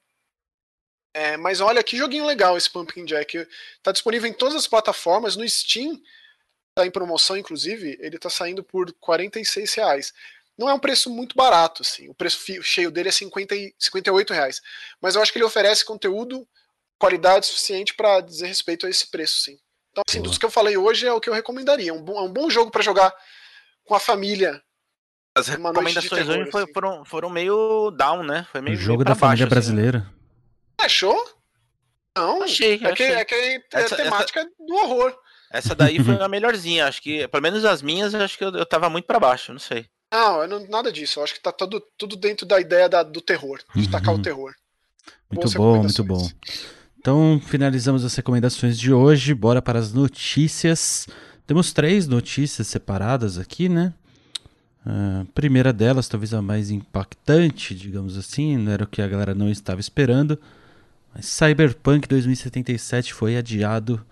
É, 1.14 1.38
mas 1.38 1.60
olha 1.60 1.84
que 1.84 1.98
joguinho 1.98 2.26
legal 2.26 2.56
esse 2.58 2.70
Pumpkin 2.70 3.06
Jack. 3.06 3.48
Tá 3.82 3.92
disponível 3.92 4.30
em 4.30 4.34
todas 4.34 4.56
as 4.56 4.68
plataformas, 4.68 5.36
no 5.36 5.48
Steam 5.48 6.00
tá 6.76 6.86
em 6.86 6.92
promoção, 6.92 7.36
inclusive, 7.36 7.98
ele 8.00 8.18
tá 8.18 8.30
saindo 8.30 8.64
por 8.64 8.92
46 9.00 9.74
reais. 9.74 10.14
Não 10.58 10.70
é 10.70 10.74
um 10.74 10.80
preço 10.80 11.10
muito 11.10 11.36
barato, 11.36 11.82
assim. 11.82 12.10
O 12.10 12.14
preço 12.14 12.40
cheio 12.64 12.92
dele 12.92 13.10
é 13.10 13.12
50 13.12 13.56
e 13.56 13.74
58 13.78 14.34
reais. 14.34 14.62
Mas 15.02 15.16
eu 15.16 15.22
acho 15.22 15.32
que 15.32 15.38
ele 15.38 15.46
oferece 15.46 15.84
conteúdo, 15.86 16.48
qualidade 16.98 17.46
suficiente 17.48 17.94
para 17.94 18.22
dizer 18.22 18.48
respeito 18.48 18.86
a 18.86 18.90
esse 18.90 19.08
preço, 19.10 19.42
sim. 19.42 19.60
Então, 19.92 20.04
assim, 20.08 20.20
Boa. 20.20 20.30
dos 20.30 20.38
que 20.38 20.46
eu 20.46 20.52
falei 20.52 20.78
hoje 20.78 21.08
é 21.08 21.12
o 21.14 21.20
que 21.20 21.30
eu 21.30 21.34
recomendaria. 21.34 21.92
É 21.92 21.94
um 21.94 22.02
bom, 22.02 22.18
é 22.18 22.22
um 22.22 22.32
bom 22.32 22.50
jogo 22.50 22.72
para 22.72 22.82
jogar 22.84 23.14
com 23.84 23.96
a 23.96 24.00
família. 24.00 24.62
As 25.36 25.48
Uma 25.48 25.72
noite 25.72 25.94
de 25.94 26.00
recomendações 26.02 26.28
terror, 26.28 26.42
hoje 26.42 26.50
assim. 26.64 26.74
foram, 26.74 27.06
foram 27.06 27.30
meio 27.30 27.92
down, 27.92 28.24
né? 28.24 28.46
Foi 28.52 28.62
O 28.62 28.64
meio, 28.64 28.78
jogo 28.78 29.00
meio 29.00 29.06
da 29.06 29.16
família 29.16 29.46
baixo, 29.46 29.60
assim. 29.60 29.74
brasileira. 29.74 30.19
Achou? 30.80 31.18
Não, 32.18 32.44
Achei, 32.44 32.74
é 32.74 32.78
que, 32.78 32.86
achei. 32.88 33.12
é, 33.12 33.26
que 33.26 33.36
é 33.36 33.62
Essa- 33.74 33.96
a 33.96 33.98
temática 33.98 34.46
do 34.68 34.74
horror. 34.76 35.16
Essa 35.52 35.74
daí 35.74 36.04
foi 36.04 36.16
a 36.22 36.28
melhorzinha. 36.28 36.86
Acho 36.88 37.02
que, 37.02 37.28
pelo 37.28 37.44
menos 37.44 37.64
as 37.66 37.82
minhas, 37.82 38.14
eu 38.14 38.22
acho 38.22 38.38
que 38.38 38.44
eu, 38.44 38.52
eu 38.52 38.66
tava 38.66 38.90
muito 38.90 39.06
pra 39.06 39.20
baixo, 39.20 39.52
não 39.52 39.60
sei. 39.60 39.86
Não, 40.12 40.42
eu 40.42 40.48
não- 40.48 40.68
nada 40.68 40.92
disso. 40.92 41.20
Eu 41.20 41.24
acho 41.24 41.34
que 41.34 41.40
tá 41.40 41.52
tudo, 41.52 41.82
tudo 41.98 42.16
dentro 42.16 42.46
da 42.46 42.60
ideia 42.60 42.90
da- 42.90 43.04
do 43.04 43.22
terror, 43.22 43.60
de 43.76 43.90
tacar 43.90 44.14
Uhum. 44.14 44.20
o 44.20 44.24
terror. 44.24 44.54
Muito 45.32 45.42
Boas 45.42 45.54
bom, 45.54 45.78
muito 45.84 46.04
bom. 46.04 46.30
Então, 46.98 47.40
finalizamos 47.46 48.04
as 48.04 48.14
recomendações 48.16 48.78
de 48.78 48.92
hoje. 48.92 49.34
Bora 49.34 49.62
para 49.62 49.80
as 49.80 49.94
notícias. 49.94 51.08
Temos 51.48 51.72
três 51.72 52.08
notícias 52.08 52.68
separadas 52.68 53.38
aqui, 53.38 53.70
né? 53.70 53.94
A 54.86 55.26
primeira 55.34 55.72
delas, 55.72 56.08
talvez 56.08 56.34
a 56.34 56.42
mais 56.42 56.70
impactante, 56.72 57.74
digamos 57.76 58.18
assim, 58.18 58.58
não 58.58 58.72
era 58.72 58.84
o 58.84 58.88
que 58.88 59.02
a 59.02 59.08
galera 59.08 59.34
não 59.36 59.50
estava 59.50 59.80
esperando. 59.80 60.40
Mas 61.14 61.26
Cyberpunk 61.26 62.08
2077 62.08 63.14
foi 63.14 63.38
adiado 63.38 64.06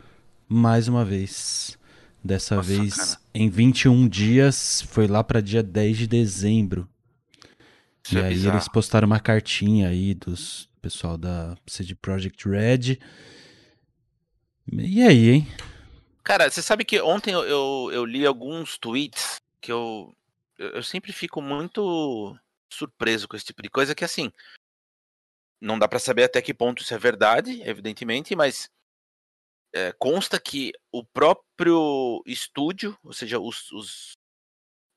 mais 0.47 0.87
uma 0.87 1.05
vez. 1.05 1.77
Dessa 2.23 2.55
Nossa, 2.55 2.67
vez 2.67 2.95
cara. 2.95 3.19
em 3.33 3.49
21 3.49 4.07
dias, 4.07 4.81
foi 4.89 5.07
lá 5.07 5.23
para 5.23 5.41
dia 5.41 5.63
10 5.63 5.97
de 5.97 6.07
dezembro. 6.07 6.89
Isso 8.03 8.17
e 8.17 8.21
é 8.21 8.25
aí 8.25 8.33
bizarro. 8.33 8.55
eles 8.55 8.67
postaram 8.67 9.05
uma 9.05 9.19
cartinha 9.19 9.87
aí 9.87 10.13
dos 10.13 10.67
pessoal 10.81 11.17
da 11.17 11.57
CD 11.67 11.95
Projekt 11.95 12.47
Red. 12.47 12.97
E 14.71 15.03
aí, 15.03 15.29
hein? 15.29 15.47
Cara, 16.23 16.49
você 16.49 16.61
sabe 16.61 16.83
que 16.83 17.01
ontem 17.01 17.33
eu, 17.33 17.43
eu, 17.43 17.89
eu 17.93 18.05
li 18.05 18.25
alguns 18.25 18.77
tweets 18.77 19.41
que 19.61 19.71
eu, 19.71 20.15
eu, 20.57 20.69
eu 20.69 20.83
sempre 20.83 21.11
fico 21.11 21.41
muito 21.41 22.37
surpreso 22.71 23.27
com 23.27 23.35
esse 23.35 23.45
tipo 23.45 23.61
de 23.61 23.69
coisa, 23.69 23.95
que 23.95 24.03
assim, 24.03 24.31
não 25.59 25.77
dá 25.79 25.87
para 25.87 25.99
saber 25.99 26.23
até 26.23 26.41
que 26.41 26.53
ponto 26.53 26.81
isso 26.81 26.93
é 26.93 26.97
verdade, 26.97 27.61
evidentemente, 27.63 28.35
mas 28.35 28.69
é, 29.73 29.91
consta 29.93 30.39
que 30.39 30.71
o 30.91 31.03
próprio 31.03 32.21
estúdio, 32.25 32.97
ou 33.03 33.13
seja, 33.13 33.39
os, 33.39 33.71
os, 33.71 34.13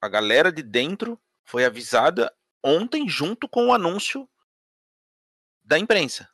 a 0.01 0.09
galera 0.09 0.53
de 0.53 0.63
dentro 0.63 1.21
foi 1.45 1.65
avisada 1.65 2.35
ontem 2.63 3.09
junto 3.09 3.49
com 3.49 3.69
o 3.69 3.73
anúncio 3.73 4.29
da 5.65 5.79
imprensa. 5.79 6.29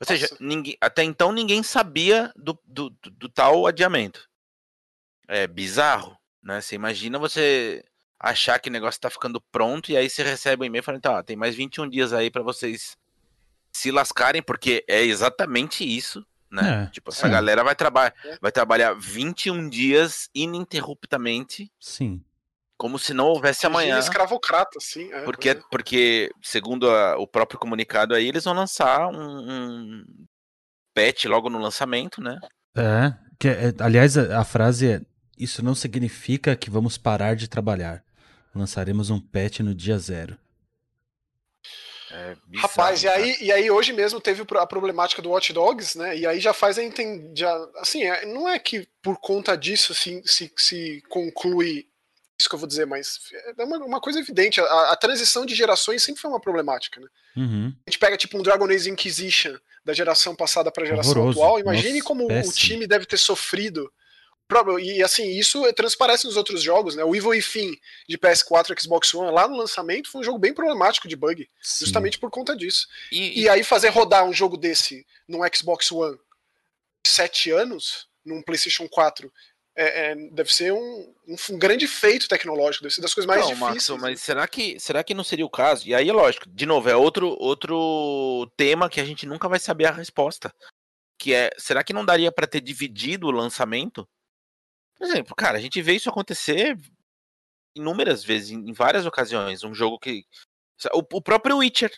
Ou 0.00 0.06
seja, 0.06 0.28
ninguém, 0.40 0.76
até 0.80 1.04
então 1.04 1.32
ninguém 1.32 1.62
sabia 1.62 2.32
do, 2.34 2.58
do, 2.64 2.90
do, 2.90 3.10
do, 3.10 3.28
tal 3.28 3.66
adiamento. 3.66 4.28
É 5.28 5.46
bizarro, 5.46 6.18
né? 6.42 6.60
Você 6.60 6.74
imagina 6.74 7.18
você 7.18 7.84
achar 8.18 8.58
que 8.58 8.68
o 8.68 8.72
negócio 8.72 9.00
tá 9.00 9.08
ficando 9.08 9.40
pronto 9.40 9.90
e 9.90 9.96
aí 9.96 10.10
você 10.10 10.22
recebe 10.22 10.62
um 10.62 10.66
e-mail 10.66 10.82
falando, 10.82 11.02
tá, 11.02 11.22
tem 11.22 11.36
mais 11.36 11.54
21 11.54 11.88
dias 11.88 12.12
aí 12.12 12.30
para 12.30 12.42
vocês 12.42 12.96
se 13.72 13.90
lascarem, 13.90 14.42
porque 14.42 14.84
é 14.86 15.02
exatamente 15.02 15.84
isso, 15.84 16.24
né? 16.50 16.84
É, 16.84 16.90
tipo, 16.90 17.10
essa 17.10 17.26
sim. 17.26 17.32
galera 17.32 17.64
vai, 17.64 17.74
traba 17.74 18.12
vai 18.40 18.52
trabalhar 18.52 18.94
21 18.94 19.68
dias 19.68 20.28
ininterruptamente. 20.34 21.72
Sim. 21.80 22.22
Como 22.76 22.98
se 22.98 23.14
não 23.14 23.26
houvesse 23.26 23.64
amanhã. 23.64 23.98
escravocrata, 23.98 24.78
sim. 24.80 25.10
É, 25.12 25.22
porque, 25.22 25.50
é. 25.50 25.54
porque, 25.70 26.30
segundo 26.42 26.90
a, 26.90 27.16
o 27.16 27.26
próprio 27.26 27.58
comunicado 27.58 28.14
aí, 28.14 28.28
eles 28.28 28.44
vão 28.44 28.54
lançar 28.54 29.08
um, 29.08 29.14
um 29.16 30.04
patch 30.94 31.24
logo 31.24 31.48
no 31.48 31.58
lançamento, 31.58 32.20
né? 32.20 32.38
É, 32.76 33.14
que, 33.38 33.48
é, 33.48 33.72
aliás, 33.78 34.18
a, 34.18 34.40
a 34.40 34.44
frase 34.44 34.88
é: 34.88 35.00
Isso 35.38 35.64
não 35.64 35.74
significa 35.74 36.56
que 36.56 36.70
vamos 36.70 36.98
parar 36.98 37.36
de 37.36 37.48
trabalhar. 37.48 38.02
Lançaremos 38.54 39.10
um 39.10 39.20
patch 39.20 39.60
no 39.60 39.74
dia 39.74 39.98
zero. 39.98 40.36
É 42.12 42.36
bizarro, 42.46 42.68
Rapaz, 42.68 43.02
e 43.02 43.08
aí, 43.08 43.36
e 43.40 43.50
aí 43.50 43.70
hoje 43.70 43.92
mesmo 43.92 44.20
teve 44.20 44.44
a 44.58 44.66
problemática 44.66 45.22
do 45.22 45.30
Watch 45.30 45.52
Dogs, 45.52 45.96
né? 45.96 46.16
E 46.16 46.26
aí 46.26 46.38
já 46.38 46.52
faz 46.52 46.78
a 46.78 46.82
entender. 46.82 47.46
Assim, 47.76 48.04
é, 48.04 48.26
não 48.26 48.48
é 48.48 48.58
que 48.58 48.86
por 49.02 49.18
conta 49.18 49.56
disso 49.56 49.92
assim, 49.92 50.22
se, 50.24 50.52
se 50.56 51.02
conclui 51.08 51.88
isso 52.38 52.48
que 52.48 52.54
eu 52.54 52.58
vou 52.58 52.68
dizer, 52.68 52.86
mas 52.86 53.18
é 53.56 53.64
uma, 53.64 53.78
uma 53.78 54.00
coisa 54.00 54.18
evidente. 54.18 54.60
A, 54.60 54.92
a, 54.92 54.96
transição 54.96 55.46
de 55.46 55.54
gerações 55.54 56.02
sempre 56.02 56.20
foi 56.20 56.30
uma 56.30 56.40
problemática, 56.40 57.00
né? 57.00 57.06
Uhum. 57.36 57.72
A 57.86 57.90
gente 57.90 57.98
pega 57.98 58.16
tipo 58.16 58.36
um 58.36 58.42
Dragon 58.42 58.66
Age 58.66 58.90
Inquisition 58.90 59.56
da 59.84 59.92
geração 59.92 60.34
passada 60.34 60.70
para 60.70 60.84
a 60.84 60.86
geração 60.86 61.12
Horroroso. 61.12 61.40
atual. 61.40 61.60
Imagine 61.60 61.94
Nossa, 61.94 62.04
como 62.04 62.28
péssimo. 62.28 62.52
o 62.52 62.54
time 62.54 62.86
deve 62.86 63.06
ter 63.06 63.16
sofrido. 63.16 63.90
E 64.80 65.02
assim, 65.02 65.28
isso 65.30 65.70
transparece 65.74 66.26
nos 66.26 66.36
outros 66.36 66.62
jogos, 66.62 66.96
né? 66.96 67.04
O 67.04 67.14
Evil 67.14 67.30
Within 67.30 67.76
de 68.08 68.18
PS4 68.18 68.76
e 68.76 68.80
Xbox 68.80 69.12
One, 69.14 69.32
lá 69.32 69.48
no 69.48 69.56
lançamento, 69.56 70.10
foi 70.10 70.20
um 70.20 70.24
jogo 70.24 70.38
bem 70.38 70.52
problemático 70.52 71.08
de 71.08 71.16
bug. 71.16 71.48
Sim. 71.60 71.84
Justamente 71.84 72.18
por 72.18 72.30
conta 72.30 72.56
disso. 72.56 72.86
E, 73.10 73.42
e, 73.42 73.48
aí 73.48 73.62
fazer 73.64 73.88
rodar 73.88 74.24
um 74.24 74.32
jogo 74.32 74.56
desse 74.56 75.06
num 75.28 75.40
Xbox 75.52 75.90
One 75.90 76.18
sete 77.06 77.50
anos, 77.50 78.06
num 78.24 78.42
PlayStation 78.42 78.88
4, 78.88 79.32
é, 79.74 80.10
é, 80.10 80.14
deve 80.30 80.54
ser 80.54 80.72
um, 80.72 81.14
um, 81.26 81.36
um, 81.50 81.58
grande 81.58 81.86
feito 81.86 82.28
tecnológico, 82.28 82.82
deve 82.82 82.94
ser 82.94 83.00
das 83.00 83.14
coisas 83.14 83.26
mais 83.26 83.40
não, 83.40 83.48
difíceis. 83.48 83.88
Max, 83.88 84.02
mas 84.02 84.10
né? 84.10 84.16
será 84.16 84.46
que, 84.46 84.78
será 84.78 85.02
que 85.02 85.14
não 85.14 85.24
seria 85.24 85.46
o 85.46 85.50
caso? 85.50 85.88
E 85.88 85.94
aí, 85.94 86.10
lógico, 86.10 86.48
de 86.48 86.66
novo, 86.66 86.88
é 86.88 86.96
outro, 86.96 87.36
outro 87.40 88.50
tema 88.56 88.90
que 88.90 89.00
a 89.00 89.04
gente 89.04 89.26
nunca 89.26 89.48
vai 89.48 89.58
saber 89.58 89.86
a 89.86 89.92
resposta. 89.92 90.52
Que 91.18 91.34
é, 91.34 91.50
será 91.56 91.82
que 91.82 91.92
não 91.92 92.04
daria 92.04 92.32
para 92.32 92.46
ter 92.46 92.60
dividido 92.60 93.28
o 93.28 93.30
lançamento? 93.30 94.06
Por 95.02 95.08
exemplo, 95.08 95.34
cara, 95.34 95.58
a 95.58 95.60
gente 95.60 95.82
vê 95.82 95.94
isso 95.94 96.08
acontecer 96.08 96.78
inúmeras 97.74 98.22
vezes, 98.22 98.52
em 98.52 98.72
várias 98.72 99.04
ocasiões. 99.04 99.64
Um 99.64 99.74
jogo 99.74 99.98
que. 99.98 100.24
O, 100.94 101.16
o 101.16 101.20
próprio 101.20 101.56
Witcher. 101.56 101.92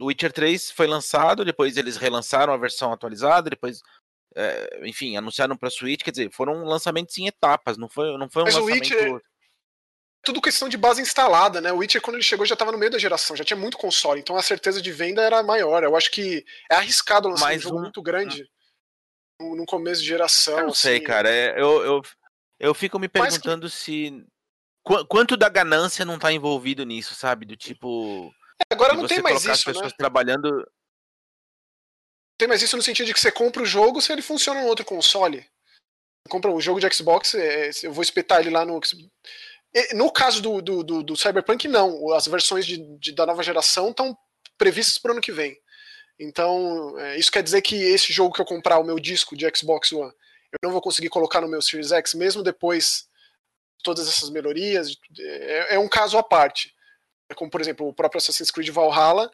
O 0.00 0.06
Witcher 0.06 0.32
3 0.32 0.72
foi 0.72 0.88
lançado, 0.88 1.44
depois 1.44 1.76
eles 1.76 1.96
relançaram 1.96 2.52
a 2.52 2.56
versão 2.56 2.92
atualizada, 2.92 3.50
depois 3.50 3.80
é, 4.34 4.80
enfim, 4.88 5.16
anunciaram 5.16 5.56
para 5.56 5.70
Switch, 5.70 6.02
quer 6.02 6.10
dizer, 6.10 6.32
foram 6.32 6.64
lançamentos 6.64 7.16
em 7.18 7.28
etapas, 7.28 7.76
não 7.76 7.88
foi, 7.88 8.18
não 8.18 8.28
foi 8.28 8.42
um 8.42 8.46
Mas 8.46 8.54
lançamento... 8.56 8.92
O 8.92 8.94
Witcher, 8.94 9.22
tudo 10.24 10.40
questão 10.40 10.68
de 10.68 10.76
base 10.76 11.00
instalada, 11.00 11.60
né? 11.60 11.70
O 11.70 11.76
Witcher, 11.76 12.02
quando 12.02 12.16
ele 12.16 12.24
chegou, 12.24 12.44
já 12.44 12.54
estava 12.54 12.72
no 12.72 12.78
meio 12.78 12.90
da 12.90 12.98
geração, 12.98 13.36
já 13.36 13.44
tinha 13.44 13.56
muito 13.56 13.78
console, 13.78 14.18
então 14.18 14.36
a 14.36 14.42
certeza 14.42 14.82
de 14.82 14.90
venda 14.90 15.22
era 15.22 15.40
maior. 15.42 15.84
Eu 15.84 15.94
acho 15.94 16.10
que 16.10 16.44
é 16.68 16.74
arriscado 16.74 17.28
lançar 17.28 17.44
Mais 17.44 17.60
um 17.60 17.68
jogo 17.68 17.78
um... 17.78 17.82
muito 17.82 18.02
grande 18.02 18.50
no, 19.40 19.54
no, 19.54 19.66
começo 19.66 20.00
de 20.02 20.08
geração. 20.08 20.54
Eu 20.54 20.64
não 20.64 20.70
assim. 20.70 20.82
sei, 20.82 21.00
cara. 21.00 21.28
É, 21.28 21.60
eu, 21.60 21.84
eu, 21.84 22.02
eu 22.60 22.74
fico 22.74 22.98
me 22.98 23.08
perguntando 23.08 23.68
que... 23.68 23.74
se. 23.74 24.26
Qu 24.82 25.04
quanto 25.06 25.36
da 25.36 25.48
ganância 25.48 26.04
não 26.04 26.14
está 26.14 26.32
envolvido 26.32 26.84
nisso, 26.84 27.14
sabe? 27.14 27.44
Do 27.44 27.56
tipo. 27.56 28.32
É, 28.60 28.74
agora 28.74 28.94
não 28.94 29.06
tem 29.06 29.20
mais 29.20 29.40
isso. 29.40 29.50
As 29.50 29.64
pessoas 29.64 29.92
né? 29.92 29.96
trabalhando 29.98 30.64
tem 32.40 32.48
mais 32.48 32.62
isso 32.62 32.74
no 32.74 32.82
sentido 32.82 33.04
de 33.04 33.12
que 33.12 33.20
você 33.20 33.30
compra 33.30 33.62
o 33.62 33.66
jogo 33.66 34.00
se 34.00 34.10
ele 34.10 34.22
funciona 34.22 34.62
no 34.62 34.66
outro 34.66 34.82
console. 34.82 35.40
Você 35.40 36.30
compra 36.30 36.50
o 36.50 36.58
jogo 36.58 36.80
de 36.80 36.90
Xbox, 36.90 37.34
é, 37.34 37.70
eu 37.82 37.92
vou 37.92 38.02
espetar 38.02 38.40
ele 38.40 38.48
lá 38.48 38.64
no. 38.64 38.80
No 39.92 40.10
caso 40.10 40.40
do, 40.40 40.62
do, 40.62 40.82
do, 40.82 41.02
do 41.02 41.16
Cyberpunk, 41.16 41.68
não. 41.68 42.12
As 42.14 42.26
versões 42.26 42.66
de, 42.66 42.78
de, 42.98 43.12
da 43.12 43.26
nova 43.26 43.42
geração 43.42 43.90
estão 43.90 44.16
previstas 44.56 44.96
para 44.96 45.10
o 45.10 45.12
ano 45.12 45.20
que 45.20 45.30
vem. 45.30 45.56
Então, 46.18 46.98
é, 46.98 47.18
isso 47.18 47.30
quer 47.30 47.42
dizer 47.42 47.60
que 47.60 47.76
esse 47.76 48.10
jogo 48.10 48.34
que 48.34 48.40
eu 48.40 48.46
comprar, 48.46 48.78
o 48.78 48.84
meu 48.84 48.98
disco 48.98 49.36
de 49.36 49.46
Xbox 49.54 49.92
One, 49.92 50.12
eu 50.52 50.58
não 50.62 50.72
vou 50.72 50.80
conseguir 50.80 51.08
colocar 51.08 51.40
no 51.40 51.48
meu 51.48 51.62
Series 51.62 51.92
X, 51.92 52.14
mesmo 52.14 52.42
depois 52.42 53.08
de 53.78 53.84
todas 53.84 54.08
essas 54.08 54.30
melhorias. 54.30 54.96
É, 55.18 55.74
é 55.74 55.78
um 55.78 55.88
caso 55.88 56.18
à 56.18 56.22
parte. 56.22 56.74
É 57.30 57.34
como, 57.34 57.50
por 57.50 57.60
exemplo, 57.60 57.88
o 57.88 57.94
próprio 57.94 58.18
Assassin's 58.18 58.50
Creed 58.50 58.70
Valhalla 58.70 59.30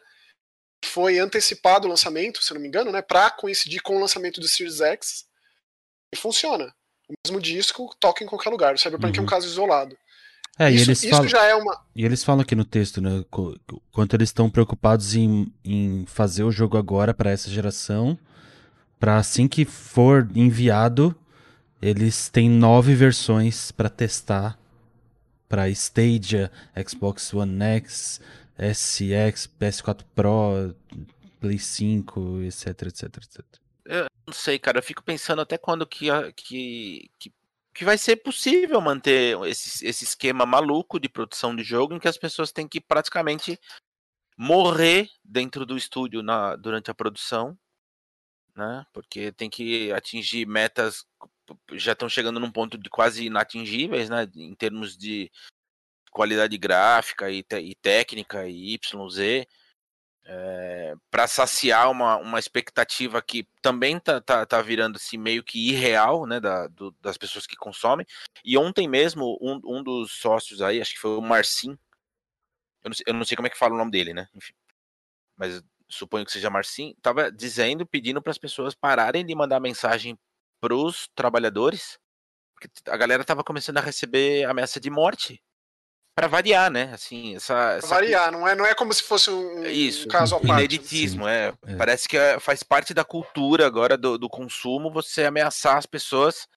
foi 0.85 1.17
antecipado 1.17 1.87
o 1.87 1.89
lançamento, 1.89 2.43
se 2.43 2.53
não 2.53 2.61
me 2.61 2.67
engano, 2.67 2.91
né, 2.91 3.01
para 3.01 3.31
coincidir 3.31 3.81
com 3.81 3.97
o 3.97 3.99
lançamento 3.99 4.39
do 4.39 4.47
Series 4.47 4.79
X. 4.79 5.25
E 6.13 6.15
funciona. 6.15 6.73
O 7.09 7.13
mesmo 7.25 7.41
disco 7.41 7.95
toca 7.99 8.23
em 8.23 8.27
qualquer 8.27 8.49
lugar. 8.49 8.75
O 8.75 8.77
Cyberpunk 8.77 9.17
uhum. 9.17 9.17
é 9.17 9.19
um 9.19 9.23
uhum. 9.23 9.29
caso 9.29 9.47
isolado. 9.47 9.97
É, 10.59 10.71
isso, 10.71 10.89
e 10.89 10.89
eles 10.89 11.09
falam, 11.09 11.27
já 11.27 11.43
é 11.43 11.55
uma. 11.55 11.85
E 11.95 12.03
eles 12.03 12.23
falam 12.23 12.41
aqui 12.41 12.55
no 12.55 12.65
texto, 12.65 12.99
né? 12.99 13.23
Quanto 13.91 14.15
eles 14.15 14.29
estão 14.29 14.49
preocupados 14.49 15.13
em, 15.15 15.53
em 15.63 16.05
fazer 16.07 16.43
o 16.43 16.51
jogo 16.51 16.77
agora 16.77 17.13
para 17.13 17.29
essa 17.29 17.49
geração, 17.49 18.17
para 18.99 19.17
assim 19.17 19.47
que 19.47 19.65
for 19.65 20.27
enviado, 20.35 21.15
eles 21.81 22.29
têm 22.29 22.49
nove 22.49 22.95
versões 22.95 23.71
para 23.71 23.89
testar 23.89 24.57
para 25.47 25.69
Stadia, 25.69 26.51
Xbox 26.87 27.33
One 27.33 27.63
X, 27.63 28.19
SX, 28.57 29.49
PS4 29.59 30.03
Pro, 30.13 30.75
Play 31.39 31.59
5, 31.59 32.41
etc, 32.41 32.67
etc, 32.67 33.03
etc. 33.17 33.45
Eu 33.85 34.07
não 34.25 34.33
sei, 34.33 34.59
cara. 34.59 34.79
Eu 34.79 34.83
fico 34.83 35.03
pensando 35.03 35.41
até 35.41 35.57
quando 35.57 35.87
que, 35.87 36.07
que, 36.35 37.09
que, 37.17 37.33
que 37.73 37.85
vai 37.85 37.97
ser 37.97 38.17
possível 38.17 38.81
manter 38.81 39.37
esse, 39.45 39.85
esse 39.85 40.03
esquema 40.03 40.45
maluco 40.45 40.99
de 40.99 41.07
produção 41.07 41.55
de 41.55 41.63
jogo 41.63 41.93
em 41.93 41.99
que 41.99 42.07
as 42.07 42.17
pessoas 42.17 42.51
têm 42.51 42.67
que 42.67 42.81
praticamente 42.81 43.57
morrer 44.37 45.07
dentro 45.23 45.65
do 45.65 45.77
estúdio 45.77 46.21
na, 46.21 46.55
durante 46.55 46.91
a 46.91 46.93
produção, 46.93 47.57
né? 48.57 48.85
Porque 48.91 49.31
tem 49.31 49.49
que 49.49 49.91
atingir 49.93 50.45
metas 50.45 51.05
já 51.73 51.93
estão 51.93 52.09
chegando 52.09 52.39
num 52.39 52.51
ponto 52.51 52.77
de 52.77 52.89
quase 52.89 53.25
inatingíveis, 53.25 54.09
né? 54.09 54.27
Em 54.35 54.53
termos 54.55 54.97
de 54.97 55.31
qualidade 56.11 56.57
gráfica 56.57 57.29
e, 57.29 57.45
e 57.61 57.75
técnica 57.75 58.47
e 58.47 58.73
YZ 58.73 59.19
é, 59.19 59.45
eh, 60.25 60.95
para 61.09 61.27
saciar 61.27 61.89
uma, 61.91 62.17
uma 62.17 62.39
expectativa 62.39 63.21
que 63.21 63.47
também 63.61 63.99
tá, 63.99 64.19
tá, 64.19 64.45
tá 64.45 64.61
virando 64.61 64.97
assim, 64.97 65.17
meio 65.17 65.43
que 65.43 65.69
irreal 65.69 66.25
né, 66.25 66.39
da, 66.39 66.67
do, 66.67 66.91
das 67.01 67.17
pessoas 67.17 67.47
que 67.47 67.55
consomem. 67.55 68.05
E 68.43 68.57
ontem 68.57 68.87
mesmo, 68.87 69.37
um, 69.41 69.61
um 69.63 69.83
dos 69.83 70.11
sócios 70.11 70.61
aí, 70.61 70.81
acho 70.81 70.93
que 70.93 70.99
foi 70.99 71.11
o 71.11 71.21
Marcin, 71.21 71.77
eu 72.83 72.89
não, 72.89 72.93
sei, 72.93 73.03
eu 73.07 73.13
não 73.13 73.25
sei 73.25 73.35
como 73.35 73.47
é 73.47 73.49
que 73.49 73.57
fala 73.57 73.75
o 73.75 73.77
nome 73.77 73.91
dele, 73.91 74.13
né? 74.13 74.27
Enfim, 74.35 74.53
mas 75.37 75.63
suponho 75.89 76.25
que 76.25 76.31
seja 76.31 76.49
Marcin, 76.49 76.93
estava 76.97 77.31
dizendo, 77.31 77.85
pedindo 77.85 78.21
para 78.21 78.31
as 78.31 78.37
pessoas 78.37 78.75
pararem 78.75 79.25
de 79.25 79.33
mandar 79.33 79.59
mensagem 79.59 80.17
para 80.61 80.75
os 80.75 81.07
trabalhadores, 81.15 81.97
porque 82.53 82.69
a 82.89 82.97
galera 82.97 83.21
estava 83.21 83.43
começando 83.43 83.77
a 83.77 83.81
receber 83.81 84.45
ameaça 84.45 84.79
de 84.79 84.89
morte 84.89 85.41
para 86.15 86.27
variar, 86.27 86.71
né? 86.71 86.89
Assim, 86.93 87.35
essa, 87.35 87.73
essa 87.73 87.87
variar, 87.87 88.31
não 88.31 88.47
é, 88.47 88.55
não 88.55 88.65
é 88.65 88.73
como 88.73 88.91
se 88.91 89.03
fosse 89.03 89.29
um, 89.29 89.63
Isso, 89.65 90.05
um 90.05 90.09
caso 90.09 90.35
à 90.35 90.39
parte. 90.39 90.51
Ineditismo, 90.51 91.27
é. 91.27 91.53
é. 91.67 91.75
Parece 91.75 92.09
que 92.09 92.17
é, 92.17 92.39
faz 92.39 92.63
parte 92.63 92.91
da 92.91 93.05
cultura 93.05 93.67
agora 93.67 93.95
do, 93.95 94.17
do 94.17 94.27
consumo 94.27 94.91
você 94.91 95.25
ameaçar 95.25 95.77
as 95.77 95.85
pessoas 95.85 96.47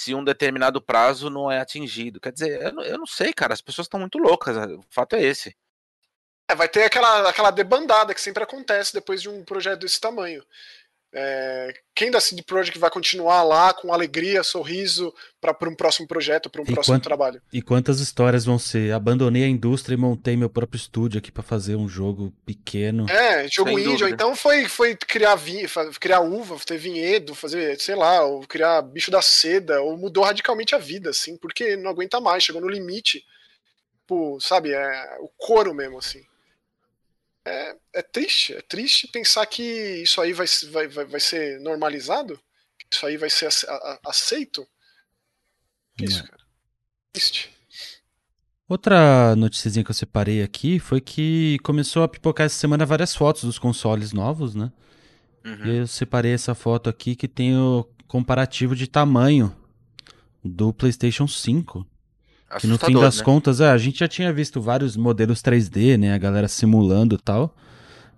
se 0.00 0.14
um 0.14 0.24
determinado 0.24 0.82
prazo 0.82 1.30
não 1.30 1.50
é 1.50 1.60
atingido. 1.60 2.20
Quer 2.20 2.32
dizer, 2.32 2.60
eu, 2.60 2.82
eu 2.82 2.98
não 2.98 3.06
sei, 3.06 3.32
cara, 3.32 3.54
as 3.54 3.60
pessoas 3.60 3.86
estão 3.86 4.00
muito 4.00 4.18
loucas, 4.18 4.56
o 4.56 4.82
fato 4.90 5.14
é 5.14 5.22
esse. 5.22 5.56
É, 6.50 6.54
vai 6.54 6.68
ter 6.68 6.84
aquela, 6.84 7.28
aquela 7.28 7.50
debandada 7.50 8.14
que 8.14 8.20
sempre 8.20 8.42
acontece 8.42 8.92
depois 8.94 9.20
de 9.20 9.28
um 9.28 9.44
projeto 9.44 9.80
desse 9.80 10.00
tamanho. 10.00 10.42
É, 11.10 11.72
quem 11.94 12.10
da 12.10 12.20
CD 12.20 12.42
Projekt 12.42 12.78
vai 12.78 12.90
continuar 12.90 13.42
lá 13.42 13.72
com 13.72 13.92
alegria, 13.94 14.42
sorriso 14.42 15.12
para 15.40 15.56
um 15.68 15.74
próximo 15.74 16.06
projeto, 16.06 16.50
para 16.50 16.60
um 16.60 16.64
E 16.66 16.72
próximo 16.72 16.96
quant- 16.96 17.02
trabalho? 17.02 17.40
E 17.50 17.62
quantas 17.62 17.98
histórias 17.98 18.44
vão 18.44 18.58
ser? 18.58 18.92
Abandonei 18.92 19.42
a 19.44 19.48
indústria 19.48 19.94
e 19.94 19.98
montei 19.98 20.36
meu 20.36 20.50
próprio 20.50 20.76
estúdio 20.78 21.18
aqui 21.18 21.32
pra 21.32 21.42
fazer 21.42 21.76
um 21.76 21.88
jogo 21.88 22.30
pequeno. 22.44 23.06
É, 23.10 23.48
jogo 23.48 23.70
Sem 23.74 23.84
dúvida. 23.84 24.10
então 24.10 24.36
foi, 24.36 24.68
foi 24.68 24.94
criar, 24.96 25.34
vinho, 25.34 25.66
criar 25.98 26.20
uva, 26.20 26.58
ter 26.64 26.76
vinhedo, 26.76 27.34
fazer, 27.34 27.80
sei 27.80 27.94
lá, 27.94 28.22
ou 28.24 28.46
criar 28.46 28.82
bicho 28.82 29.10
da 29.10 29.22
seda, 29.22 29.80
ou 29.80 29.96
mudou 29.96 30.24
radicalmente 30.24 30.74
a 30.74 30.78
vida, 30.78 31.08
assim, 31.08 31.38
porque 31.38 31.74
não 31.74 31.90
aguenta 31.90 32.20
mais, 32.20 32.42
chegou 32.42 32.60
no 32.60 32.68
limite. 32.68 33.24
Tipo, 34.02 34.38
sabe, 34.40 34.72
é 34.74 35.16
o 35.20 35.28
couro 35.38 35.72
mesmo, 35.74 35.98
assim. 35.98 36.22
É, 37.48 37.76
é 37.94 38.02
triste, 38.02 38.54
é 38.54 38.60
triste 38.62 39.08
pensar 39.08 39.46
que 39.46 39.62
isso 39.62 40.20
aí 40.20 40.32
vai, 40.32 40.46
vai, 40.70 40.88
vai, 40.88 41.04
vai 41.04 41.20
ser 41.20 41.60
normalizado, 41.60 42.38
que 42.78 42.94
isso 42.94 43.06
aí 43.06 43.16
vai 43.16 43.30
ser 43.30 43.48
aceito. 44.04 44.66
Que 45.96 46.04
isso, 46.04 46.20
É. 46.20 46.22
cara. 46.26 46.42
Triste. 47.12 47.50
Outra 48.68 49.34
noticiazinha 49.34 49.82
que 49.82 49.90
eu 49.90 49.94
separei 49.94 50.42
aqui 50.42 50.78
foi 50.78 51.00
que 51.00 51.58
começou 51.62 52.02
a 52.02 52.08
pipocar 52.08 52.44
essa 52.44 52.58
semana 52.58 52.84
várias 52.84 53.14
fotos 53.16 53.44
dos 53.44 53.58
consoles 53.58 54.12
novos, 54.12 54.54
né? 54.54 54.70
Uhum. 55.44 55.66
E 55.66 55.76
eu 55.78 55.86
separei 55.86 56.32
essa 56.32 56.54
foto 56.54 56.90
aqui 56.90 57.16
que 57.16 57.26
tem 57.26 57.56
o 57.56 57.88
comparativo 58.06 58.76
de 58.76 58.86
tamanho 58.86 59.56
do 60.44 60.72
PlayStation 60.72 61.26
5. 61.26 61.86
Que 62.58 62.66
no 62.66 62.78
fim 62.78 62.94
das 62.94 63.18
né? 63.18 63.24
contas, 63.24 63.60
é, 63.60 63.68
a 63.70 63.76
gente 63.76 63.98
já 63.98 64.08
tinha 64.08 64.32
visto 64.32 64.60
vários 64.60 64.96
modelos 64.96 65.42
3D, 65.42 65.98
né? 65.98 66.14
A 66.14 66.18
galera 66.18 66.48
simulando 66.48 67.16
e 67.16 67.18
tal. 67.18 67.54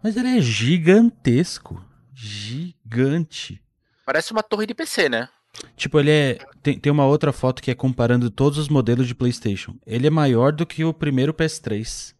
Mas 0.03 0.17
ele 0.17 0.39
é 0.39 0.41
gigantesco. 0.41 1.85
Gigante. 2.15 3.61
Parece 4.07 4.33
uma 4.33 4.43
torre 4.43 4.67
de 4.67 4.75
PC, 4.75 5.09
né? 5.09 5.29
Tipo, 5.77 5.99
ele 5.99 6.11
é. 6.11 6.39
Tem, 6.63 6.79
tem 6.79 6.93
uma 6.93 7.07
outra 7.07 7.33
foto 7.33 7.63
que 7.63 7.71
é 7.71 7.75
comparando 7.75 8.31
todos 8.31 8.59
os 8.59 8.69
modelos 8.69 9.09
de 9.09 9.15
PlayStation. 9.15 9.75
Ele 9.85 10.07
é 10.07 10.11
maior 10.11 10.53
do 10.53 10.65
que 10.65 10.85
o 10.85 10.95
primeiro 10.95 11.35
PS3. 11.35 12.15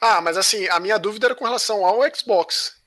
Ah, 0.00 0.20
mas 0.20 0.36
assim, 0.36 0.66
a 0.68 0.80
minha 0.80 0.98
dúvida 0.98 1.28
era 1.28 1.34
com 1.34 1.44
relação 1.44 1.84
ao 1.84 2.00
Xbox. 2.14 2.79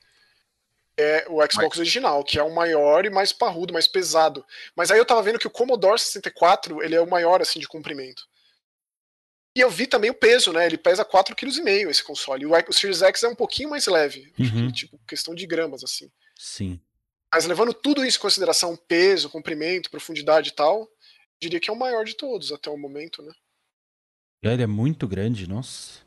É 0.96 1.26
o 1.28 1.40
Xbox 1.50 1.78
original, 1.78 2.22
que 2.22 2.38
é 2.38 2.42
o 2.42 2.54
maior 2.54 3.04
e 3.04 3.10
mais 3.10 3.32
parrudo, 3.32 3.72
mais 3.72 3.88
pesado. 3.88 4.44
Mas 4.76 4.90
aí 4.90 4.98
eu 4.98 5.04
tava 5.04 5.22
vendo 5.22 5.40
que 5.40 5.46
o 5.46 5.50
Commodore 5.50 5.98
64, 5.98 6.82
ele 6.82 6.94
é 6.94 7.00
o 7.00 7.10
maior, 7.10 7.42
assim, 7.42 7.58
de 7.58 7.66
comprimento. 7.66 8.22
E 9.56 9.60
eu 9.60 9.70
vi 9.70 9.86
também 9.86 10.10
o 10.10 10.14
peso, 10.14 10.52
né? 10.52 10.66
Ele 10.66 10.76
pesa 10.76 11.04
4,5 11.04 11.34
kg 11.34 11.90
esse 11.90 12.02
console. 12.02 12.46
O, 12.46 12.52
o 12.52 12.72
Series 12.72 13.02
X 13.02 13.22
é 13.22 13.28
um 13.28 13.34
pouquinho 13.34 13.70
mais 13.70 13.86
leve. 13.86 14.32
Uhum. 14.38 14.70
tipo, 14.70 14.98
questão 15.06 15.34
de 15.34 15.46
gramas, 15.46 15.84
assim. 15.84 16.10
Sim. 16.36 16.80
Mas 17.32 17.46
levando 17.46 17.72
tudo 17.72 18.04
isso 18.04 18.18
em 18.18 18.20
consideração, 18.20 18.76
peso, 18.76 19.30
comprimento, 19.30 19.90
profundidade 19.90 20.50
e 20.50 20.52
tal, 20.52 20.88
diria 21.40 21.60
que 21.60 21.70
é 21.70 21.72
o 21.72 21.78
maior 21.78 22.04
de 22.04 22.16
todos 22.16 22.52
até 22.52 22.70
o 22.70 22.76
momento, 22.76 23.22
né? 23.22 23.32
Ele 24.42 24.62
é 24.62 24.66
muito 24.66 25.08
grande, 25.08 25.48
nossa. 25.48 26.03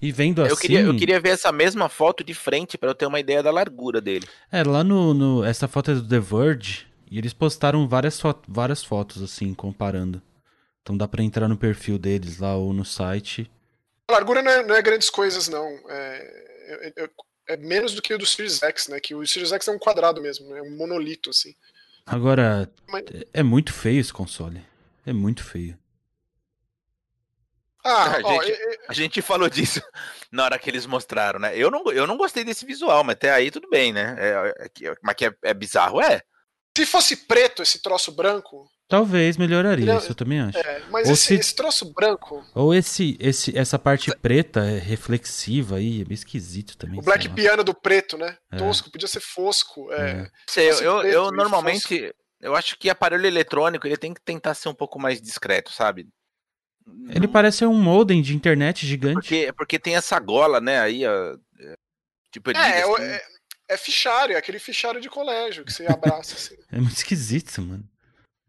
E 0.00 0.12
vendo 0.12 0.42
assim. 0.42 0.50
Eu, 0.52 0.56
queria, 0.56 0.80
eu 0.80 0.96
queria 0.96 1.20
ver 1.20 1.30
essa 1.30 1.50
mesma 1.52 1.88
foto 1.88 2.22
de 2.24 2.34
frente 2.34 2.76
pra 2.78 2.90
eu 2.90 2.94
ter 2.94 3.06
uma 3.06 3.20
ideia 3.20 3.42
da 3.42 3.50
largura 3.50 4.00
dele. 4.00 4.26
É, 4.52 4.62
lá 4.62 4.82
no, 4.84 5.14
no- 5.14 5.44
Essa 5.44 5.66
foto 5.68 5.90
é 5.90 5.94
do 5.94 6.06
The 6.08 6.20
Verge. 6.20 6.86
E 7.10 7.18
eles 7.18 7.32
postaram 7.32 7.86
várias, 7.88 8.20
fo- 8.20 8.34
várias 8.48 8.82
fotos, 8.82 9.22
assim, 9.22 9.54
comparando. 9.54 10.20
Então 10.82 10.96
dá 10.96 11.06
pra 11.06 11.22
entrar 11.22 11.48
no 11.48 11.56
perfil 11.56 11.98
deles 11.98 12.38
lá 12.38 12.56
ou 12.56 12.72
no 12.72 12.84
site. 12.84 13.50
A 14.08 14.12
largura 14.12 14.42
não 14.42 14.50
é, 14.50 14.66
não 14.66 14.74
é 14.74 14.82
grandes 14.82 15.08
coisas, 15.10 15.48
não. 15.48 15.66
É, 15.88 16.92
é- 16.96 17.04
é- 17.04 17.10
é 17.48 17.56
menos 17.56 17.94
do 17.94 18.02
que 18.02 18.12
o 18.12 18.18
do 18.18 18.26
Series 18.26 18.60
X, 18.62 18.88
né? 18.88 18.98
Que 19.00 19.14
o 19.14 19.24
Series 19.26 19.52
X 19.52 19.68
é 19.68 19.72
um 19.72 19.78
quadrado 19.78 20.20
mesmo, 20.20 20.48
né? 20.48 20.60
um 20.62 20.76
monolito, 20.76 21.30
assim. 21.30 21.54
Agora, 22.04 22.70
Mas- 22.88 23.04
é 23.32 23.42
muito 23.42 23.72
feio 23.72 24.00
esse 24.00 24.12
console. 24.12 24.60
É 25.04 25.12
muito 25.12 25.42
feio. 25.44 25.76
Ah, 27.86 28.16
Ah, 28.16 28.20
ó, 28.24 28.42
gente, 28.42 28.52
é- 28.52 28.78
A 28.88 28.92
gente 28.92 29.22
falou 29.22 29.48
disso 29.48 29.80
na 30.32 30.44
hora 30.44 30.58
que 30.58 30.68
eles 30.68 30.86
mostraram, 30.86 31.38
né? 31.38 31.56
Eu 31.56 31.70
não, 31.70 31.84
eu 31.92 32.06
não 32.06 32.16
gostei 32.16 32.44
desse 32.44 32.66
visual, 32.66 33.02
mas 33.04 33.14
até 33.14 33.30
aí 33.30 33.50
tudo 33.50 33.68
bem, 33.70 33.92
né? 33.92 34.16
É, 34.18 34.64
é 34.64 34.68
que- 34.68 34.92
mas 35.02 35.14
que 35.14 35.26
é, 35.26 35.32
é 35.42 35.54
bizarro, 35.54 36.00
é. 36.00 36.20
se 36.76 36.84
fosse 36.84 37.16
preto 37.16 37.62
esse 37.62 37.80
troço 37.80 38.12
branco, 38.12 38.66
Talvez 38.88 39.36
melhoraria, 39.36 39.82
Ele 39.84 39.90
é- 39.90 39.96
isso 39.96 40.12
eu 40.12 40.14
também 40.14 40.38
acho. 40.40 40.56
é, 40.58 40.80
mas 40.90 41.08
Ou 41.08 41.14
esse, 41.14 41.24
se- 41.26 41.34
esse 41.34 41.54
troço 41.56 41.92
branco, 41.92 42.44
Ou 42.54 42.72
esse, 42.72 43.16
esse, 43.18 43.58
essa 43.58 43.76
parte 43.80 44.14
preta 44.18 44.60
é 44.60 44.78
reflexiva 44.78 45.76
aí, 45.76 46.02
é 46.02 46.04
meio 46.04 46.12
esquisito 46.12 46.76
também. 46.76 47.00
o 47.00 47.02
black 47.02 47.26
lá. 47.26 47.34
piano 47.34 47.64
do 47.64 47.74
preto, 47.74 48.16
né? 48.16 48.36
É. 48.52 48.56
Tosco, 48.56 48.88
podia 48.90 49.08
ser 49.08 49.18
fosco. 49.20 49.92
é. 49.92 50.10
É. 50.10 50.14
Não 50.22 50.28
sei, 50.48 50.68
eu, 50.70 50.74
eu, 50.80 50.98
preto 51.00 51.14
eu 51.14 51.32
normalmente. 51.32 52.14
Eu 52.40 52.54
acho 52.54 52.78
que 52.78 52.88
aparelho 52.90 53.26
eletrônico 53.26 53.86
ele 53.88 53.96
tem 53.96 54.12
que 54.14 54.20
tentar 54.20 54.54
ser 54.54 54.68
um 54.68 54.74
pouco 54.74 55.00
mais 55.00 55.20
discreto, 55.20 55.72
sabe? 55.72 56.06
Ele 57.08 57.26
parece 57.26 57.64
um 57.64 57.74
modem 57.74 58.22
de 58.22 58.34
internet 58.34 58.86
gigante. 58.86 59.14
porque, 59.14 59.52
porque 59.56 59.78
tem 59.78 59.96
essa 59.96 60.18
gola, 60.18 60.60
né? 60.60 60.80
Aí, 60.80 61.06
ó, 61.06 61.36
é, 61.60 61.74
tipo, 62.30 62.50
ele 62.50 62.58
É, 62.58 62.80
é, 62.80 62.82
assim. 62.82 63.02
é, 63.02 63.24
é 63.68 63.76
fichário, 63.76 64.34
é 64.34 64.38
aquele 64.38 64.58
fichário 64.58 65.00
de 65.00 65.08
colégio 65.08 65.64
que 65.64 65.72
você 65.72 65.86
abraça. 65.86 66.34
Assim. 66.34 66.56
É 66.70 66.78
muito 66.78 66.96
esquisito, 66.96 67.60
mano. 67.62 67.84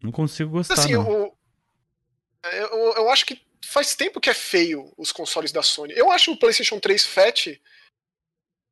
Não 0.01 0.11
consigo 0.11 0.51
gostar, 0.51 0.75
assim, 0.75 0.93
não. 0.93 1.09
o, 1.09 1.37
eu, 2.51 2.93
eu 2.97 3.09
acho 3.09 3.25
que 3.25 3.41
faz 3.65 3.95
tempo 3.95 4.21
que 4.21 4.29
é 4.29 4.33
feio 4.33 4.93
os 4.97 5.11
consoles 5.11 5.51
da 5.51 5.63
Sony. 5.63 5.93
Eu 5.95 6.11
acho 6.11 6.31
o 6.31 6.37
PlayStation 6.37 6.79
3 6.79 7.05
Fat 7.05 7.47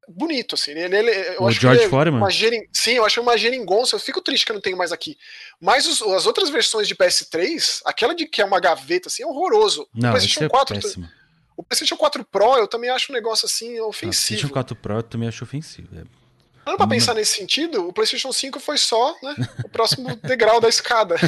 bonito, 0.08 0.56
assim. 0.56 0.72
Ele, 0.72 0.96
ele- 0.98 1.12
eu 1.36 1.42
O 1.44 1.48
acho 1.48 1.60
George 1.60 1.80
que 1.80 1.84
ele 1.84 1.88
é 1.88 1.90
Foreman? 1.90 2.20
Uma 2.20 2.30
gerin... 2.30 2.62
Sim, 2.74 2.92
eu 2.94 3.06
achei 3.06 3.22
uma 3.22 3.38
geringonça. 3.38 3.96
Eu 3.96 4.00
fico 4.00 4.22
triste 4.22 4.46
que 4.46 4.52
eu 4.52 4.56
não 4.56 4.62
tenho 4.62 4.78
mais 4.78 4.92
aqui. 4.92 5.18
Mas 5.60 5.86
os- 5.88 6.02
as 6.02 6.26
outras 6.26 6.50
versões 6.50 6.88
de 6.88 6.96
PS3, 6.96 7.82
aquela 7.86 8.14
de 8.16 8.26
que 8.26 8.42
é 8.42 8.46
uma 8.46 8.60
gaveta, 8.60 9.08
assim, 9.10 9.24
é 9.24 9.28
horroroso. 9.28 9.84
o 9.84 9.88
Não, 9.94 10.10
PlayStation 10.12 10.40
isso 10.40 10.44
é 10.46 10.50
4, 10.50 10.76
péssimo. 10.82 11.10
o 11.58 11.64
PlayStation 11.64 11.98
4 11.98 12.24
Pro, 12.26 12.58
eu 12.58 12.68
também 12.68 12.90
acho 12.90 13.12
um 13.12 13.16
negócio 13.16 13.46
assim 13.46 13.80
O 13.80 13.88
ofensivo. 13.90 14.12
PlayStation 14.12 14.50
4 14.50 14.76
Pro 14.76 14.96
eu 14.96 15.04
também 15.04 15.28
acho 15.28 15.44
ofensivo. 15.44 15.88
é. 15.98 16.04
Não 16.66 16.78
pra 16.78 16.88
pensar 16.88 17.14
nesse 17.14 17.36
sentido, 17.36 17.88
o 17.88 17.94
PlayStation 17.94 18.32
5 18.32 18.60
foi 18.60 18.76
só 18.78 19.16
né, 19.22 19.36
o 19.64 19.70
próximo 19.70 20.16
degrau 20.24 20.60
da 20.60 20.68
escada. 20.68 21.16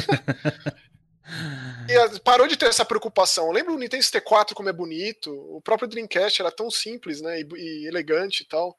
E 1.88 1.96
a- 1.96 2.20
parou 2.20 2.46
de 2.46 2.56
ter 2.56 2.66
essa 2.66 2.84
preocupação. 2.84 3.50
Lembra 3.50 3.72
o 3.72 3.78
Nintendo 3.78 4.02
64 4.02 4.54
como 4.54 4.68
é 4.68 4.72
bonito? 4.72 5.30
O 5.56 5.60
próprio 5.62 5.88
Dreamcast 5.88 6.40
era 6.42 6.50
tão 6.50 6.70
simples, 6.70 7.20
né? 7.22 7.40
E, 7.40 7.46
e 7.56 7.86
elegante 7.88 8.42
e 8.42 8.46
tal. 8.46 8.76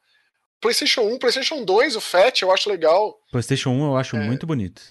PlayStation 0.61 1.01
1, 1.01 1.17
PlayStation 1.17 1.63
2, 1.63 1.95
o 1.95 2.01
Fat, 2.01 2.41
eu 2.41 2.51
acho 2.51 2.69
legal. 2.69 3.17
PlayStation 3.31 3.69
1 3.71 3.83
eu 3.85 3.97
acho 3.97 4.15
É. 4.15 4.19
muito 4.19 4.45
bonito. 4.45 4.81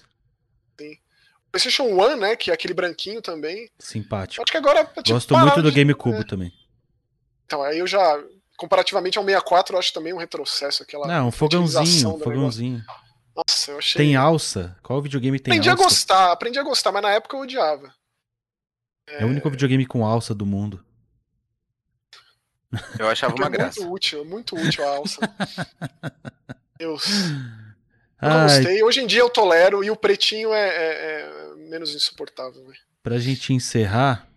PlayStation 1.51 1.83
1, 1.83 2.15
né? 2.17 2.35
Que 2.35 2.51
é 2.51 2.53
aquele 2.53 2.73
branquinho 2.75 3.21
também. 3.21 3.69
Simpático. 3.79 4.43
Acho 4.43 4.51
que 4.51 4.57
agora. 4.57 4.85
tipo, 4.85 5.13
Gosto 5.13 5.35
muito 5.37 5.61
do 5.63 5.71
de- 5.71 5.77
GameCube 5.77 6.23
também. 6.25 6.51
Então, 7.45 7.63
aí 7.63 7.79
eu 7.79 7.87
já. 7.87 8.21
Comparativamente 8.57 9.17
ao 9.17 9.23
64, 9.23 9.73
eu 9.73 9.79
acho 9.79 9.93
também 9.93 10.13
um 10.13 10.17
retrocesso. 10.17 10.83
Aquela 10.83 11.07
Não, 11.07 11.29
um 11.29 11.31
fogãozinho, 11.31 12.09
um 12.09 12.17
do 12.17 12.23
fogãozinho. 12.23 12.83
Nossa, 13.35 13.71
eu 13.71 13.77
achei. 13.77 13.97
Tem 13.99 14.15
alça? 14.17 14.77
Qual 14.83 15.01
videogame 15.01 15.39
tem 15.39 15.53
aprendi 15.53 15.69
alça? 15.69 15.81
a 15.81 15.85
gostar, 15.85 16.31
aprendi 16.33 16.59
a 16.59 16.63
gostar, 16.63 16.91
mas 16.91 17.01
na 17.01 17.11
época 17.11 17.37
eu 17.37 17.41
odiava. 17.41 17.91
É 19.11 19.25
o 19.25 19.27
único 19.27 19.49
videogame 19.49 19.85
com 19.85 20.05
alça 20.05 20.33
do 20.35 20.45
mundo. 20.45 20.83
Eu 22.99 23.07
achava 23.09 23.33
uma 23.35 23.47
é 23.47 23.49
graça. 23.49 23.79
muito 23.81 23.93
útil, 23.93 24.25
muito 24.25 24.55
útil 24.55 24.87
a 24.87 24.95
alça. 24.97 25.19
Deus. 26.77 27.03
Eu 28.21 28.27
Ai, 28.29 28.43
gostei. 28.43 28.83
Hoje 28.83 28.99
em 28.99 29.07
dia 29.07 29.21
eu 29.21 29.29
tolero 29.29 29.81
e 29.81 29.89
o 29.89 29.95
pretinho 29.95 30.53
é, 30.53 30.67
é- 30.67 31.21
é 31.21 31.55
menos 31.69 31.95
insuportável. 31.95 32.65
velho. 32.65 32.77
pra 33.01 33.17
gente 33.17 33.53
encerrar, 33.53 34.27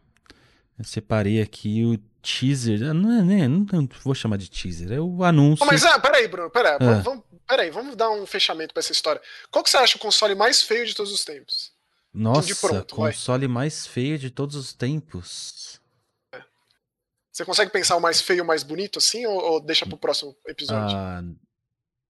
eu 0.78 0.84
separei 0.84 1.42
aqui 1.42 1.84
o 1.84 1.98
teaser. 2.22 2.94
Não 2.94 3.10
é 3.18 3.22
nem, 3.22 3.48
não, 3.48 3.66
não 3.72 3.88
vou 4.04 4.14
chamar 4.14 4.36
de 4.38 4.48
teaser, 4.48 4.92
é 4.92 5.00
o 5.00 5.24
anúncio. 5.24 5.64
Oh, 5.64 5.66
mas 5.66 5.84
ah, 5.84 5.98
peraí, 5.98 6.28
Bruno, 6.28 6.48
peraí, 6.48 6.74
Ah. 6.74 6.78
vamos, 6.78 7.02
vamos, 7.04 7.24
peraí, 7.44 7.70
vamos 7.70 7.96
dar 7.96 8.08
um 8.10 8.24
fechamento 8.24 8.72
pra 8.72 8.78
essa 8.78 8.92
história. 8.92 9.20
Qual 9.50 9.64
que 9.64 9.70
você 9.70 9.76
acha 9.78 9.96
o 9.96 10.00
console 10.00 10.36
mais 10.36 10.62
feio 10.62 10.86
de 10.86 10.94
todos 10.94 11.12
os 11.12 11.24
tempos? 11.24 11.71
Nossa, 12.12 12.54
pronto, 12.56 12.96
vai. 12.96 13.12
console 13.12 13.48
mais 13.48 13.86
feio 13.86 14.18
de 14.18 14.30
todos 14.30 14.54
os 14.54 14.72
tempos. 14.72 15.80
Você 17.30 17.44
consegue 17.46 17.70
pensar 17.70 17.96
o 17.96 18.00
mais 18.00 18.20
feio 18.20 18.44
o 18.44 18.46
mais 18.46 18.62
bonito 18.62 18.98
assim, 18.98 19.24
ou, 19.24 19.42
ou 19.42 19.60
deixa 19.60 19.86
pro 19.86 19.96
próximo 19.96 20.36
episódio? 20.46 20.94
Ah, 20.94 21.24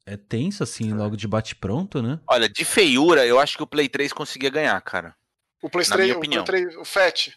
é 0.05 0.17
tenso 0.17 0.65
assim, 0.65 0.93
logo 0.93 1.17
de 1.17 1.29
bate 1.29 1.55
pronto, 1.55 2.03
né? 2.03 2.19
Olha, 2.27 2.49
de 2.49 2.65
feiura, 2.65 3.25
eu 3.25 3.39
acho 3.39 3.57
que 3.57 3.63
o 3.63 3.67
Play 3.67 3.89
3 3.89 4.13
conseguia 4.13 4.51
ganhar, 4.51 4.81
cara. 4.81 5.15
o 5.63 5.71
Play 5.71 5.87
na 5.89 5.97
minha 5.97 6.07
3, 6.07 6.17
o, 6.17 6.19
opinião. 6.19 6.45
Play 6.45 6.63
3, 6.65 6.77
o 6.77 6.85
Fat, 6.85 7.29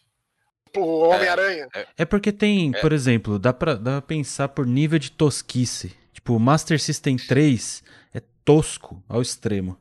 o 0.76 1.10
Homem-Aranha. 1.10 1.70
É 1.96 2.06
porque 2.06 2.32
tem, 2.32 2.72
por 2.72 2.92
exemplo, 2.92 3.38
dá 3.38 3.54
pra, 3.54 3.76
dá 3.76 4.02
pra 4.02 4.02
pensar 4.02 4.50
por 4.50 4.66
nível 4.66 4.98
de 4.98 5.12
tosquice. 5.12 5.96
Tipo, 6.12 6.36
o 6.36 6.40
Master 6.40 6.82
System 6.82 7.18
3 7.18 7.84
é 8.16 8.22
tosco 8.44 9.04
ao 9.08 9.22
extremo. 9.22 9.78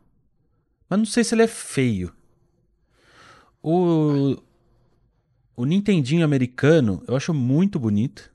Mas 0.89 0.99
não 0.99 1.07
sei 1.07 1.25
se 1.25 1.35
ele 1.35 1.43
é 1.43 1.49
feio. 1.49 2.15
O, 3.67 4.37
o 5.57 5.65
Nintendinho 5.65 6.23
americano 6.23 7.03
eu 7.09 7.17
acho 7.17 7.33
muito 7.33 7.79
bonito. 7.79 8.31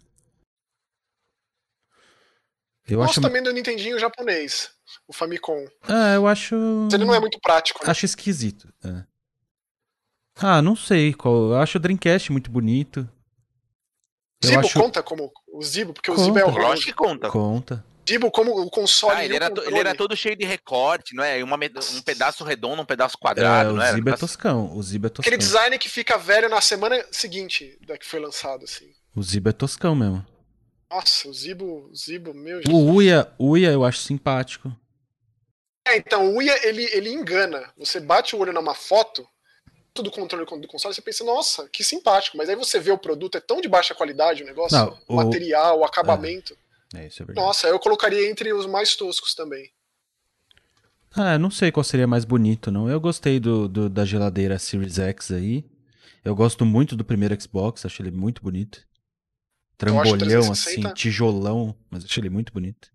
Eu 2.88 2.98
Gosto 2.98 3.12
acho. 3.12 3.22
também 3.22 3.44
do 3.44 3.52
Nintendinho 3.54 4.00
japonês, 4.00 4.72
o 5.08 5.14
Famicom. 5.14 5.64
Ah, 5.84 6.16
eu 6.16 6.26
acho. 6.28 6.56
Mas 6.86 6.94
ele 6.96 7.06
não 7.06 7.14
é 7.14 7.20
muito 7.20 7.40
prático, 7.40 7.84
né? 7.86 7.92
Acho 7.92 8.06
esquisito. 8.06 8.74
é. 8.84 9.04
Ah, 10.42 10.62
não 10.62 10.76
sei 10.76 11.14
qual. 11.14 11.52
Eu 11.52 11.58
acho 11.58 11.78
o 11.78 11.82
Dreamcast 11.82 12.32
muito 12.32 12.50
bonito. 12.50 13.08
Eu 14.42 14.50
Zibo 14.50 14.60
acho. 14.62 14.80
conta 14.80 15.04
como 15.04 15.30
o 15.52 15.62
Zibo, 15.62 15.94
porque 15.94 16.10
Conta. 16.10 16.22
o 16.22 16.26
Zibo 16.26 16.40
é 16.40 16.46
o 16.46 16.50
Lógico 16.50 16.88
que 16.88 16.94
conta. 16.94 17.30
Conta. 17.30 17.86
Zibo 18.10 18.32
como 18.32 18.52
o 18.60 18.70
console. 18.70 19.16
Ah, 19.18 19.24
ele 19.26 19.34
e 19.34 19.36
o 19.36 19.38
era, 19.38 19.50
to- 19.52 19.64
ele 19.64 19.80
era 19.80 19.96
todo 19.96 20.16
cheio 20.16 20.36
de 20.36 20.46
recorte, 20.46 21.16
não 21.16 21.24
é? 21.24 21.44
Uma 21.44 21.58
um 21.94 22.02
pedaço 22.02 22.44
redondo, 22.44 22.82
um 22.82 22.86
pedaço 22.86 23.16
É, 23.18 23.22
quadrado, 23.22 23.74
não 23.74 23.84
o? 23.84 23.94
Ziba 23.94 24.12
é 24.12 24.18
toscão. 24.18 24.76
O 24.78 24.84
Ziba 24.84 25.08
é 25.08 25.10
toscão. 25.10 25.22
Aquele 25.30 25.38
design 25.38 25.78
que 25.78 25.88
fica 25.90 26.18
velho 26.18 26.50
na 26.50 26.62
semana 26.62 27.04
seguinte 27.12 27.78
da 27.86 27.98
que 27.98 28.06
foi 28.06 28.20
lançado, 28.20 28.64
assim. 28.66 28.90
O 29.16 29.22
Ziba 29.24 29.50
é 29.50 29.54
toscão 29.54 29.96
mesmo. 29.96 30.26
Nossa, 30.90 31.28
o 31.28 31.34
Zibo, 31.34 31.88
o 31.92 31.96
Zibo, 31.96 32.34
meu 32.34 32.62
O. 32.70 32.94
Uia, 32.96 33.32
Uia 33.40 33.72
eu 33.72 33.84
acho 33.86 34.00
simpático. 34.00 34.76
É, 35.88 35.98
então, 35.98 36.28
o 36.34 36.38
Uia, 36.38 36.68
ele, 36.68 36.84
ele 36.92 37.10
engana. 37.12 37.72
Você 37.78 38.00
bate 38.00 38.36
o 38.36 38.40
olho 38.40 38.54
numa 38.54 38.74
foto 38.76 39.28
do 39.96 40.10
controle 40.12 40.46
do 40.46 40.68
console, 40.68 40.94
você 40.96 41.02
pensa, 41.02 41.26
nossa, 41.26 41.68
que 41.68 41.84
simpático. 41.84 42.38
Mas 42.38 42.48
aí 42.48 42.56
você 42.56 42.80
vê 42.80 42.90
o 42.92 42.98
produto, 42.98 43.38
é 43.38 43.42
tão 43.42 43.60
de 43.60 43.68
baixa 43.68 43.94
qualidade 43.94 44.44
o 44.44 44.46
negócio, 44.46 44.78
Não, 44.78 44.98
o 45.08 45.14
o- 45.14 45.16
material, 45.18 45.80
o 45.80 45.84
acabamento. 45.84 46.54
É, 46.54 46.69
isso 46.94 47.22
é 47.22 47.26
verdade. 47.26 47.46
Nossa, 47.46 47.68
eu 47.68 47.80
colocaria 47.80 48.30
entre 48.30 48.52
os 48.54 48.66
mais 48.66 48.96
toscos 48.96 49.34
também. 49.36 49.72
Ah, 51.16 51.34
eu 51.34 51.40
não 51.40 51.50
sei 51.52 51.72
qual 51.72 51.84
seria 51.84 52.08
mais 52.08 52.24
bonito, 52.26 52.72
não. 52.72 52.90
Eu 52.90 53.00
gostei 53.00 53.40
do, 53.40 53.68
do- 53.68 53.90
da 53.90 54.06
geladeira 54.06 54.58
Series 54.60 55.00
X 55.00 55.32
aí. 55.32 55.66
Eu 56.24 56.36
gosto 56.36 56.66
muito 56.66 56.96
do 56.96 57.06
primeiro 57.06 57.40
Xbox, 57.40 57.86
acho 57.86 58.02
ele 58.02 58.12
muito 58.12 58.42
bonito. 58.44 58.86
Trambolhão, 59.78 60.18
360. 60.20 60.88
assim, 60.88 60.94
tijolão, 60.94 61.76
mas 61.90 62.04
acho 62.04 62.20
ele 62.20 62.30
muito 62.30 62.52
bonito. 62.52 62.92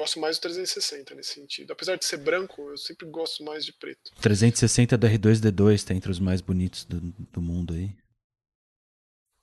Gosto 0.00 0.18
mais 0.18 0.38
do 0.38 0.42
360 0.42 1.14
nesse 1.14 1.34
sentido. 1.34 1.72
Apesar 1.72 1.96
de 1.96 2.04
ser 2.04 2.16
branco, 2.16 2.60
eu 2.70 2.76
sempre 2.78 3.06
gosto 3.08 3.44
mais 3.44 3.64
de 3.64 3.72
preto. 3.72 4.10
360 4.20 4.96
do 4.96 5.06
R2D2 5.06 5.84
tá 5.84 5.94
entre 5.94 6.10
os 6.10 6.18
mais 6.18 6.40
bonitos 6.40 6.84
do, 6.84 7.00
do 7.00 7.42
mundo 7.42 7.74
aí. 7.74 7.94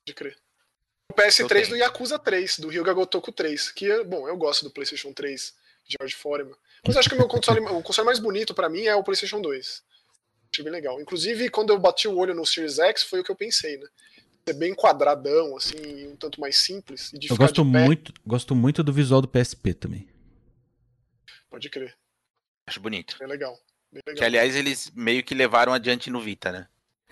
De 0.05 0.14
crer. 0.14 0.36
O 1.10 1.14
PS3 1.14 1.39
Eu 1.41 1.47
tenho. 1.47 1.70
do 1.70 1.76
Yakuza 1.76 2.20
3, 2.20 2.60
do 2.60 2.68
Ryuga 2.70 2.93
Gotoku 2.93 3.32
3, 3.32 3.72
que, 3.72 3.89
é- 3.91 4.03
bom, 4.03 4.28
eu 4.28 4.38
gosto 4.38 4.64
do 4.64 4.72
PlayStation 4.72 5.12
3 5.12 5.53
de 5.88 5.95
George 5.99 6.16
Foreman. 6.16 6.55
Mas 6.86 6.95
acho 6.95 7.10
que 7.10 7.16
o 7.16 7.18
meu 7.18 7.28
console, 7.28 7.60
o 7.62 7.82
console 7.82 8.05
mais 8.05 8.20
bonito 8.20 8.53
pra 8.53 8.70
mim 8.70 8.84
é 8.84 8.95
o 8.95 9.03
PlayStation 9.03 9.41
2. 9.41 9.84
Achei 10.51 10.64
bem 10.64 10.72
legal. 10.74 10.99
Inclusive, 11.01 11.49
quando 11.49 11.72
eu 11.72 11.80
bati 11.80 12.07
o 12.07 12.16
olho 12.18 12.34
no 12.34 12.45
Series 12.45 12.80
X, 12.80 13.03
foi 13.03 13.20
o 13.20 13.24
que 13.24 13.32
eu 13.32 13.36
pensei, 13.36 13.78
né? 13.78 13.88
Ser 14.47 14.53
bem 14.53 14.74
quadradão, 14.74 15.55
assim, 15.57 16.07
um 16.07 16.16
tanto 16.16 16.39
mais 16.39 16.57
simples. 16.57 17.12
E 17.14 17.20
de 17.20 17.30
Eu 17.30 17.36
gosto 17.38 17.64
muito, 17.66 18.14
gosto 18.26 18.55
muito 18.55 18.82
do 18.84 18.93
visual 18.93 19.22
do 19.22 19.28
PSP 19.28 19.74
também. 19.74 20.07
Pode 21.49 21.70
crer. 21.70 21.95
Acho 22.68 22.80
bonito. 22.80 23.16
Bem 23.20 23.28
legal. 23.28 23.60
Bem 23.91 24.01
legal. 24.07 24.18
Que, 24.20 24.24
aliás, 24.24 24.55
eles 24.55 24.91
meio 24.95 25.24
que 25.24 25.36
levaram 25.36 25.74
adiante 25.74 26.10
no 26.10 26.22
Vita, 26.22 26.51
né? 26.51 26.68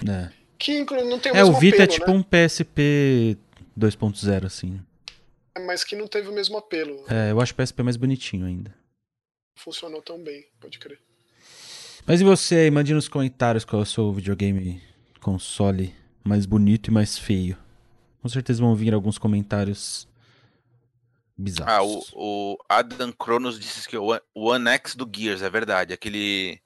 É, 0.08 0.32
Que 0.58 0.78
inclu- 0.80 1.04
não 1.06 1.20
tem 1.20 1.32
o 1.32 1.36
é 1.36 1.44
o 1.44 1.54
Vita 1.54 1.78
é 1.78 1.84
apelo, 1.84 2.00
tipo 2.00 2.12
né? 2.12 2.18
um 2.18 2.24
PSP 2.24 3.38
2.0, 3.78 4.46
assim. 4.46 4.82
Mas 5.66 5.84
que 5.84 5.96
não 5.96 6.08
teve 6.08 6.28
o 6.30 6.34
mesmo 6.34 6.58
apelo. 6.58 7.04
É, 7.10 7.32
eu 7.32 7.42
acho 7.42 7.54
o 7.54 7.56
PSP 7.56 7.84
mais 7.84 7.98
bonitinho 7.98 8.46
ainda. 8.46 8.70
Não 8.70 9.64
funcionou 9.64 10.02
tão 10.02 10.22
bem, 10.24 10.46
pode 10.60 10.78
crer. 10.80 11.00
Mas 12.06 12.22
e 12.22 12.24
você 12.24 12.56
aí? 12.56 12.72
Mande 12.72 12.94
nos 12.94 13.08
comentários 13.10 13.66
qual 13.66 13.82
é 13.82 13.84
o 13.84 13.86
seu 13.86 14.12
videogame 14.14 14.82
console 15.20 15.94
mais 16.24 16.46
bonito 16.46 16.88
e 16.88 16.92
mais 16.94 17.18
feio. 17.18 17.58
Com 18.22 18.30
certeza 18.30 18.62
vão 18.62 18.76
vir 18.76 18.94
alguns 18.94 19.18
comentários 19.18 20.08
bizarros. 21.38 21.72
Ah, 21.74 21.84
o, 21.84 22.54
o 22.54 22.58
Adam 22.70 23.12
Cronos 23.12 23.60
disse 23.60 23.88
que 23.88 23.98
o 23.98 24.20
One- 24.36 24.70
X 24.70 24.96
do 24.96 25.10
Gears, 25.14 25.42
é 25.42 25.50
verdade. 25.50 25.94
Aquele 25.94 26.60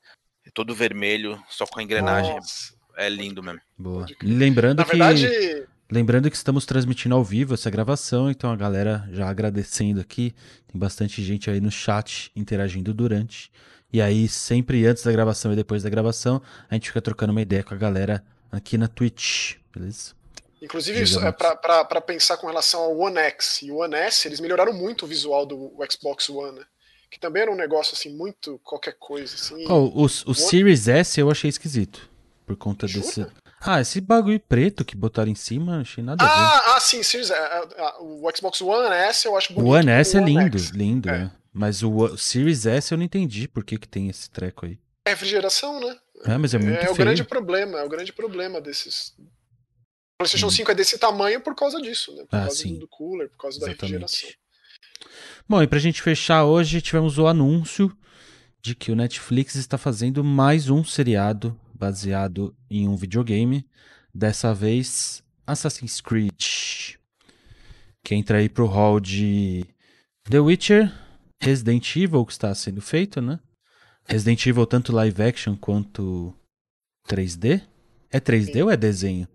todo 0.54 0.76
vermelho, 0.76 1.42
só 1.50 1.66
com 1.66 1.80
a 1.80 1.84
engrenagem. 1.84 2.36
Nossa. 2.36 2.74
É 2.98 3.08
lindo 3.10 3.42
mesmo. 3.42 3.62
Boa. 3.78 4.06
Lembrando 4.22 4.80
Na 4.80 4.84
que 4.86 4.90
verdade, 4.92 5.68
lembrando 5.92 6.30
que 6.30 6.36
estamos 6.36 6.66
transmitindo 6.66 7.14
ao 7.14 7.24
vivo 7.24 7.54
essa 7.54 7.70
gravação, 7.70 8.32
então 8.32 8.52
a 8.52 8.56
galera 8.56 9.08
já 9.12 9.30
agradecendo 9.30 10.00
aqui, 10.00 10.34
tem 10.68 10.80
bastante 10.80 11.22
gente 11.22 11.50
aí 11.50 11.60
no 11.60 11.70
chat 11.70 12.32
interagindo 12.36 12.94
durante. 12.94 13.52
E 13.92 14.02
aí 14.02 14.28
sempre 14.30 14.88
antes 14.88 15.04
da 15.04 15.12
gravação 15.12 15.52
e 15.52 15.56
depois 15.56 15.84
da 15.84 15.90
gravação, 15.90 16.42
a 16.70 16.74
gente 16.74 16.88
fica 16.88 17.02
trocando 17.02 17.32
uma 17.32 17.42
ideia 17.42 17.62
com 17.62 17.74
a 17.74 17.78
galera 17.78 18.24
aqui 18.50 18.78
na 18.78 18.88
Twitch, 18.88 19.56
beleza? 19.76 20.14
Inclusive, 20.62 21.04
é 21.26 21.32
pra 21.32 22.02
pensar 22.02 22.38
com 22.38 22.48
relação 22.48 22.82
ao 22.82 22.98
One 22.98 23.18
X 23.18 23.64
e 23.64 23.72
o 23.72 23.78
One 23.78 23.96
S, 23.96 24.28
eles 24.28 24.40
melhoraram 24.40 24.72
muito 24.72 25.06
o 25.06 25.08
visual 25.08 25.46
do 25.46 25.74
Xbox 25.90 26.30
One, 26.30 26.60
né? 26.60 26.66
Que 27.10 27.20
também 27.20 27.42
era 27.42 27.52
um 27.52 27.56
negócio 27.56 27.94
assim, 27.94 28.16
muito 28.16 28.60
qualquer 28.64 28.96
coisa. 28.98 29.34
Assim. 29.36 29.66
Ó, 29.68 29.80
o, 29.80 30.06
o 30.06 30.34
Series 30.34 30.88
S 30.88 31.20
eu 31.20 31.30
achei 31.30 31.50
esquisito. 31.50 32.08
Por 32.46 32.56
conta 32.56 32.88
Jura? 32.88 33.06
desse. 33.06 33.28
Ah, 33.64 33.80
esse 33.80 34.02
bagulho 34.02 34.40
preto 34.40 34.84
que 34.84 34.96
botaram 34.96 35.30
em 35.32 35.36
cima, 35.36 35.82
achei 35.82 36.04
nada 36.04 36.26
a 36.26 36.28
ver. 36.28 36.34
ah, 36.34 36.76
ah, 36.76 36.80
sim, 36.80 37.04
Series, 37.04 37.30
ah, 37.30 37.68
ah, 37.78 37.98
o 38.02 38.28
Xbox 38.36 38.60
One 38.62 38.88
S 38.96 39.28
eu 39.28 39.38
acho 39.38 39.52
o 39.54 39.56
bonito. 39.56 39.72
One 39.74 39.90
S 39.92 40.18
é 40.18 40.20
o 40.22 40.26
lindo, 40.26 40.58
X. 40.58 40.70
lindo, 40.72 41.10
É. 41.10 41.20
né? 41.20 41.32
Mas 41.54 41.84
o, 41.84 41.92
o 41.96 42.18
Series 42.18 42.66
S 42.66 42.92
eu 42.92 42.98
não 42.98 43.06
entendi 43.06 43.48
por 43.48 43.64
que, 43.64 43.78
que 43.78 43.88
tem 43.88 44.10
esse 44.10 44.30
treco 44.30 44.66
aí. 44.66 44.80
É 45.06 45.12
refrigeração, 45.12 45.80
né? 45.80 45.96
É, 46.26 46.38
mas 46.38 46.54
é 46.54 46.58
muito 46.58 46.74
É, 46.78 46.84
o 46.84 46.96
feio. 46.96 46.96
grande 46.96 47.24
problema, 47.24 47.80
é 47.80 47.84
o 47.84 47.90
grande 47.90 48.12
problema 48.14 48.60
desses. 48.62 49.14
O 49.20 50.24
PlayStation 50.24 50.48
Hum. 50.48 50.52
5 50.52 50.72
é 50.72 50.76
desse 50.76 50.98
tamanho 50.98 51.42
por 51.42 51.54
causa 51.56 51.80
disso, 51.82 52.16
né? 52.16 52.24
Por 52.30 52.36
Ah, 52.38 52.42
causa 52.44 52.56
sim. 52.56 52.80
do 52.80 52.88
cooler, 52.88 53.30
por 53.30 53.38
causa 53.38 53.60
da 53.60 53.68
refrigeração. 53.68 54.30
Exatamente. 54.30 54.40
Bom, 55.50 55.62
e 55.62 55.68
pra 55.68 55.80
gente 55.80 56.02
fechar 56.02 56.46
hoje, 56.46 56.82
tivemos 56.82 57.18
o 57.18 57.28
anúncio 57.28 57.96
de 58.62 58.74
que 58.76 58.92
o 58.92 58.96
Netflix 58.96 59.56
está 59.56 59.78
fazendo 59.78 60.24
mais 60.24 60.70
um 60.70 60.84
seriado 60.84 61.60
baseado 61.82 62.56
em 62.70 62.88
um 62.88 62.96
videogame. 62.96 63.68
Dessa 64.14 64.54
vez, 64.54 65.24
Assassin's 65.48 66.00
Creed. 66.00 66.96
Que 68.04 68.14
entra 68.14 68.38
aí 68.38 68.48
pro 68.48 68.68
hall 68.68 69.00
de 69.00 69.66
The 70.30 70.40
Witcher, 70.40 70.94
Resident 71.42 71.96
Evil, 71.96 72.24
que 72.24 72.34
está 72.34 72.54
sendo 72.54 72.82
feito, 72.82 73.20
né? 73.20 73.40
Resident 74.06 74.46
Evil 74.46 74.68
tanto 74.68 74.94
live 74.94 75.24
action 75.24 75.56
quanto 75.56 76.36
3D. 77.10 77.62
É 78.12 78.20
3D 78.20 78.54
Sim. 78.54 78.62
ou 78.62 78.72
é 78.72 78.78
desenho? 78.78 79.28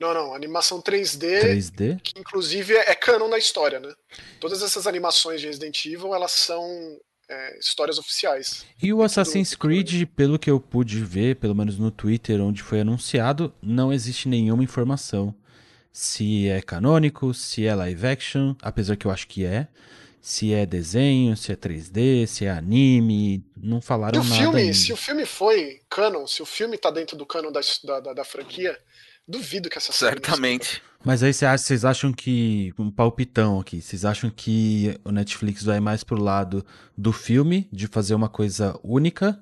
Não, 0.00 0.14
não, 0.14 0.34
animação 0.34 0.80
3D, 0.80 1.40
3D? 1.40 2.00
que 2.02 2.18
inclusive 2.18 2.74
é 2.74 2.94
canon 2.94 3.28
da 3.28 3.38
história, 3.38 3.80
né? 3.80 3.92
Todas 4.40 4.62
essas 4.62 4.86
animações 4.86 5.40
de 5.40 5.46
Resident 5.46 5.84
Evil, 5.86 6.14
elas 6.14 6.32
são 6.32 6.62
é, 7.28 7.58
histórias 7.58 7.98
oficiais. 7.98 8.64
E 8.82 8.92
o 8.92 9.02
Assassin's 9.02 9.50
tudo 9.50 9.60
Creed, 9.60 10.06
pelo 10.14 10.38
que 10.38 10.50
eu 10.50 10.60
pude 10.60 11.02
ver, 11.04 11.36
pelo 11.36 11.54
menos 11.54 11.78
no 11.78 11.90
Twitter 11.90 12.40
onde 12.40 12.62
foi 12.62 12.80
anunciado, 12.80 13.52
não 13.62 13.92
existe 13.92 14.28
nenhuma 14.28 14.62
informação 14.64 15.34
se 15.92 16.46
é 16.48 16.60
canônico, 16.60 17.32
se 17.32 17.66
é 17.66 17.74
live 17.74 18.06
action, 18.06 18.54
apesar 18.60 18.96
que 18.96 19.06
eu 19.06 19.10
acho 19.10 19.26
que 19.26 19.44
é, 19.46 19.66
se 20.20 20.52
é 20.52 20.66
desenho, 20.66 21.36
se 21.36 21.52
é 21.52 21.56
3D, 21.56 22.26
se 22.26 22.44
é 22.44 22.50
anime, 22.50 23.42
não 23.56 23.80
falaram 23.80 24.20
o, 24.20 24.24
nada 24.24 24.36
filme, 24.36 24.74
se 24.74 24.92
o 24.92 24.96
filme 24.96 25.24
foi 25.24 25.80
canon, 25.88 26.26
se 26.26 26.42
o 26.42 26.46
filme 26.46 26.76
tá 26.76 26.90
dentro 26.90 27.16
do 27.16 27.24
canon 27.24 27.50
da, 27.50 27.60
da- 28.00 28.12
da 28.12 28.24
franquia, 28.24 28.76
duvido 29.26 29.68
que 29.68 29.78
essa 29.78 29.92
série 29.92 30.16
Certamente. 30.16 30.82
Mas 31.04 31.22
aí 31.22 31.32
vocês 31.32 31.84
acham 31.84 32.12
que, 32.12 32.74
um 32.76 32.90
palpitão 32.90 33.60
aqui, 33.60 33.80
vocês 33.80 34.04
acham 34.04 34.28
que 34.28 34.98
o 35.04 35.12
Netflix 35.12 35.62
vai 35.62 35.78
mais 35.78 36.02
pro 36.02 36.20
lado 36.20 36.66
do 36.96 37.12
filme, 37.12 37.68
de 37.70 37.86
fazer 37.86 38.14
uma 38.14 38.28
coisa 38.28 38.76
única, 38.82 39.40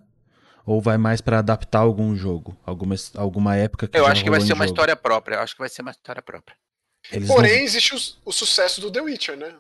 ou 0.66 0.80
vai 0.80 0.98
mais 0.98 1.20
pra 1.22 1.38
adaptar 1.38 1.78
algum 1.80 2.14
jogo, 2.14 2.56
alguma, 2.66 2.94
alguma 3.16 3.56
época 3.56 3.88
que 3.88 3.96
Eu 3.96 4.04
já 4.04 4.12
acho 4.12 4.24
que 4.24 4.30
vai 4.30 4.40
ser 4.40 4.48
em 4.48 4.54
uma 4.54 4.64
jogo? 4.66 4.74
história 4.74 4.96
própria. 4.96 5.36
Eu 5.36 5.40
acho 5.40 5.54
que 5.54 5.60
vai 5.60 5.68
ser 5.68 5.82
uma 5.82 5.90
história 5.90 6.20
própria. 6.20 6.56
Eles 7.12 7.28
Porém, 7.28 7.58
não- 7.58 7.64
existe 7.64 7.94
o, 7.94 7.98
o 8.24 8.32
sucesso 8.32 8.80
do 8.80 8.90
The 8.90 9.00
Witcher, 9.00 9.36
né? 9.36 9.54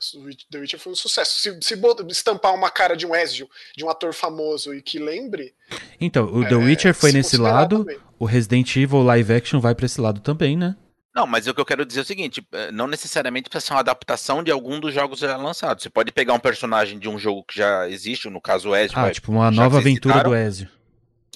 The 0.50 0.58
Witcher 0.58 0.80
foi 0.80 0.92
um 0.92 0.96
sucesso. 0.96 1.38
Se, 1.38 1.58
se 1.60 1.76
bot- 1.76 2.02
estampar 2.10 2.54
uma 2.54 2.70
cara 2.70 2.96
de 2.96 3.06
um 3.06 3.14
Ezio, 3.14 3.48
de 3.76 3.84
um 3.84 3.90
ator 3.90 4.12
famoso 4.14 4.74
e 4.74 4.80
que 4.80 4.98
lembre. 4.98 5.54
Então, 6.00 6.24
o 6.26 6.42
The 6.44 6.54
é, 6.54 6.56
Witcher 6.56 6.94
foi 6.94 7.10
se 7.10 7.16
nesse 7.16 7.36
lado, 7.36 7.80
também. 7.80 7.98
o 8.18 8.24
Resident 8.24 8.74
Evil 8.76 9.02
live 9.02 9.32
action 9.34 9.60
vai 9.60 9.74
pra 9.74 9.86
esse 9.86 10.00
lado 10.00 10.20
também, 10.20 10.56
né? 10.56 10.74
Não, 11.14 11.26
mas 11.28 11.46
o 11.46 11.54
que 11.54 11.60
eu 11.60 11.64
quero 11.64 11.84
dizer 11.86 12.00
é 12.00 12.02
o 12.02 12.06
seguinte: 12.06 12.44
eh, 12.50 12.72
não 12.72 12.88
necessariamente 12.88 13.48
precisa 13.48 13.68
ser 13.68 13.74
uma 13.74 13.80
adaptação 13.80 14.42
de 14.42 14.50
algum 14.50 14.80
dos 14.80 14.92
jogos 14.92 15.20
já 15.20 15.36
lançados. 15.36 15.82
Você 15.84 15.90
pode 15.90 16.10
pegar 16.10 16.32
um 16.34 16.40
personagem 16.40 16.98
de 16.98 17.08
um 17.08 17.16
jogo 17.18 17.44
que 17.44 17.56
já 17.56 17.88
existe, 17.88 18.28
no 18.28 18.40
caso 18.40 18.70
o 18.70 18.74
Ezio, 18.76 18.98
Ah, 18.98 19.02
vai, 19.02 19.12
tipo 19.12 19.30
uma 19.30 19.48
nova 19.50 19.78
aventura 19.78 20.14
citaram, 20.14 20.30
do 20.30 20.36
Ezio. 20.36 20.68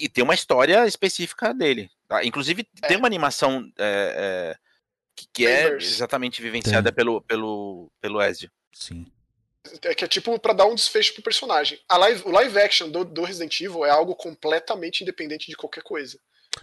e 0.00 0.08
ter 0.08 0.22
uma 0.22 0.34
história 0.34 0.84
específica 0.84 1.54
dele. 1.54 1.88
tá? 2.08 2.24
Inclusive, 2.24 2.66
tem 2.88 2.96
uma 2.96 3.06
animação 3.06 3.64
é, 3.78 4.56
é, 4.56 4.56
que, 5.18 5.26
que 5.32 5.46
é 5.46 5.74
exatamente 5.76 6.40
vivenciada 6.40 6.92
Tem. 6.92 6.96
pelo, 6.96 7.20
pelo, 7.22 7.90
pelo 8.00 8.22
Ezio. 8.22 8.50
Sim. 8.72 9.06
É 9.82 9.94
que 9.94 10.04
é 10.04 10.08
tipo 10.08 10.38
pra 10.38 10.52
dar 10.52 10.66
um 10.66 10.74
desfecho 10.74 11.12
pro 11.14 11.22
personagem. 11.22 11.78
A 11.88 11.96
live, 11.96 12.22
o 12.24 12.30
live 12.30 12.58
action 12.58 12.88
do, 12.88 13.04
do 13.04 13.24
Resident 13.24 13.60
Evil 13.60 13.84
é 13.84 13.90
algo 13.90 14.14
completamente 14.14 15.02
independente 15.02 15.48
de 15.48 15.56
qualquer 15.56 15.82
coisa. 15.82 16.18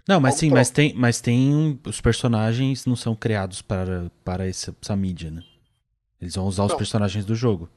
Não, 0.08 0.20
mas 0.20 0.34
Algo 0.36 0.40
sim, 0.40 0.50
mas 0.50 0.70
tem, 0.70 0.94
mas 0.94 1.22
tem. 1.22 1.80
Os 1.86 2.02
personagens 2.02 2.86
não 2.86 2.96
são 2.96 3.16
criados 3.16 3.62
para, 3.62 4.12
para 4.24 4.48
essa, 4.48 4.76
essa 4.82 4.96
mídia, 4.96 5.30
né? 5.30 5.44
Eles 6.22 6.36
vão 6.36 6.46
usar 6.46 6.64
os 6.64 6.72
Não. 6.72 6.78
personagens 6.78 7.26
do 7.26 7.36
jogo. 7.36 7.70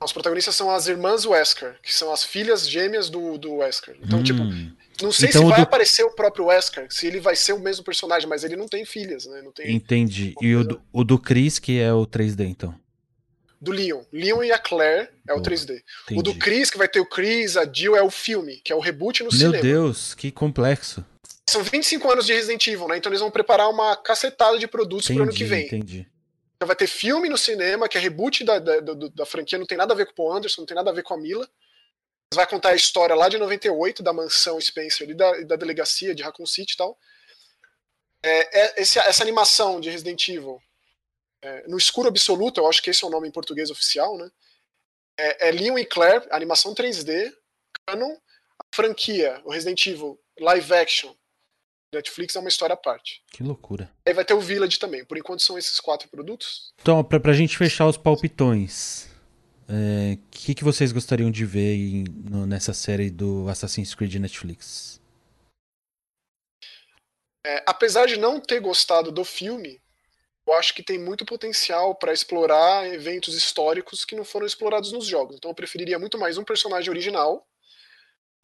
Os 0.00 0.12
protagonistas 0.12 0.54
são 0.54 0.70
as 0.70 0.86
irmãs 0.86 1.24
Wesker, 1.24 1.80
que 1.82 1.92
são 1.92 2.12
as 2.12 2.22
filhas 2.22 2.68
gêmeas 2.68 3.10
do, 3.10 3.36
do 3.36 3.56
Wesker. 3.56 3.96
Então, 4.00 4.22
tipo, 4.22 4.42
Hum, 4.42 4.72
não 5.02 5.12
sei 5.12 5.28
Então 5.28 5.42
se 5.42 5.46
o 5.46 5.50
vai 5.50 5.58
do- 5.60 5.62
aparecer 5.64 6.02
o 6.04 6.10
próprio 6.10 6.46
Wesker, 6.46 6.86
se 6.90 7.06
ele 7.06 7.20
vai 7.20 7.36
ser 7.36 7.52
o 7.52 7.58
mesmo 7.60 7.84
personagem, 7.84 8.28
mas 8.28 8.44
ele 8.44 8.56
não 8.56 8.66
tem 8.68 8.84
filhas, 8.84 9.26
né? 9.26 9.42
Não 9.42 9.52
tem 9.52 9.72
entendi. 9.74 10.34
E 10.40 10.54
o 10.54 10.64
do, 10.64 10.82
o 10.92 11.04
do 11.04 11.18
Chris, 11.18 11.58
que 11.58 11.78
é 11.80 11.92
o 11.92 12.06
3D, 12.06 12.46
então. 12.46 12.74
do 13.60 13.72
Leon. 13.72 14.02
Leon 14.12 14.42
e 14.44 14.52
a 14.52 14.58
Claire 14.58 15.08
é 15.26 15.32
o 15.32 15.36
Boa, 15.36 15.42
3D. 15.48 15.82
Entendi. 16.04 16.20
O 16.20 16.22
do 16.22 16.34
Chris, 16.36 16.70
que 16.70 16.78
vai 16.78 16.88
ter 16.88 17.00
o 17.00 17.06
Chris, 17.06 17.56
a 17.56 17.64
Jill, 17.70 17.96
é 17.96 18.02
o 18.02 18.10
filme, 18.10 18.60
que 18.64 18.72
é 18.72 18.76
o 18.76 18.80
reboot 18.80 19.22
no 19.22 19.30
Meu 19.30 19.38
cinema. 19.38 19.62
Deus, 19.62 20.14
que 20.14 20.30
complexo. 20.30 21.04
São 21.50 21.62
25 21.62 22.10
anos 22.10 22.26
de 22.26 22.32
Resident 22.34 22.66
Evil, 22.66 22.88
né? 22.88 22.96
Então 22.98 23.10
eles 23.10 23.20
vão 23.20 23.30
preparar 23.30 23.70
uma 23.70 23.96
cacetada 23.96 24.58
de 24.58 24.68
produtos 24.68 25.06
pro 25.08 25.22
ano 25.22 25.32
que 25.32 25.44
Entendi, 25.44 25.50
vem. 25.50 25.66
entendi. 25.66 26.06
Então 26.56 26.66
vai 26.66 26.76
ter 26.76 26.86
filme 26.88 27.28
no 27.28 27.38
cinema, 27.38 27.88
que 27.88 27.96
é 27.96 28.00
reboot 28.00 28.44
da, 28.44 28.58
da, 28.58 28.80
da, 28.80 28.92
da 29.14 29.24
franquia, 29.26 29.58
não 29.58 29.64
tem 29.66 29.78
nada 29.78 29.94
a 29.94 29.96
ver 29.96 30.06
com 30.06 30.12
o 30.12 30.14
Paul 30.14 30.32
Anderson, 30.36 30.60
não 30.62 30.66
tem 30.66 30.74
nada 30.74 30.90
a 30.90 30.92
ver 30.92 31.02
com 31.04 31.14
a 31.14 31.16
Mila. 31.16 31.48
Vai 32.34 32.46
contar 32.46 32.70
a 32.70 32.74
história 32.74 33.14
lá 33.14 33.28
de 33.28 33.38
98, 33.38 34.02
da 34.02 34.12
mansão 34.12 34.60
Spencer 34.60 35.08
e 35.08 35.14
da, 35.14 35.38
e 35.40 35.44
da 35.44 35.56
delegacia 35.56 36.14
de 36.14 36.22
Raccoon 36.22 36.44
City 36.46 36.74
e 36.74 36.76
tal. 36.76 36.98
É, 38.22 38.60
é- 38.60 38.82
esse- 38.82 38.98
essa 38.98 39.22
animação 39.22 39.80
de 39.80 39.88
Resident 39.88 40.28
Evil, 40.28 40.60
é, 41.42 41.66
no 41.66 41.78
escuro 41.78 42.08
absoluto, 42.08 42.60
eu 42.60 42.68
acho 42.68 42.82
que 42.82 42.90
esse 42.90 43.02
é 43.02 43.06
o 43.06 43.10
nome 43.10 43.28
em 43.28 43.32
português 43.32 43.70
oficial, 43.70 44.18
né? 44.18 44.28
É, 45.18 45.48
é 45.48 45.50
Leon 45.52 45.78
e 45.78 45.86
Claire, 45.86 46.26
animação 46.30 46.74
3D, 46.74 47.32
canon, 47.86 48.14
a 48.58 48.64
franquia, 48.76 49.40
o 49.44 49.50
Resident 49.50 49.86
Evil 49.86 50.20
live 50.38 50.74
action, 50.74 51.14
Netflix 51.94 52.36
é 52.36 52.40
uma 52.40 52.50
história 52.50 52.74
à 52.74 52.76
parte. 52.76 53.22
Que 53.32 53.42
loucura. 53.42 53.90
Aí 54.06 54.12
vai 54.12 54.24
ter 54.24 54.34
o 54.34 54.40
Village 54.40 54.78
também. 54.78 55.02
Por 55.06 55.16
enquanto 55.16 55.42
são 55.42 55.56
esses 55.56 55.80
quatro 55.80 56.06
produtos. 56.10 56.74
Então, 56.82 57.02
pra, 57.02 57.18
pra 57.18 57.32
gente 57.32 57.56
fechar 57.56 57.86
os 57.86 57.96
palpitões, 57.96 59.08
o 59.70 60.16
que, 60.30 60.54
que 60.54 60.64
vocês 60.64 60.92
gostariam 60.92 61.30
de 61.30 61.44
ver 61.44 61.74
em- 61.74 62.04
no- 62.04 62.46
nessa 62.46 62.72
série 62.72 63.10
do 63.10 63.48
Assassin's 63.48 63.94
Creed 63.94 64.14
Netflix? 64.14 65.00
É, 67.46 67.62
apesar 67.66 68.06
de 68.06 68.16
não 68.16 68.40
ter 68.40 68.60
gostado 68.60 69.10
do 69.12 69.24
filme, 69.24 69.80
eu 70.46 70.54
acho 70.54 70.74
que 70.74 70.82
tem 70.82 70.98
muito 70.98 71.24
potencial 71.24 71.94
para 71.94 72.12
explorar 72.12 72.86
eventos 72.86 73.34
históricos 73.34 74.04
que 74.04 74.16
não 74.16 74.24
foram 74.24 74.46
explorados 74.46 74.92
nos 74.92 75.06
jogos. 75.06 75.36
Então 75.36 75.50
eu 75.50 75.54
preferiria 75.54 75.98
muito 75.98 76.18
mais 76.18 76.36
um 76.38 76.44
personagem 76.44 76.90
original, 76.90 77.46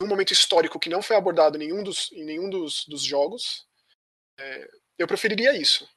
um 0.03 0.07
momento 0.07 0.33
histórico 0.33 0.79
que 0.79 0.89
não 0.91 1.01
foi 1.03 1.17
abordado 1.17 1.57
em 1.57 1.61
nenhum 1.67 1.83
dos, 1.83 2.11
em 2.13 2.25
nenhum 2.25 2.49
dos, 2.51 2.85
dos 2.87 3.03
jogos. 3.03 3.67
É, 4.39 4.69
eu 4.99 5.07
preferiria 5.07 5.57
isso. 5.57 5.89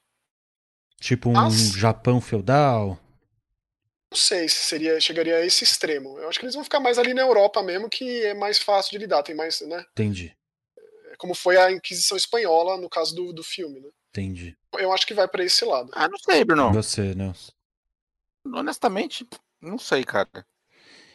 Tipo 1.00 1.28
um 1.28 1.32
Mas- 1.34 1.72
Japão 1.72 2.20
feudal? 2.20 2.98
Não 4.10 4.16
sei 4.16 4.48
se 4.48 4.56
seria 4.56 4.98
chegaria 5.00 5.36
a 5.36 5.44
esse 5.44 5.64
extremo. 5.64 6.18
Eu 6.18 6.28
acho 6.28 6.38
que 6.38 6.44
eles 6.46 6.54
vão 6.54 6.64
ficar 6.64 6.80
mais 6.80 6.98
ali 6.98 7.12
na 7.12 7.22
Europa 7.22 7.62
mesmo, 7.62 7.90
que 7.90 8.24
é 8.24 8.34
mais 8.34 8.58
fácil 8.58 8.92
de 8.92 8.98
lidar. 8.98 9.22
Tem 9.22 9.34
mais, 9.34 9.60
né? 9.62 9.84
Entendi, 9.92 10.34
É 11.12 11.16
Como 11.16 11.34
foi 11.34 11.56
a 11.58 11.70
Inquisição 11.70 12.16
Espanhola 12.16 12.76
no 12.78 12.88
caso 12.88 13.14
do, 13.14 13.32
do 13.32 13.42
filme, 13.42 13.80
né? 13.80 13.88
entendi. 14.10 14.56
Eu 14.78 14.92
acho 14.92 15.06
que 15.06 15.14
vai 15.14 15.28
para 15.28 15.44
esse 15.44 15.64
lado. 15.64 15.90
Ah, 15.92 16.08
não 16.08 16.18
sei, 16.18 16.44
Bruno. 16.44 16.72
Você, 16.72 17.14
Nelson? 17.14 17.52
Honestamente, 18.46 19.26
não 19.60 19.78
sei, 19.78 20.04
cara. 20.04 20.28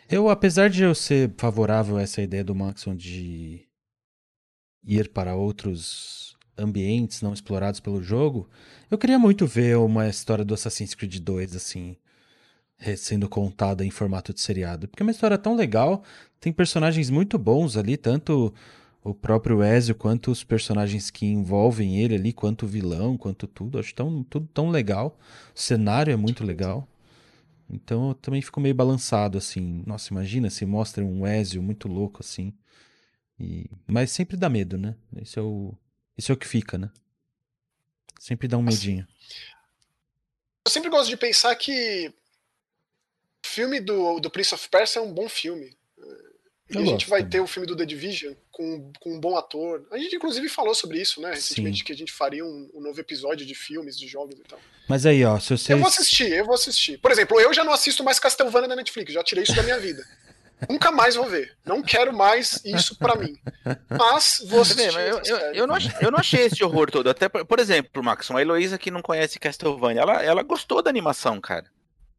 Eu, 0.09 0.29
apesar 0.29 0.69
de 0.69 0.83
eu 0.83 0.93
ser 0.93 1.33
favorável 1.37 1.97
a 1.97 2.01
essa 2.01 2.21
ideia 2.21 2.43
do 2.43 2.53
Maxon 2.53 2.95
de 2.95 3.67
ir 4.83 5.09
para 5.09 5.35
outros 5.35 6.37
ambientes 6.57 7.21
não 7.21 7.33
explorados 7.33 7.79
pelo 7.79 8.03
jogo, 8.03 8.49
eu 8.91 8.97
queria 8.97 9.17
muito 9.17 9.47
ver 9.47 9.77
uma 9.77 10.07
história 10.07 10.45
do 10.45 10.53
Assassin's 10.53 10.93
Creed 10.93 11.17
2, 11.19 11.55
assim, 11.55 11.97
sendo 12.97 13.29
contada 13.29 13.85
em 13.85 13.89
formato 13.89 14.33
de 14.33 14.41
seriado. 14.41 14.87
Porque 14.87 15.03
é 15.03 15.05
uma 15.05 15.11
história 15.11 15.37
tão 15.37 15.55
legal, 15.55 16.03
tem 16.39 16.51
personagens 16.51 17.09
muito 17.09 17.37
bons 17.37 17.77
ali, 17.77 17.97
tanto 17.97 18.53
o 19.03 19.13
próprio 19.13 19.63
Ezio 19.63 19.95
quanto 19.95 20.31
os 20.31 20.43
personagens 20.43 21.09
que 21.09 21.25
envolvem 21.25 21.99
ele 21.99 22.15
ali, 22.15 22.31
quanto 22.31 22.63
o 22.63 22.67
vilão, 22.67 23.17
quanto 23.17 23.47
tudo. 23.47 23.77
Acho 23.79 23.93
tão, 23.93 24.23
tudo 24.23 24.47
tão 24.53 24.69
legal. 24.69 25.17
O 25.53 25.59
cenário 25.59 26.13
é 26.13 26.15
muito 26.15 26.43
legal. 26.43 26.87
Então 27.69 28.09
eu 28.09 28.13
também 28.13 28.41
fico 28.41 28.61
meio 28.61 28.75
balançado, 28.75 29.37
assim. 29.37 29.83
Nossa, 29.85 30.13
imagina 30.13 30.49
se 30.49 30.65
mostra 30.65 31.03
um 31.03 31.27
Ezio 31.27 31.61
muito 31.61 31.87
louco, 31.87 32.21
assim. 32.21 32.53
E... 33.39 33.69
Mas 33.87 34.11
sempre 34.11 34.37
dá 34.37 34.49
medo, 34.49 34.77
né? 34.77 34.95
Esse 35.17 35.37
é 35.39 35.41
o, 35.41 35.73
Esse 36.17 36.31
é 36.31 36.33
o 36.33 36.37
que 36.37 36.47
fica, 36.47 36.77
né? 36.77 36.89
Sempre 38.19 38.47
dá 38.47 38.57
um 38.57 38.61
medinho. 38.61 39.05
Eu 40.65 40.71
sempre 40.71 40.89
gosto 40.89 41.09
de 41.09 41.17
pensar 41.17 41.53
que 41.55 42.13
o 43.43 43.47
filme 43.47 43.79
do, 43.79 44.19
do 44.19 44.29
Prince 44.29 44.53
of 44.53 44.69
Persia 44.69 44.99
é 45.01 45.03
um 45.03 45.11
bom 45.13 45.27
filme. 45.27 45.75
E 46.69 46.75
Eu 46.75 46.81
a 46.81 46.85
gente 46.85 46.91
gosto 46.93 47.09
vai 47.09 47.19
também. 47.19 47.29
ter 47.31 47.39
o 47.41 47.47
filme 47.47 47.67
do 47.67 47.75
The 47.75 47.85
Division 47.85 48.33
com, 48.51 48.91
com 48.99 49.13
um 49.15 49.19
bom 49.19 49.37
ator. 49.37 49.85
A 49.91 49.97
gente, 49.97 50.15
inclusive, 50.15 50.47
falou 50.47 50.73
sobre 50.73 50.99
isso, 51.01 51.21
né? 51.21 51.31
Recentemente, 51.31 51.79
Sim. 51.79 51.83
que 51.83 51.91
a 51.91 51.95
gente 51.95 52.11
faria 52.11 52.43
um, 52.43 52.69
um 52.73 52.81
novo 52.81 52.99
episódio 52.99 53.45
de 53.45 53.53
filmes, 53.53 53.97
de 53.97 54.07
jogos 54.07 54.39
e 54.39 54.43
tal. 54.43 54.59
Mas 54.87 55.05
aí, 55.05 55.23
ó, 55.25 55.37
se 55.39 55.49
vocês. 55.49 55.69
Eu 55.69 55.77
vou 55.77 55.87
assistir, 55.87 56.31
eu 56.31 56.45
vou 56.45 56.55
assistir. 56.55 56.97
Por 56.99 57.11
exemplo, 57.11 57.39
eu 57.39 57.53
já 57.53 57.63
não 57.63 57.73
assisto 57.73 58.03
mais 58.03 58.17
Castlevania 58.17 58.67
na 58.69 58.75
Netflix, 58.77 59.13
já 59.13 59.23
tirei 59.23 59.43
isso 59.43 59.55
da 59.55 59.63
minha 59.63 59.77
vida. 59.77 60.03
Nunca 60.69 60.91
mais 60.91 61.15
vou 61.15 61.25
ver. 61.25 61.53
Não 61.65 61.81
quero 61.83 62.13
mais 62.13 62.61
isso 62.63 62.97
pra 62.97 63.15
mim. 63.15 63.35
Mas 63.89 64.41
vou 64.47 64.61
assistir. 64.61 64.93
mas 64.93 65.09
eu, 65.09 65.35
eu, 65.37 65.37
eu 65.53 65.67
não 65.67 65.75
achei, 65.75 65.91
eu 65.99 66.11
não 66.11 66.19
achei 66.19 66.45
esse 66.45 66.63
horror 66.63 66.89
todo. 66.89 67.09
Até, 67.09 67.27
por, 67.27 67.45
por 67.45 67.59
exemplo, 67.59 68.01
Maxon, 68.01 68.37
a 68.37 68.41
Heloísa 68.41 68.77
que 68.77 68.89
não 68.89 69.01
conhece 69.01 69.37
Castlevania, 69.39 70.01
ela, 70.01 70.23
ela 70.23 70.41
gostou 70.41 70.81
da 70.81 70.89
animação, 70.89 71.41
cara. 71.41 71.65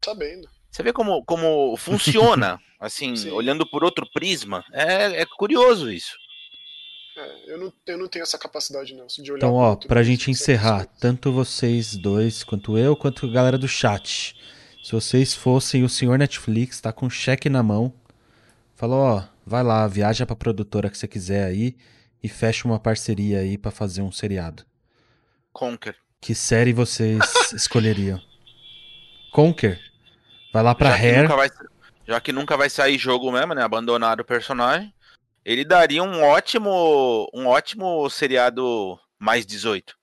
Sabendo. 0.05 0.47
Você 0.75 0.83
vê 0.83 0.93
como, 0.93 1.25
como 1.25 1.77
funciona, 1.77 2.61
assim, 2.81 3.15
Sim. 3.15 3.31
olhando 3.31 3.65
por 3.65 3.85
outro 3.85 4.05
prisma. 4.13 4.65
É, 4.73 5.23
é 5.23 5.25
curioso 5.25 5.89
isso. 5.89 6.17
É, 7.17 7.53
eu, 7.53 7.59
não, 7.59 7.73
eu 7.87 7.97
não 7.97 8.09
tenho 8.09 8.25
essa 8.25 8.37
capacidade, 8.37 8.93
Nelson, 8.93 9.23
de 9.23 9.31
olhar 9.31 9.39
Então, 9.39 9.55
ó, 9.55 9.77
pra 9.77 10.03
gente 10.03 10.33
encerrar, 10.33 10.85
tanto 10.99 11.31
vocês 11.31 11.97
dois, 11.97 12.43
quanto 12.43 12.77
eu, 12.77 12.97
quanto 12.97 13.25
a 13.25 13.31
galera 13.31 13.57
do 13.57 13.69
chat. 13.69 14.35
Se 14.83 14.91
vocês 14.91 15.33
fossem 15.33 15.85
o 15.85 15.89
senhor 15.89 16.19
Netflix, 16.19 16.81
tá 16.81 16.93
com 16.93 17.09
cheque 17.09 17.49
na 17.49 17.63
mão, 17.63 17.95
falou, 18.75 18.99
ó, 18.99 19.25
vai 19.47 19.63
lá, 19.63 19.87
viaja 19.87 20.27
pra 20.27 20.35
produtora 20.35 20.91
que 20.91 20.99
você 20.99 21.07
quiser 21.07 21.45
aí 21.45 21.77
e 22.21 22.29
fecha 22.29 22.67
uma 22.67 22.81
parceria 22.81 23.39
aí 23.39 23.57
pra 23.57 23.71
fazer 23.71 24.03
um 24.03 24.11
seriado. 24.11 24.65
Conker. 25.53 25.95
Que 26.21 26.35
série 26.35 26.73
vocês 26.73 27.21
escolheriam? 27.55 28.21
Conker? 29.31 29.94
Vai 30.55 30.63
lá 30.63 30.73
pra 30.73 30.91
já, 30.91 30.97
que 30.99 31.03
Hair. 31.05 31.23
nunca 31.23 31.37
vai, 31.37 31.51
já 32.07 32.21
que 32.21 32.33
nunca 32.33 32.57
vai 32.57 32.71
sair 32.71 32.97
jogo 32.97 33.33
mesmo, 33.33 33.55
né? 33.55 33.65
Abandonar 33.65 34.21
o 34.21 34.25
personagem. 34.25 34.95
Ele 35.45 35.65
daria 35.65 36.01
um 36.01 36.23
ótimo, 36.23 37.29
um 37.35 37.49
ótimo 37.49 38.09
seriado 38.09 38.97
mais 39.19 39.45
18. 39.45 39.97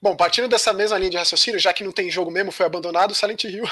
Bom, 0.00 0.16
partindo 0.16 0.48
dessa 0.48 0.72
mesma 0.72 0.96
linha 0.96 1.10
de 1.10 1.18
raciocínio, 1.18 1.60
já 1.60 1.74
que 1.74 1.84
não 1.84 1.92
tem 1.92 2.10
jogo 2.10 2.30
mesmo, 2.30 2.50
foi 2.50 2.64
abandonado, 2.64 3.14
Silent 3.14 3.44
Hill. 3.44 3.64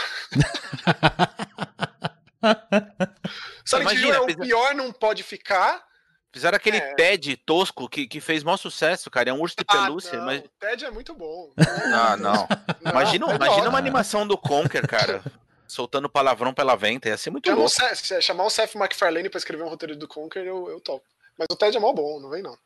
Silent 3.64 3.82
Imagina, 3.82 4.08
Hill 4.08 4.14
é 4.14 4.20
o 4.20 4.36
pior, 4.38 4.74
não 4.74 4.92
pode 4.92 5.22
ficar. 5.22 5.82
Fizeram 6.30 6.56
aquele 6.56 6.76
É. 6.76 6.94
TED 6.96 7.34
tosco 7.46 7.88
que, 7.88 8.06
que 8.06 8.20
fez 8.20 8.44
maior 8.44 8.58
sucesso, 8.58 9.10
cara. 9.10 9.30
É 9.30 9.32
um 9.32 9.40
urso 9.40 9.56
de 9.56 9.64
pelúcia. 9.64 10.12
ah, 10.12 10.16
não. 10.18 10.26
mas... 10.26 10.40
O 10.40 10.50
Ted 10.60 10.84
é 10.84 10.90
muito 10.90 11.14
bom. 11.14 11.50
Ah, 11.94 12.14
não. 12.18 12.46
Não, 12.84 12.92
Imagina, 12.92 13.32
é 13.32 13.36
imagina 13.36 13.68
uma 13.70 13.78
animação 13.78 14.26
do 14.26 14.36
Conker, 14.36 14.86
cara. 14.86 15.22
soltando 15.68 16.08
palavrão 16.08 16.52
pela 16.54 16.74
venta. 16.76 17.08
Ia 17.08 17.16
ser 17.16 17.30
muito 17.30 17.46
Chama 17.46 17.56
o 17.56 17.60
louco. 17.60 17.74
Seth- 17.74 17.96
se 18.04 18.20
chamar 18.22 18.44
o 18.44 18.50
Seth 18.50 18.74
MacFarlane 18.74 19.28
pra 19.28 19.38
escrever 19.38 19.64
um 19.64 19.68
roteiro 19.68 19.96
do 19.96 20.06
Conker, 20.08 20.42
eu, 20.44 20.68
eu 20.68 20.80
topo. 20.80 21.04
Mas 21.38 21.46
o 21.50 21.56
Ted 21.56 21.76
é 21.76 21.80
mó 21.80 21.92
bom, 21.92 22.18
não 22.20 22.30
vem 22.30 22.42
não. 22.42 22.56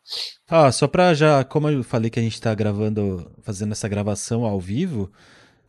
Ó, 0.50 0.70
só 0.70 0.86
pra 0.86 1.12
já, 1.12 1.42
como 1.42 1.68
eu 1.68 1.82
falei 1.82 2.08
que 2.08 2.20
a 2.20 2.22
gente 2.22 2.40
tá 2.40 2.54
gravando, 2.54 3.30
fazendo 3.42 3.72
essa 3.72 3.88
gravação 3.88 4.44
ao 4.44 4.60
vivo, 4.60 5.10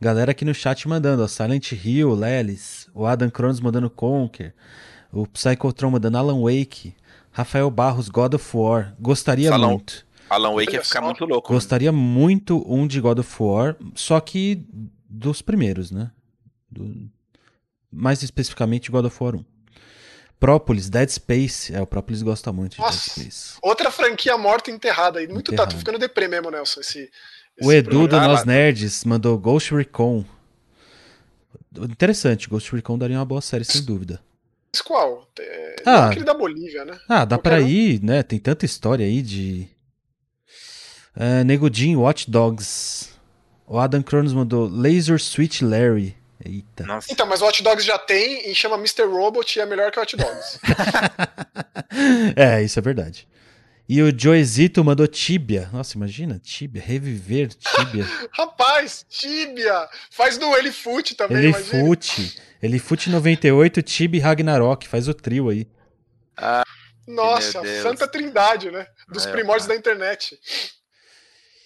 galera 0.00 0.30
aqui 0.30 0.44
no 0.44 0.54
chat 0.54 0.86
mandando, 0.86 1.24
ó, 1.24 1.26
Silent 1.26 1.72
Hill, 1.72 2.14
Lelis, 2.14 2.88
o 2.94 3.04
Adam 3.04 3.28
Cronos 3.28 3.58
mandando 3.58 3.90
Conker, 3.90 4.54
o 5.12 5.26
Psychotron 5.26 5.90
mandando 5.90 6.16
Alan 6.16 6.40
Wake, 6.42 6.94
Rafael 7.32 7.68
Barros, 7.72 8.08
God 8.08 8.34
of 8.34 8.56
War, 8.56 8.94
gostaria 9.00 9.48
Salão. 9.48 9.70
muito. 9.70 10.06
Alan 10.30 10.54
Wake 10.54 10.74
ia 10.74 10.84
ficar 10.84 11.00
muito 11.00 11.24
louco. 11.24 11.52
Gostaria 11.52 11.90
muito 11.90 12.62
um 12.72 12.86
de 12.86 13.00
God 13.00 13.18
of 13.18 13.42
War, 13.42 13.74
só 13.96 14.20
que 14.20 14.64
dos 15.08 15.42
primeiros, 15.42 15.90
né? 15.90 16.10
Do- 16.70 17.10
mais 17.92 18.22
especificamente 18.22 18.90
God 18.90 19.04
of 19.06 19.16
War 19.22 19.36
1. 19.36 19.44
Própolis, 20.40 20.88
Dead 20.90 21.08
Space, 21.08 21.72
é, 21.72 21.80
o 21.80 21.86
Própolis 21.86 22.20
gosta 22.22 22.52
muito 22.52 22.72
de 22.72 22.80
Nossa. 22.80 23.14
Dead 23.20 23.30
Space. 23.30 23.58
Outra 23.62 23.90
franquia 23.92 24.36
morta 24.36 24.70
e 24.70 24.74
enterrada 24.74 25.20
aí. 25.20 25.28
Muito 25.28 25.50
tá, 25.50 25.52
Enterrada. 25.54 25.72
tô 25.72 25.78
ficando 25.78 25.98
deprê 25.98 26.26
mesmo, 26.26 26.50
Nelson. 26.50 26.80
Esse, 26.80 27.10
O 27.60 27.70
esse 27.70 27.76
Edu 27.78 27.90
do 27.90 27.98
programa. 28.08 28.24
Ah, 28.24 28.28
Nós 28.28 28.40
lá. 28.40 28.46
Nerds 28.46 29.04
mandou 29.04 29.38
Ghost 29.38 29.72
Recon. 29.74 30.24
Interessante, 31.78 32.48
Ghost 32.48 32.74
Recon 32.74 32.98
daria 32.98 33.18
uma 33.18 33.24
boa 33.24 33.40
série, 33.40 33.64
sem 33.64 33.82
dúvida. 33.82 34.20
Esse 34.74 34.82
qual? 34.82 35.28
É, 35.38 35.76
Ah. 35.86 36.08
aquele 36.08 36.24
da 36.24 36.34
Bolívia, 36.34 36.84
né? 36.84 36.98
Ah, 37.08 37.24
dá 37.24 37.36
Qualquer 37.36 37.58
pra 37.58 37.64
um. 37.64 37.68
ir, 37.68 38.02
né? 38.02 38.22
Tem 38.22 38.38
tanta 38.38 38.64
história 38.64 39.06
aí 39.06 39.22
de. 39.22 39.68
É, 41.14 41.44
Negudinho, 41.44 42.00
Watch 42.00 42.30
Dogs. 42.30 43.10
O 43.66 43.78
Adam 43.78 44.02
Cronos 44.02 44.32
mandou 44.32 44.66
Laser 44.66 45.16
Sweet 45.16 45.64
Larry. 45.64 46.16
Eita. 46.44 46.84
Nossa. 46.84 47.12
Então, 47.12 47.26
mas 47.26 47.40
o 47.40 47.46
Hot 47.46 47.62
Dogs 47.62 47.84
já 47.86 47.98
tem 47.98 48.50
e 48.50 48.54
chama 48.54 48.76
Mr. 48.76 49.04
Robot 49.04 49.58
e 49.58 49.62
é 49.62 49.66
melhor 49.66 49.90
que 49.92 49.98
o 49.98 50.02
Hot 50.02 50.16
Dogs. 50.16 50.58
é, 52.36 52.62
isso 52.62 52.78
é 52.78 52.82
verdade. 52.82 53.28
E 53.88 54.00
o 54.00 54.16
Joezito 54.16 54.82
mandou 54.82 55.06
Tibia. 55.06 55.68
Nossa, 55.72 55.96
imagina, 55.96 56.38
Tibia, 56.42 56.80
reviver 56.82 57.48
Tibia. 57.54 58.06
Rapaz, 58.32 59.04
Tibia! 59.08 59.88
Faz 60.10 60.38
no 60.38 60.56
Elifute 60.56 61.14
também, 61.14 61.36
Ele 61.38 61.48
imagina. 61.48 61.84
fute. 61.84 62.40
Ele 62.62 62.78
fute 62.78 63.10
98, 63.10 63.82
Tibia 63.82 64.18
e 64.20 64.22
Ragnarok. 64.22 64.86
Faz 64.88 65.08
o 65.08 65.14
trio 65.14 65.48
aí. 65.48 65.66
Nossa, 67.06 67.60
Meu 67.60 67.70
Deus. 67.70 67.82
santa 67.82 68.08
trindade, 68.08 68.70
né? 68.70 68.86
Dos 69.08 69.26
É, 69.26 69.32
primórdios 69.32 69.66
cara. 69.66 69.74
da 69.74 69.78
internet. 69.80 70.38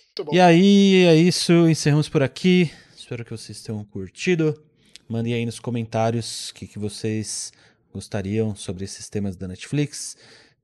Muito 0.08 0.24
bom. 0.24 0.34
E 0.34 0.40
aí, 0.40 1.04
é 1.04 1.14
isso. 1.14 1.52
Encerramos 1.68 2.08
por 2.08 2.22
aqui. 2.22 2.72
Espero 2.96 3.24
que 3.24 3.30
vocês 3.30 3.62
tenham 3.62 3.84
curtido. 3.84 4.60
Mandem 5.09 5.34
aí 5.34 5.46
nos 5.46 5.59
comentários 5.61 6.50
o 6.50 6.54
que, 6.54 6.66
que 6.66 6.78
vocês 6.78 7.52
gostariam 7.92 8.54
sobre 8.57 8.84
esses 8.84 9.09
temas 9.09 9.36
da 9.36 9.46
Netflix. 9.48 10.16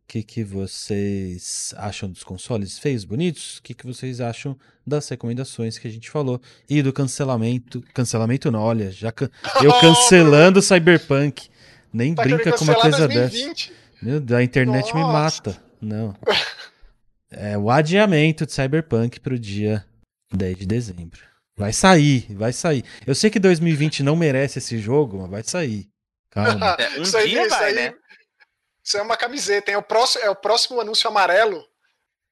O 0.05 0.13
que, 0.13 0.23
que 0.23 0.45
vocês 0.45 1.73
acham 1.79 2.11
dos 2.11 2.23
consoles 2.25 2.79
feios, 2.79 3.05
bonitos? 3.05 3.59
O 3.59 3.63
que, 3.63 3.73
que 3.73 3.87
vocês 3.87 4.21
acham 4.21 4.59
das 4.87 5.09
recomendações 5.09 5.79
que 5.79 5.87
a 5.89 5.91
gente 5.91 6.11
falou? 6.11 6.41
E 6.69 6.83
do 6.83 6.93
cancelamento. 6.93 7.83
Cancelamento 7.95 8.51
não, 8.51 8.61
olha, 8.61 8.91
já 8.91 9.11
can- 9.13 9.31
eu 9.63 9.73
cancelando 9.81 10.59
o 10.59 10.63
Cyberpunk. 10.63 11.49
Nem 11.93 12.15
Tá 12.15 12.23
brinca 12.25 12.53
com 12.53 12.65
uma 12.65 12.75
coisa 12.75 13.07
dessa. 13.07 13.31
2020. 13.31 13.73
Meu 14.03 14.21
Deus, 14.21 14.41
a 14.41 14.43
internet 14.43 14.93
me 14.95 15.01
Nossa. 15.01 15.13
mata. 15.13 15.63
Não. 15.81 16.17
É 17.31 17.57
o 17.57 17.71
adiamento 17.71 18.45
de 18.45 18.53
Cyberpunk 18.53 19.21
pro 19.21 19.39
dia 19.39 19.85
10 20.35 20.59
de 20.59 20.67
dezembro. 20.67 21.21
Vai 21.57 21.73
sair, 21.73 22.27
vai 22.35 22.53
sair. 22.53 22.85
Eu 23.07 23.15
sei 23.15 23.31
que 23.31 23.39
2020 23.39 24.03
não 24.03 24.17
merece 24.17 24.59
esse 24.59 24.79
jogo, 24.79 25.19
mas 25.21 25.31
vai 25.31 25.43
sair. 25.45 25.89
Calma. 26.31 26.77
É, 26.81 26.99
um 26.99 27.03
Isso 27.03 27.17
aí, 27.17 27.29
dia 27.31 27.43
isso 27.43 27.51
vai, 27.51 27.65
aí- 27.69 27.75
né? 27.75 27.95
Isso 28.85 28.97
é 28.97 29.03
uma 29.03 29.17
camiseta. 29.17 29.71
hein? 29.71 29.75
É 29.77 29.79
o 29.79 29.83
próximo, 29.83 30.25
é 30.25 30.31
o 30.31 30.35
próximo 30.35 30.81
anúncio 30.81 31.09
amarelo 31.09 31.65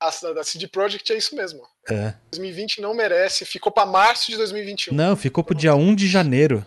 da, 0.01 0.33
da 0.33 0.43
CD 0.43 0.67
Projekt, 0.67 1.13
é 1.13 1.17
isso 1.17 1.37
mesmo. 1.37 1.61
É. 1.89 2.15
2020 2.33 2.81
não 2.81 2.93
merece. 2.95 3.45
Ficou 3.45 3.71
pra 3.71 3.87
março 3.87 4.31
de 4.31 4.37
2021. 4.37 4.95
Não, 4.95 5.15
ficou 5.17 5.45
pro 5.45 5.55
dia 5.55 5.75
1 5.75 5.95
de 5.95 6.09
janeiro. 6.09 6.65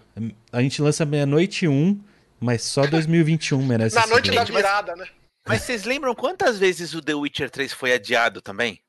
A 0.52 0.62
gente 0.62 0.82
lança 0.82 1.04
meia-noite 1.06 1.68
1, 1.68 2.02
mas 2.40 2.64
só 2.64 2.86
2021 2.86 3.62
merece 3.66 3.96
Na 3.96 4.06
noite 4.08 4.28
jogo. 4.28 4.38
da 4.38 4.44
virada, 4.46 4.96
né? 4.96 5.06
Mas 5.46 5.64
vocês 5.64 5.84
lembram 5.84 6.16
quantas 6.16 6.58
vezes 6.58 6.94
o 6.94 7.02
The 7.02 7.16
Witcher 7.16 7.50
3 7.50 7.74
foi 7.74 7.92
adiado 7.92 8.42
também? 8.42 8.80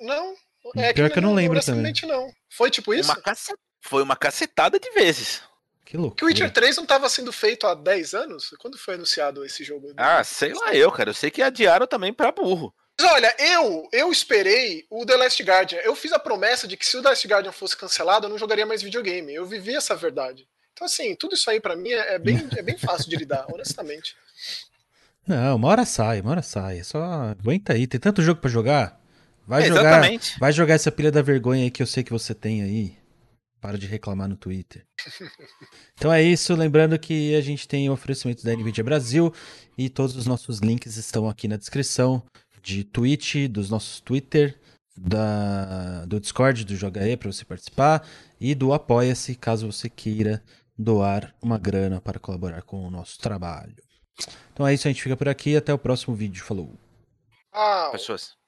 Não. 0.00 0.34
Pior 0.94 1.10
que 1.10 1.18
eu 1.18 1.22
não 1.22 1.34
lembro 1.34 1.52
honestamente, 1.52 2.06
não. 2.06 2.30
Foi 2.50 2.70
tipo 2.70 2.92
isso? 2.94 3.10
Uma 3.10 3.20
cace- 3.20 3.54
Foi 3.80 4.02
uma 4.02 4.16
cacetada 4.16 4.78
de 4.78 4.90
vezes. 4.90 5.42
Que 5.84 5.96
Que 6.16 6.24
o. 6.24 6.28
Witcher 6.28 6.52
3 6.52 6.76
não 6.76 6.84
estava 6.84 7.08
sendo 7.08 7.32
feito 7.32 7.66
há 7.66 7.74
10 7.74 8.14
anos? 8.14 8.50
Quando 8.58 8.78
foi 8.78 8.94
anunciado 8.94 9.44
esse 9.44 9.64
jogo? 9.64 9.92
Ah, 9.96 10.22
sei 10.22 10.52
lá 10.52 10.72
eu, 10.74 10.92
cara. 10.92 11.10
Eu 11.10 11.14
sei 11.14 11.30
que 11.30 11.42
adiaram 11.42 11.86
também 11.86 12.12
pra 12.12 12.30
burro. 12.30 12.72
Mas 13.00 13.10
olha, 13.12 13.34
eu, 13.38 13.88
eu 13.92 14.12
esperei 14.12 14.84
o 14.90 15.04
The 15.06 15.16
Last 15.16 15.42
Guardian. 15.42 15.78
Eu 15.80 15.96
fiz 15.96 16.12
a 16.12 16.18
promessa 16.18 16.68
de 16.68 16.76
que 16.76 16.86
se 16.86 16.96
o 16.96 17.02
The 17.02 17.08
Last 17.08 17.26
Guardian 17.26 17.50
fosse 17.52 17.76
cancelado, 17.76 18.26
eu 18.26 18.30
não 18.30 18.38
jogaria 18.38 18.66
mais 18.66 18.82
videogame. 18.82 19.34
Eu 19.34 19.46
vivi 19.46 19.74
essa 19.74 19.96
verdade. 19.96 20.46
Então, 20.74 20.84
assim, 20.84 21.14
tudo 21.16 21.34
isso 21.34 21.48
aí 21.50 21.58
pra 21.60 21.74
mim 21.74 21.90
é 21.90 22.14
é 22.14 22.18
bem, 22.18 22.36
é 22.56 22.62
bem 22.62 22.76
fácil 22.78 23.08
de 23.10 23.16
lidar, 23.16 23.46
honestamente. 23.52 24.14
Não, 25.26 25.56
uma 25.56 25.68
hora 25.68 25.84
sai, 25.84 26.20
uma 26.20 26.30
hora 26.32 26.42
sai. 26.42 26.78
É 26.80 26.82
Só 26.84 27.02
aguenta 27.02 27.72
aí. 27.72 27.86
Tem 27.86 27.98
tanto 27.98 28.22
jogo 28.22 28.40
pra 28.40 28.50
jogar. 28.50 28.99
Vai 29.46 29.62
É, 29.64 29.66
jogar. 29.66 29.80
Exatamente. 29.80 30.38
Vai 30.38 30.52
jogar 30.52 30.74
essa 30.74 30.92
pilha 30.92 31.10
da 31.10 31.22
vergonha 31.22 31.64
aí 31.64 31.70
que 31.70 31.82
eu 31.82 31.86
sei 31.86 32.02
que 32.04 32.12
você 32.12 32.34
tem 32.34 32.62
aí. 32.62 32.96
Para 33.60 33.76
de 33.76 33.86
reclamar 33.86 34.28
no 34.28 34.36
Twitter. 34.36 34.86
Então 35.94 36.10
é 36.10 36.22
isso. 36.22 36.54
Lembrando 36.54 36.98
que 36.98 37.34
a 37.34 37.42
gente 37.42 37.68
tem 37.68 37.90
oferecimentos 37.90 38.42
da 38.42 38.54
NVIDIA 38.56 38.82
Brasil 38.82 39.34
e 39.76 39.90
todos 39.90 40.16
os 40.16 40.24
nossos 40.26 40.60
links 40.60 40.96
estão 40.96 41.28
aqui 41.28 41.46
na 41.46 41.58
descrição 41.58 42.22
de 42.62 42.84
Twitch, 42.84 43.48
dos 43.50 43.68
nossos 43.68 44.00
Twitter, 44.00 44.58
da, 44.96 46.06
do 46.06 46.18
Discord 46.18 46.64
do 46.64 46.74
Joga 46.74 47.06
E 47.06 47.18
para 47.18 47.30
você 47.30 47.44
participar 47.44 48.06
e 48.40 48.54
do 48.54 48.72
Apoia-se 48.72 49.34
caso 49.34 49.70
você 49.70 49.90
queira 49.90 50.42
doar 50.78 51.34
uma 51.42 51.58
grana 51.58 52.00
para 52.00 52.18
colaborar 52.18 52.62
com 52.62 52.86
o 52.86 52.90
nosso 52.90 53.18
trabalho. 53.18 53.76
Então 54.54 54.66
é 54.66 54.72
isso, 54.72 54.88
a 54.88 54.90
gente 54.90 55.02
fica 55.02 55.16
por 55.18 55.28
aqui. 55.28 55.54
Até 55.54 55.72
o 55.72 55.78
próximo 55.78 56.14
vídeo. 56.14 56.42
Falou! 56.42 56.74
Pessoas. 57.92 58.39